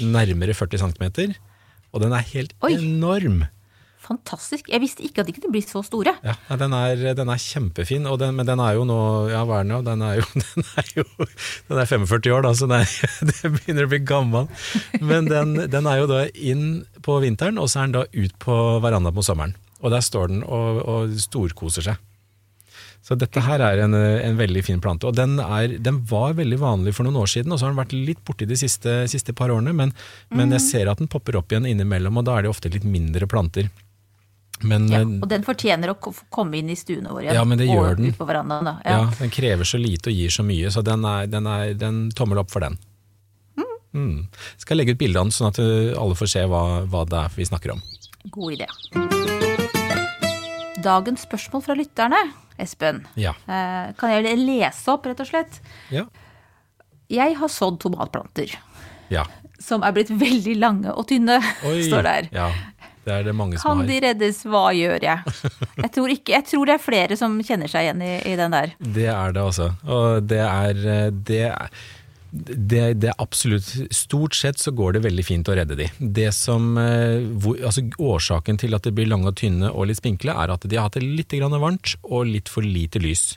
nærmere 0.05 0.53
40 0.53 0.85
cm. 0.85 1.35
Og 1.95 2.03
den 2.05 2.13
er 2.13 2.31
helt 2.35 2.53
Oi. 2.61 2.75
enorm. 2.77 3.47
Fantastisk. 4.05 4.69
Jeg 4.69 4.83
visste 4.83 5.05
ikke 5.07 5.23
at 5.23 5.29
de 5.31 5.35
kunne 5.37 5.53
bli 5.55 5.63
så 5.65 5.81
store. 5.87 6.13
Ja, 6.25 6.35
den, 6.61 6.75
er, 6.77 7.03
den 7.17 7.33
er 7.33 7.41
kjempefin, 7.41 8.09
og 8.11 8.19
den, 8.21 8.37
men 8.37 8.49
den 8.49 8.61
er 8.61 8.77
jo 8.77 8.85
nå 8.89 9.01
Ja, 9.33 9.45
hva 9.49 9.63
er 9.63 9.67
den 9.67 9.73
nå? 9.73 9.81
Den 9.87 10.05
er 10.05 10.21
jo, 10.21 10.27
den 10.45 10.71
er 10.77 10.91
jo 10.99 11.07
den 11.71 11.81
er 11.81 11.91
45 11.91 12.35
år, 12.37 12.45
da, 12.45 12.55
så 12.57 12.69
den 12.69 12.83
er, 12.83 12.97
det 13.31 13.53
begynner 13.59 13.89
å 13.89 13.93
bli 13.95 14.03
gammel. 14.05 14.49
Men 15.01 15.31
den, 15.31 15.57
den 15.73 15.91
er 15.91 16.03
jo 16.03 16.11
da 16.11 16.25
inn 16.35 16.83
på 17.05 17.21
vinteren, 17.25 17.61
og 17.61 17.71
så 17.73 17.83
er 17.83 17.89
den 17.89 18.01
da 18.01 18.09
ut 18.13 18.41
på 18.45 18.59
verandaen 18.85 19.17
på 19.17 19.25
sommeren. 19.25 19.57
Og 19.85 19.93
der 19.93 20.05
står 20.05 20.33
den 20.33 20.45
og, 20.45 20.83
og 20.89 21.17
storkoser 21.21 21.89
seg. 21.89 22.03
Så 23.05 23.17
dette 23.21 23.43
her 23.45 23.61
er 23.61 23.83
en, 23.85 23.93
en 23.93 24.37
veldig 24.39 24.63
fin 24.65 24.81
plante. 24.81 25.05
Og 25.11 25.17
den, 25.17 25.37
er, 25.43 25.77
den 25.85 25.99
var 26.09 26.37
veldig 26.39 26.57
vanlig 26.63 26.95
for 26.97 27.05
noen 27.05 27.19
år 27.21 27.29
siden, 27.29 27.53
og 27.53 27.61
så 27.61 27.67
har 27.67 27.75
den 27.75 27.83
vært 27.83 27.93
litt 27.93 28.23
borte 28.25 28.49
de 28.49 28.57
siste, 28.57 29.03
siste 29.13 29.35
par 29.37 29.53
årene. 29.53 29.75
Men, 29.77 29.93
men 30.33 30.55
jeg 30.57 30.65
ser 30.65 30.89
at 30.89 31.03
den 31.03 31.11
popper 31.13 31.37
opp 31.37 31.53
igjen 31.53 31.69
innimellom, 31.69 32.17
og 32.21 32.25
da 32.25 32.39
er 32.39 32.47
det 32.47 32.55
ofte 32.55 32.73
litt 32.73 32.87
mindre 32.89 33.29
planter. 33.29 33.69
Men 34.65 34.89
Ja, 34.89 35.01
eh, 35.05 35.19
og 35.23 35.29
den 35.29 35.45
fortjener 35.47 35.93
å 35.93 35.97
komme 36.33 36.57
inn 36.61 36.71
i 36.73 36.77
stuene 36.79 37.13
våre 37.13 37.27
igjen. 37.29 37.35
Ja, 37.39 37.45
men 37.45 37.59
det 37.61 37.67
gjør 37.69 37.97
den. 38.01 38.13
på 38.17 38.25
verandaen. 38.29 38.67
Ja. 38.85 38.97
Ja. 38.99 39.05
den 39.21 39.31
krever 39.35 39.65
så 39.69 39.79
lite 39.81 40.11
og 40.11 40.17
gir 40.17 40.31
så 40.33 40.43
mye, 40.47 40.71
så 40.73 40.83
den 40.87 41.05
er, 41.05 41.27
den 41.31 41.47
er 41.47 41.75
den 41.79 42.11
tommel 42.17 42.39
opp 42.43 42.51
for 42.55 42.65
den. 42.65 42.79
Mm. 43.95 44.25
Skal 44.59 44.81
legge 44.81 44.91
ut 44.97 44.99
bilde 44.99 45.21
av 45.21 45.29
den, 45.29 45.31
sånn 45.37 45.53
at 45.53 45.59
uh, 45.63 45.95
alle 46.03 46.17
får 46.19 46.27
se 46.33 46.41
hva, 46.51 46.63
hva 46.91 47.05
det 47.07 47.15
er 47.21 47.37
vi 47.37 47.45
snakker 47.47 47.77
om. 47.77 47.83
God 48.35 48.57
idé. 48.57 48.67
Dagens 50.85 51.23
spørsmål 51.25 51.63
fra 51.65 51.77
lytterne, 51.79 52.19
Espen. 52.61 53.05
Ja. 53.19 53.33
Eh, 53.47 53.93
Kan 53.99 54.11
jeg 54.13 54.35
lese 54.43 54.91
opp, 54.93 55.07
rett 55.09 55.21
og 55.23 55.31
slett? 55.31 55.61
ja. 55.95 56.05
Jeg 57.13 57.35
har 57.37 57.51
sådd 57.53 57.77
tomatplanter. 57.83 58.51
Ja. 59.13 59.27
Som 59.61 59.83
er 59.85 59.93
blitt 59.93 60.09
veldig 60.11 60.55
lange 60.59 60.91
og 60.97 61.05
tynne, 61.11 61.37
Oi. 61.69 61.83
står 61.87 62.03
der. 62.07 62.29
Ja, 62.33 62.47
det 63.05 63.13
er 63.19 63.27
det 63.29 63.35
mange 63.37 63.59
som 63.61 63.79
Kan 63.83 63.87
de 63.89 63.99
reddes? 64.05 64.43
Hva 64.49 64.67
gjør 64.77 65.03
jeg? 65.05 65.35
Jeg 65.83 65.91
tror, 65.97 66.13
ikke, 66.15 66.33
jeg 66.39 66.47
tror 66.51 66.67
det 66.71 66.75
er 66.79 66.83
flere 66.87 67.19
som 67.21 67.37
kjenner 67.45 67.69
seg 67.71 67.89
igjen 67.89 68.03
i, 68.07 68.15
i 68.33 68.37
den 68.41 68.55
der. 68.57 68.73
Det 68.81 69.07
er 69.13 69.35
det, 69.37 69.43
altså. 69.45 69.71
Og 69.85 70.25
det 70.31 70.41
er 70.45 70.81
eh, 70.95 71.11
det, 71.29 71.43
er- 71.51 71.69
det, 72.35 72.81
det 72.99 73.11
er 73.13 73.21
absolutt 73.23 73.69
Stort 73.95 74.35
sett 74.35 74.59
så 74.59 74.73
går 74.75 74.97
det 74.97 75.05
veldig 75.05 75.23
fint 75.29 75.47
å 75.47 75.55
redde 75.55 75.77
de. 75.79 75.87
Det 76.01 76.31
som, 76.35 76.73
eh, 76.81 77.21
hvor, 77.45 77.61
altså 77.63 77.85
Årsaken 78.03 78.59
til 78.59 78.75
at 78.75 78.83
de 78.89 78.91
blir 78.97 79.07
lange 79.13 79.31
og 79.31 79.37
tynne 79.39 79.71
og 79.71 79.87
litt 79.93 80.01
spinkle, 80.01 80.35
er 80.35 80.51
at 80.57 80.67
de 80.67 80.77
har 80.81 80.89
hatt 80.89 80.99
det 80.99 81.05
litt 81.07 81.31
grann 81.37 81.55
varmt 81.63 81.95
og 82.03 82.27
litt 82.33 82.51
for 82.51 82.67
lite 82.67 82.99
lys. 83.05 83.35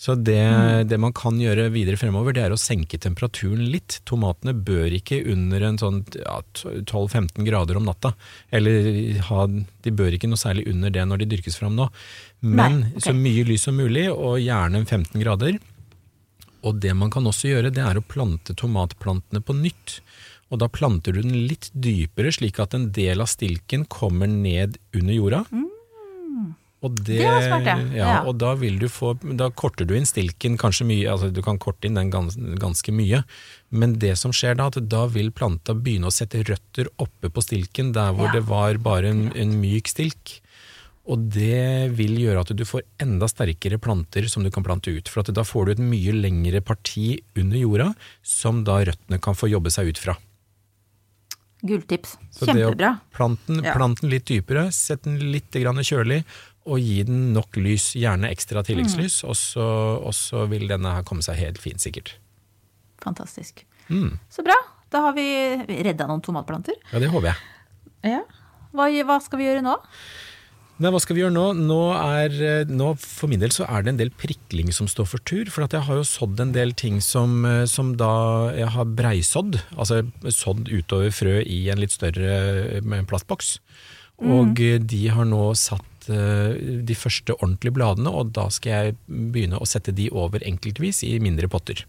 Så 0.00 0.14
det, 0.16 0.40
det 0.88 0.96
man 0.96 1.12
kan 1.12 1.36
gjøre 1.36 1.66
videre 1.74 1.98
fremover, 2.00 2.32
det 2.32 2.46
er 2.46 2.54
å 2.54 2.60
senke 2.60 2.96
temperaturen 2.96 3.66
litt. 3.68 3.98
Tomatene 4.08 4.54
bør 4.56 4.94
ikke 4.96 5.18
under 5.28 5.66
en 5.66 5.76
sånn 5.82 5.98
ja, 6.16 6.38
12-15 6.56 7.44
grader 7.44 7.76
om 7.76 7.84
natta. 7.84 8.14
Eller 8.48 9.18
ha, 9.28 9.44
de 9.44 9.92
bør 9.92 10.16
ikke 10.16 10.30
noe 10.30 10.40
særlig 10.40 10.64
under 10.72 10.94
det 10.94 11.04
når 11.04 11.20
de 11.20 11.28
dyrkes 11.34 11.60
fram 11.60 11.76
nå. 11.76 11.90
Men 12.40 12.78
Nei, 12.78 12.94
okay. 12.94 13.10
så 13.10 13.14
mye 13.18 13.44
lys 13.50 13.68
som 13.68 13.76
mulig, 13.76 14.06
og 14.08 14.40
gjerne 14.40 14.80
15 14.86 15.20
grader. 15.20 15.60
Og 16.64 16.80
det 16.80 16.96
man 16.96 17.12
kan 17.12 17.28
også 17.28 17.52
gjøre, 17.52 17.72
det 17.76 17.84
er 17.84 18.00
å 18.00 18.04
plante 18.16 18.56
tomatplantene 18.56 19.44
på 19.44 19.58
nytt. 19.60 19.98
Og 20.48 20.64
da 20.64 20.70
planter 20.72 21.12
du 21.12 21.20
den 21.20 21.42
litt 21.44 21.68
dypere, 21.76 22.32
slik 22.32 22.56
at 22.64 22.72
en 22.72 22.88
del 22.96 23.20
av 23.20 23.28
stilken 23.28 23.84
kommer 23.92 24.32
ned 24.32 24.80
under 24.96 25.12
jorda. 25.12 25.44
Og 26.80 26.94
det, 26.96 27.18
Det 27.20 27.26
var 27.28 27.42
smart, 27.44 27.66
ja. 27.68 27.76
ja. 27.92 28.12
Og 28.24 28.38
da 28.40 28.54
få 28.88 29.12
Da 29.36 29.50
korter 29.50 29.84
du 29.84 29.92
inn 29.94 30.06
stilken 30.08 30.56
kanskje 30.56 30.86
mye, 30.88 31.10
altså 31.12 31.28
du 31.30 31.42
kan 31.44 31.58
korte 31.60 31.84
inn 31.86 31.98
den 31.98 32.08
gans, 32.10 32.36
ganske 32.36 32.92
mye. 32.96 33.22
Men 33.70 33.98
det 34.00 34.16
som 34.16 34.32
skjer 34.32 34.56
da, 34.56 34.70
at 34.72 34.78
da 34.88 35.04
vil 35.12 35.30
planta 35.30 35.74
begynne 35.76 36.08
å 36.08 36.14
sette 36.14 36.40
røtter 36.42 36.88
oppe 36.98 37.28
på 37.28 37.44
stilken, 37.44 37.92
der 37.92 38.14
hvor 38.16 38.30
Ja. 38.30 38.32
det 38.38 38.46
var 38.48 38.78
bare 38.78 39.12
en, 39.12 39.30
en 39.36 39.60
myk 39.60 39.88
stilk. 39.92 40.40
Og 41.10 41.28
det 41.34 41.90
vil 41.98 42.16
gjøre 42.20 42.40
at 42.44 42.56
du 42.56 42.64
får 42.64 42.82
enda 43.02 43.26
sterkere 43.28 43.78
planter 43.80 44.28
som 44.30 44.44
du 44.44 44.50
kan 44.50 44.64
plante 44.64 44.92
ut. 44.94 45.08
For 45.08 45.22
da 45.22 45.42
får 45.44 45.66
du 45.66 45.72
et 45.72 45.84
mye 45.84 46.12
lengre 46.16 46.60
parti 46.64 47.20
under 47.36 47.58
jorda, 47.58 47.94
som 48.22 48.64
da 48.64 48.80
røttene 48.84 49.20
kan 49.20 49.34
få 49.36 49.50
jobbe 49.50 49.72
seg 49.74 49.92
ut 49.92 49.98
fra. 50.00 50.16
Gulltips. 51.62 52.16
Kjempebra. 52.38 53.00
Planten 53.12 53.60
den, 53.60 53.64
Ja. 53.64 53.74
litt 54.08 54.24
dypere, 54.24 54.70
sett 54.72 55.02
den 55.02 55.18
litt 55.32 55.50
grann 55.50 55.76
kjølig, 55.76 56.24
og 56.68 56.80
gi 56.82 57.00
den 57.08 57.30
nok 57.34 57.56
lys, 57.60 57.92
gjerne 57.96 58.28
ekstra 58.30 58.62
tilleggslys, 58.66 59.22
og, 59.24 59.36
så, 59.38 59.66
og 60.00 60.12
så 60.16 60.44
vil 60.50 60.66
denne 60.70 60.92
her 60.98 61.06
komme 61.08 61.24
seg 61.24 61.38
helt 61.40 61.60
fint, 61.62 61.80
sikkert. 61.80 62.14
Fantastisk. 63.00 63.64
Mm. 63.88 64.18
Så 64.32 64.44
bra. 64.46 64.56
Da 64.90 65.06
har 65.06 65.14
vi 65.16 65.24
redda 65.86 66.08
noen 66.10 66.22
tomatplanter. 66.24 66.76
Ja, 66.90 67.00
det 67.02 67.10
håper 67.12 67.30
jeg. 67.30 68.16
Ja. 68.16 68.24
Hva, 68.74 68.90
hva 69.06 69.16
skal 69.22 69.40
vi 69.40 69.48
gjøre 69.48 69.64
nå? 69.64 69.76
Nei, 70.80 70.88
hva 70.94 71.00
skal 71.02 71.16
vi 71.16 71.20
gjøre 71.20 71.34
nå? 71.34 71.44
Nå 71.58 71.80
er, 71.92 72.36
nå 72.72 72.94
For 73.02 73.28
min 73.28 73.42
del 73.42 73.52
så 73.52 73.66
er 73.68 73.84
det 73.84 73.92
en 73.92 73.98
del 73.98 74.12
prikling 74.16 74.70
som 74.72 74.88
står 74.88 75.10
for 75.10 75.24
tur. 75.28 75.50
For 75.52 75.66
at 75.66 75.76
jeg 75.76 75.84
har 75.84 76.00
jo 76.00 76.06
sådd 76.08 76.40
en 76.40 76.54
del 76.56 76.72
ting 76.72 77.02
som, 77.04 77.42
eh, 77.44 77.66
som 77.68 77.92
da 78.00 78.48
jeg 78.56 78.72
har 78.72 78.88
breisådd. 78.88 79.60
Altså 79.76 80.02
sådd 80.24 80.72
utover 80.72 81.12
frø 81.12 81.36
i 81.44 81.66
en 81.72 81.82
litt 81.82 81.92
større 81.92 82.80
eh, 82.80 83.04
plastboks. 83.10 83.58
Og 84.24 84.56
mm. 84.56 84.88
de 84.88 85.02
har 85.12 85.28
nå 85.28 85.50
satt 85.56 85.84
eh, 86.08 86.80
de 86.86 86.94
første 86.96 87.34
ordentlige 87.36 87.74
bladene, 87.76 88.08
og 88.08 88.32
da 88.32 88.48
skal 88.48 88.70
jeg 88.72 88.96
begynne 89.08 89.58
å 89.60 89.66
sette 89.68 89.92
de 89.92 90.08
over 90.10 90.40
enkeltvis 90.46 91.02
i 91.04 91.18
mindre 91.20 91.48
potter. 91.48 91.84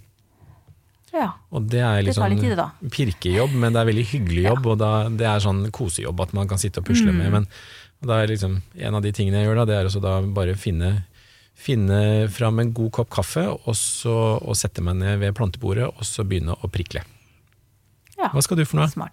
Ja. 1.14 1.34
Og 1.52 1.66
det 1.68 1.82
er 1.84 2.02
litt 2.04 2.16
Det 2.16 2.22
sånn 2.22 2.40
tid, 2.40 2.60
pirkejobb, 2.92 3.52
men 3.60 3.74
det 3.76 3.82
er 3.82 3.90
veldig 3.90 4.06
hyggelig 4.14 4.44
jobb, 4.46 4.68
og 4.74 4.78
da, 4.80 4.92
det 5.10 5.28
er 5.28 5.40
sånn 5.44 5.66
kosejobb 5.76 6.22
at 6.24 6.34
man 6.38 6.48
kan 6.48 6.58
sitte 6.62 6.80
og 6.80 6.88
pusle 6.88 7.12
Mm. 7.12 7.18
med. 7.18 7.32
Men 7.32 7.48
da 8.02 8.22
er 8.24 8.28
liksom, 8.32 8.62
en 8.80 8.96
av 8.96 9.02
de 9.04 9.12
tingene 9.12 9.42
jeg 9.42 9.48
gjør 9.50 9.56
da, 9.62 9.66
det 9.66 9.76
er 9.76 9.86
også 9.90 10.02
da 10.02 10.22
bare 10.22 10.56
finne, 10.56 11.04
finne 11.54 12.30
fram 12.32 12.60
en 12.60 12.72
god 12.74 12.92
kopp 12.92 13.10
kaffe, 13.10 13.44
og 13.68 13.76
så 13.76 14.40
og 14.42 14.56
sette 14.56 14.82
meg 14.82 14.96
ned 14.96 15.20
ved 15.20 15.36
plantebordet, 15.36 15.86
og 15.92 16.02
så 16.08 16.24
begynne 16.24 16.56
å 16.56 16.72
prikle. 16.72 17.04
ja. 18.18 18.30
Hva 18.32 18.42
skal 18.42 18.58
du 18.58 18.66
for 18.66 18.78
noe? 18.80 18.88
Smart. 18.88 19.12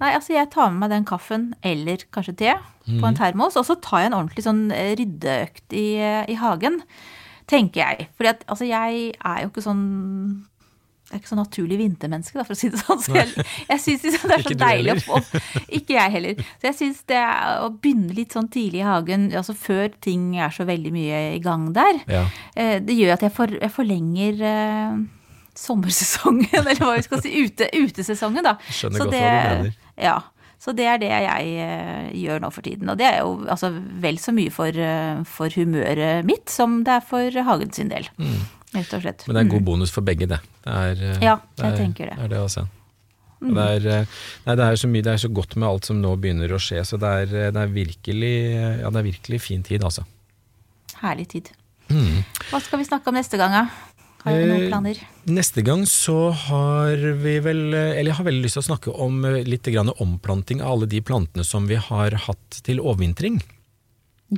Nei, 0.00 0.12
altså 0.14 0.34
jeg 0.34 0.50
tar 0.50 0.70
med 0.72 0.80
meg 0.84 0.90
den 0.90 1.04
kaffen, 1.08 1.54
eller 1.62 1.96
kanskje 2.12 2.36
te, 2.36 2.54
på 2.84 2.98
Mhm. 3.00 3.04
en 3.08 3.14
termos, 3.16 3.56
og 3.56 3.64
så 3.64 3.76
tar 3.80 4.00
jeg 4.02 4.10
en 4.12 4.18
ordentlig 4.18 4.44
sånn 4.44 4.64
eh, 4.74 4.94
ryddeøkt 4.98 5.72
i, 5.72 5.86
eh, 6.02 6.24
i 6.28 6.34
hagen, 6.34 6.80
tenker 7.46 7.80
jeg. 7.84 8.08
For 8.16 8.24
altså 8.26 8.66
jeg 8.66 9.14
er 9.24 9.42
jo 9.44 9.48
ikke 9.52 9.62
sånn 9.62 10.44
jeg 11.12 11.18
er 11.18 11.20
ikke 11.20 11.28
så 11.34 11.36
naturlig 11.36 11.76
vintermenneske, 11.78 12.34
da, 12.34 12.42
for 12.48 12.54
å 12.54 12.58
si 12.58 12.68
det 12.72 12.78
sånn. 12.80 12.98
Så 13.04 13.12
jeg, 13.14 13.28
jeg 13.68 13.78
syns 13.84 14.02
det 14.24 14.32
er 14.34 14.42
så 14.42 14.54
deilig 14.56 14.94
å 14.96 15.02
få 15.04 15.18
Ikke 15.68 15.94
jeg 15.94 16.10
heller. 16.10 16.34
Så 16.58 16.64
jeg 16.70 16.74
syns 16.78 17.02
det 17.06 17.20
å 17.60 17.68
begynne 17.70 18.14
litt 18.16 18.32
sånn 18.34 18.48
tidlig 18.50 18.80
i 18.80 18.86
hagen, 18.88 19.26
altså 19.36 19.54
før 19.54 19.92
ting 20.02 20.32
er 20.40 20.48
så 20.50 20.64
veldig 20.66 20.90
mye 20.96 21.20
i 21.36 21.38
gang 21.44 21.68
der, 21.76 22.00
Ja. 22.08 22.24
eh, 22.56 22.80
det 22.80 22.96
gjør 22.96 23.12
at 23.12 23.20
jeg, 23.28 23.32
for, 23.36 23.46
jeg 23.52 23.70
forlenger 23.70 24.40
eh, 24.42 24.96
sommersesongen, 25.54 26.48
eller 26.58 26.80
hva 26.80 26.96
vi 26.96 27.04
skal 27.06 27.22
si, 27.22 27.32
ute, 27.46 27.68
utesesongen, 27.78 28.42
da. 28.46 28.56
Skjønner 28.68 28.98
Så 28.98 29.04
godt 29.06 29.14
det, 29.14 29.22
hva 29.22 29.34
du 29.44 29.62
mener. 29.68 29.80
Ja. 30.00 30.20
Så 30.64 30.72
det 30.72 30.86
er 30.88 31.00
det 31.02 31.10
jeg 31.12 31.48
eh, 31.60 32.06
gjør 32.16 32.40
nå 32.40 32.48
for 32.54 32.64
tiden. 32.64 32.88
Og 32.88 32.96
det 32.96 33.04
er 33.04 33.18
jo 33.20 33.34
altså 33.52 33.68
vel 34.00 34.16
så 34.22 34.32
mye 34.32 34.52
for, 34.54 34.72
eh, 34.72 35.20
for 35.28 35.52
humøret 35.52 36.24
mitt 36.24 36.48
som 36.52 36.78
det 36.86 36.94
er 36.94 37.04
for 37.04 37.40
hagen 37.50 37.74
sin 37.76 37.90
del. 37.92 38.08
Rett 38.74 38.94
og 38.96 39.04
slett. 39.04 39.26
Mm. 39.26 39.28
Men 39.28 39.36
det 39.36 39.42
er 39.42 39.44
en 39.44 39.52
god 39.52 39.66
bonus 39.66 39.92
for 39.92 40.06
begge, 40.06 40.30
det. 40.30 40.40
det 40.64 40.78
er, 40.78 41.02
eh, 41.10 41.20
Ja, 41.26 41.36
det 41.58 41.66
jeg 41.68 41.74
er, 41.74 41.76
tenker 41.82 42.10
det. 42.10 42.16
er 42.16 42.32
det 42.32 42.40
også. 42.40 42.64
Mm. 43.44 43.50
Det 43.58 43.64
er, 43.76 44.06
nei, 44.46 44.54
det 44.56 44.64
er 44.64 44.78
så 44.80 44.88
mye, 44.88 45.04
det 45.04 45.12
er 45.12 45.20
så 45.20 45.28
godt 45.36 45.56
med 45.60 45.68
alt 45.68 45.90
som 45.90 46.00
nå 46.00 46.14
begynner 46.16 46.54
å 46.56 46.62
skje, 46.62 46.80
så 46.88 46.96
det 46.96 47.10
er, 47.12 47.34
det 47.52 47.60
er, 47.60 47.74
virkelig, 47.74 48.34
ja, 48.80 48.88
det 48.88 49.02
er 49.02 49.08
virkelig 49.10 49.42
fin 49.44 49.66
tid, 49.66 49.84
altså. 49.84 50.06
Herlig 51.02 51.28
tid. 51.34 51.50
Mm. 51.92 52.22
Hva 52.48 52.62
skal 52.64 52.80
vi 52.80 52.86
snakke 52.88 53.12
om 53.12 53.18
neste 53.18 53.36
gang, 53.36 53.52
da? 53.52 53.66
Har 54.24 54.32
dere 54.32 54.46
noen 54.48 54.62
Eh, 54.64 54.68
planer? 54.70 55.00
Neste 55.28 55.62
gang 55.64 55.82
så 55.88 56.30
har 56.32 56.96
vi 56.96 57.34
vel 57.44 57.74
Eller 57.74 58.10
jeg 58.10 58.16
har 58.18 58.24
veldig 58.24 58.44
lyst 58.46 58.56
til 58.58 58.62
å 58.64 58.68
snakke 58.70 58.94
om 59.04 59.18
eh, 59.28 59.42
litt 59.44 59.68
grann 59.68 59.92
omplanting 60.00 60.62
av 60.64 60.72
alle 60.78 60.88
de 60.88 61.00
plantene 61.04 61.44
som 61.44 61.66
vi 61.68 61.76
har 61.76 62.16
hatt 62.26 62.62
til 62.64 62.80
overvintring. 62.80 63.42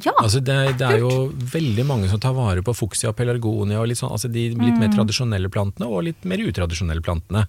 Ja! 0.02 0.12
Altså 0.18 0.40
det, 0.42 0.56
det 0.80 0.88
er 0.90 0.98
jo 1.04 1.28
veldig 1.32 1.84
mange 1.86 2.08
som 2.10 2.20
tar 2.20 2.34
vare 2.36 2.60
på 2.66 2.74
fuksia 2.74 3.12
og 3.12 3.16
pelargonia 3.16 3.78
og 3.80 3.86
litt 3.88 4.00
sånn, 4.00 4.10
altså 4.12 4.28
de 4.28 4.48
litt 4.50 4.76
mer 4.76 4.90
tradisjonelle 4.92 5.48
plantene 5.48 5.86
og 5.88 6.02
litt 6.08 6.26
mer 6.26 6.42
utradisjonelle 6.42 7.00
plantene. 7.06 7.46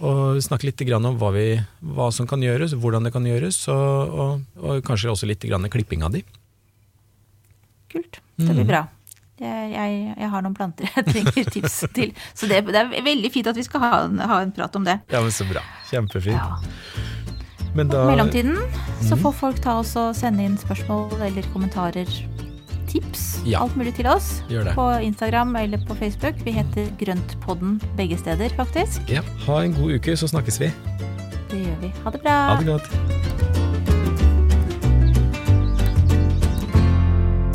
Og 0.00 0.40
snakke 0.44 0.66
litt 0.68 0.82
grann 0.88 1.06
om 1.08 1.14
hva, 1.20 1.30
vi, 1.36 1.44
hva 1.96 2.08
som 2.12 2.26
kan 2.28 2.42
gjøres, 2.42 2.74
hvordan 2.80 3.06
det 3.06 3.12
kan 3.14 3.24
gjøres, 3.28 3.60
og, 3.72 4.16
og, 4.24 4.42
og 4.64 4.82
kanskje 4.88 5.12
også 5.12 5.28
litt 5.28 5.44
klipping 5.72 6.02
av 6.04 6.16
de. 6.16 6.24
Kult. 7.92 8.18
Det 8.36 8.44
Mm. 8.48 8.54
blir 8.56 8.66
bra. 8.68 8.82
Jeg, 9.40 9.72
jeg, 9.72 10.14
jeg 10.16 10.28
har 10.32 10.42
noen 10.46 10.54
planter 10.56 10.88
jeg 10.88 11.04
trenger 11.12 11.50
tips 11.52 11.74
til. 11.92 12.12
Så 12.34 12.48
det, 12.48 12.62
det 12.72 12.78
er 12.80 13.02
veldig 13.04 13.30
fint 13.34 13.46
at 13.50 13.56
vi 13.58 13.64
skal 13.66 13.82
ha 13.84 13.90
en, 14.06 14.18
ha 14.18 14.38
en 14.46 14.52
prat 14.56 14.76
om 14.80 14.84
det. 14.86 14.98
Ja, 15.12 15.20
men 15.20 15.30
så 15.34 15.44
bra. 15.50 15.60
Kjempefint. 15.90 16.36
Ja. 16.40 16.56
Men 17.76 17.90
I 17.90 17.92
da, 17.92 18.06
mellomtiden 18.08 18.56
så 19.04 19.12
Mm. 19.16 19.20
får 19.22 19.32
folk 19.36 19.58
ta 19.62 19.74
oss 19.82 19.90
og 20.00 20.14
sende 20.16 20.42
inn 20.42 20.56
spørsmål 20.58 21.12
eller 21.26 21.44
kommentarer, 21.52 22.08
tips, 22.88 23.42
Ja. 23.44 23.60
alt 23.60 23.76
mulig 23.76 23.92
til 23.98 24.06
oss. 24.08 24.40
På 24.74 24.86
Instagram 25.04 25.52
eller 25.60 25.78
på 25.86 25.94
Facebook. 26.00 26.40
Vi 26.46 26.54
heter 26.56 26.88
Grøntpodden 26.98 27.76
begge 27.98 28.16
steder, 28.18 28.48
faktisk. 28.56 29.02
ja, 29.12 29.20
ha 29.46 29.60
en 29.62 29.74
god 29.76 29.98
uke, 30.00 30.16
så 30.16 30.26
snakkes 30.32 30.58
vi. 30.64 30.72
Det 31.52 31.60
gjør 31.66 31.80
vi. 31.84 31.92
Ha 32.04 32.10
det 32.16 32.22
bra. 32.24 32.38
Ha 32.48 32.56
det 32.62 32.66
godt. 32.72 33.75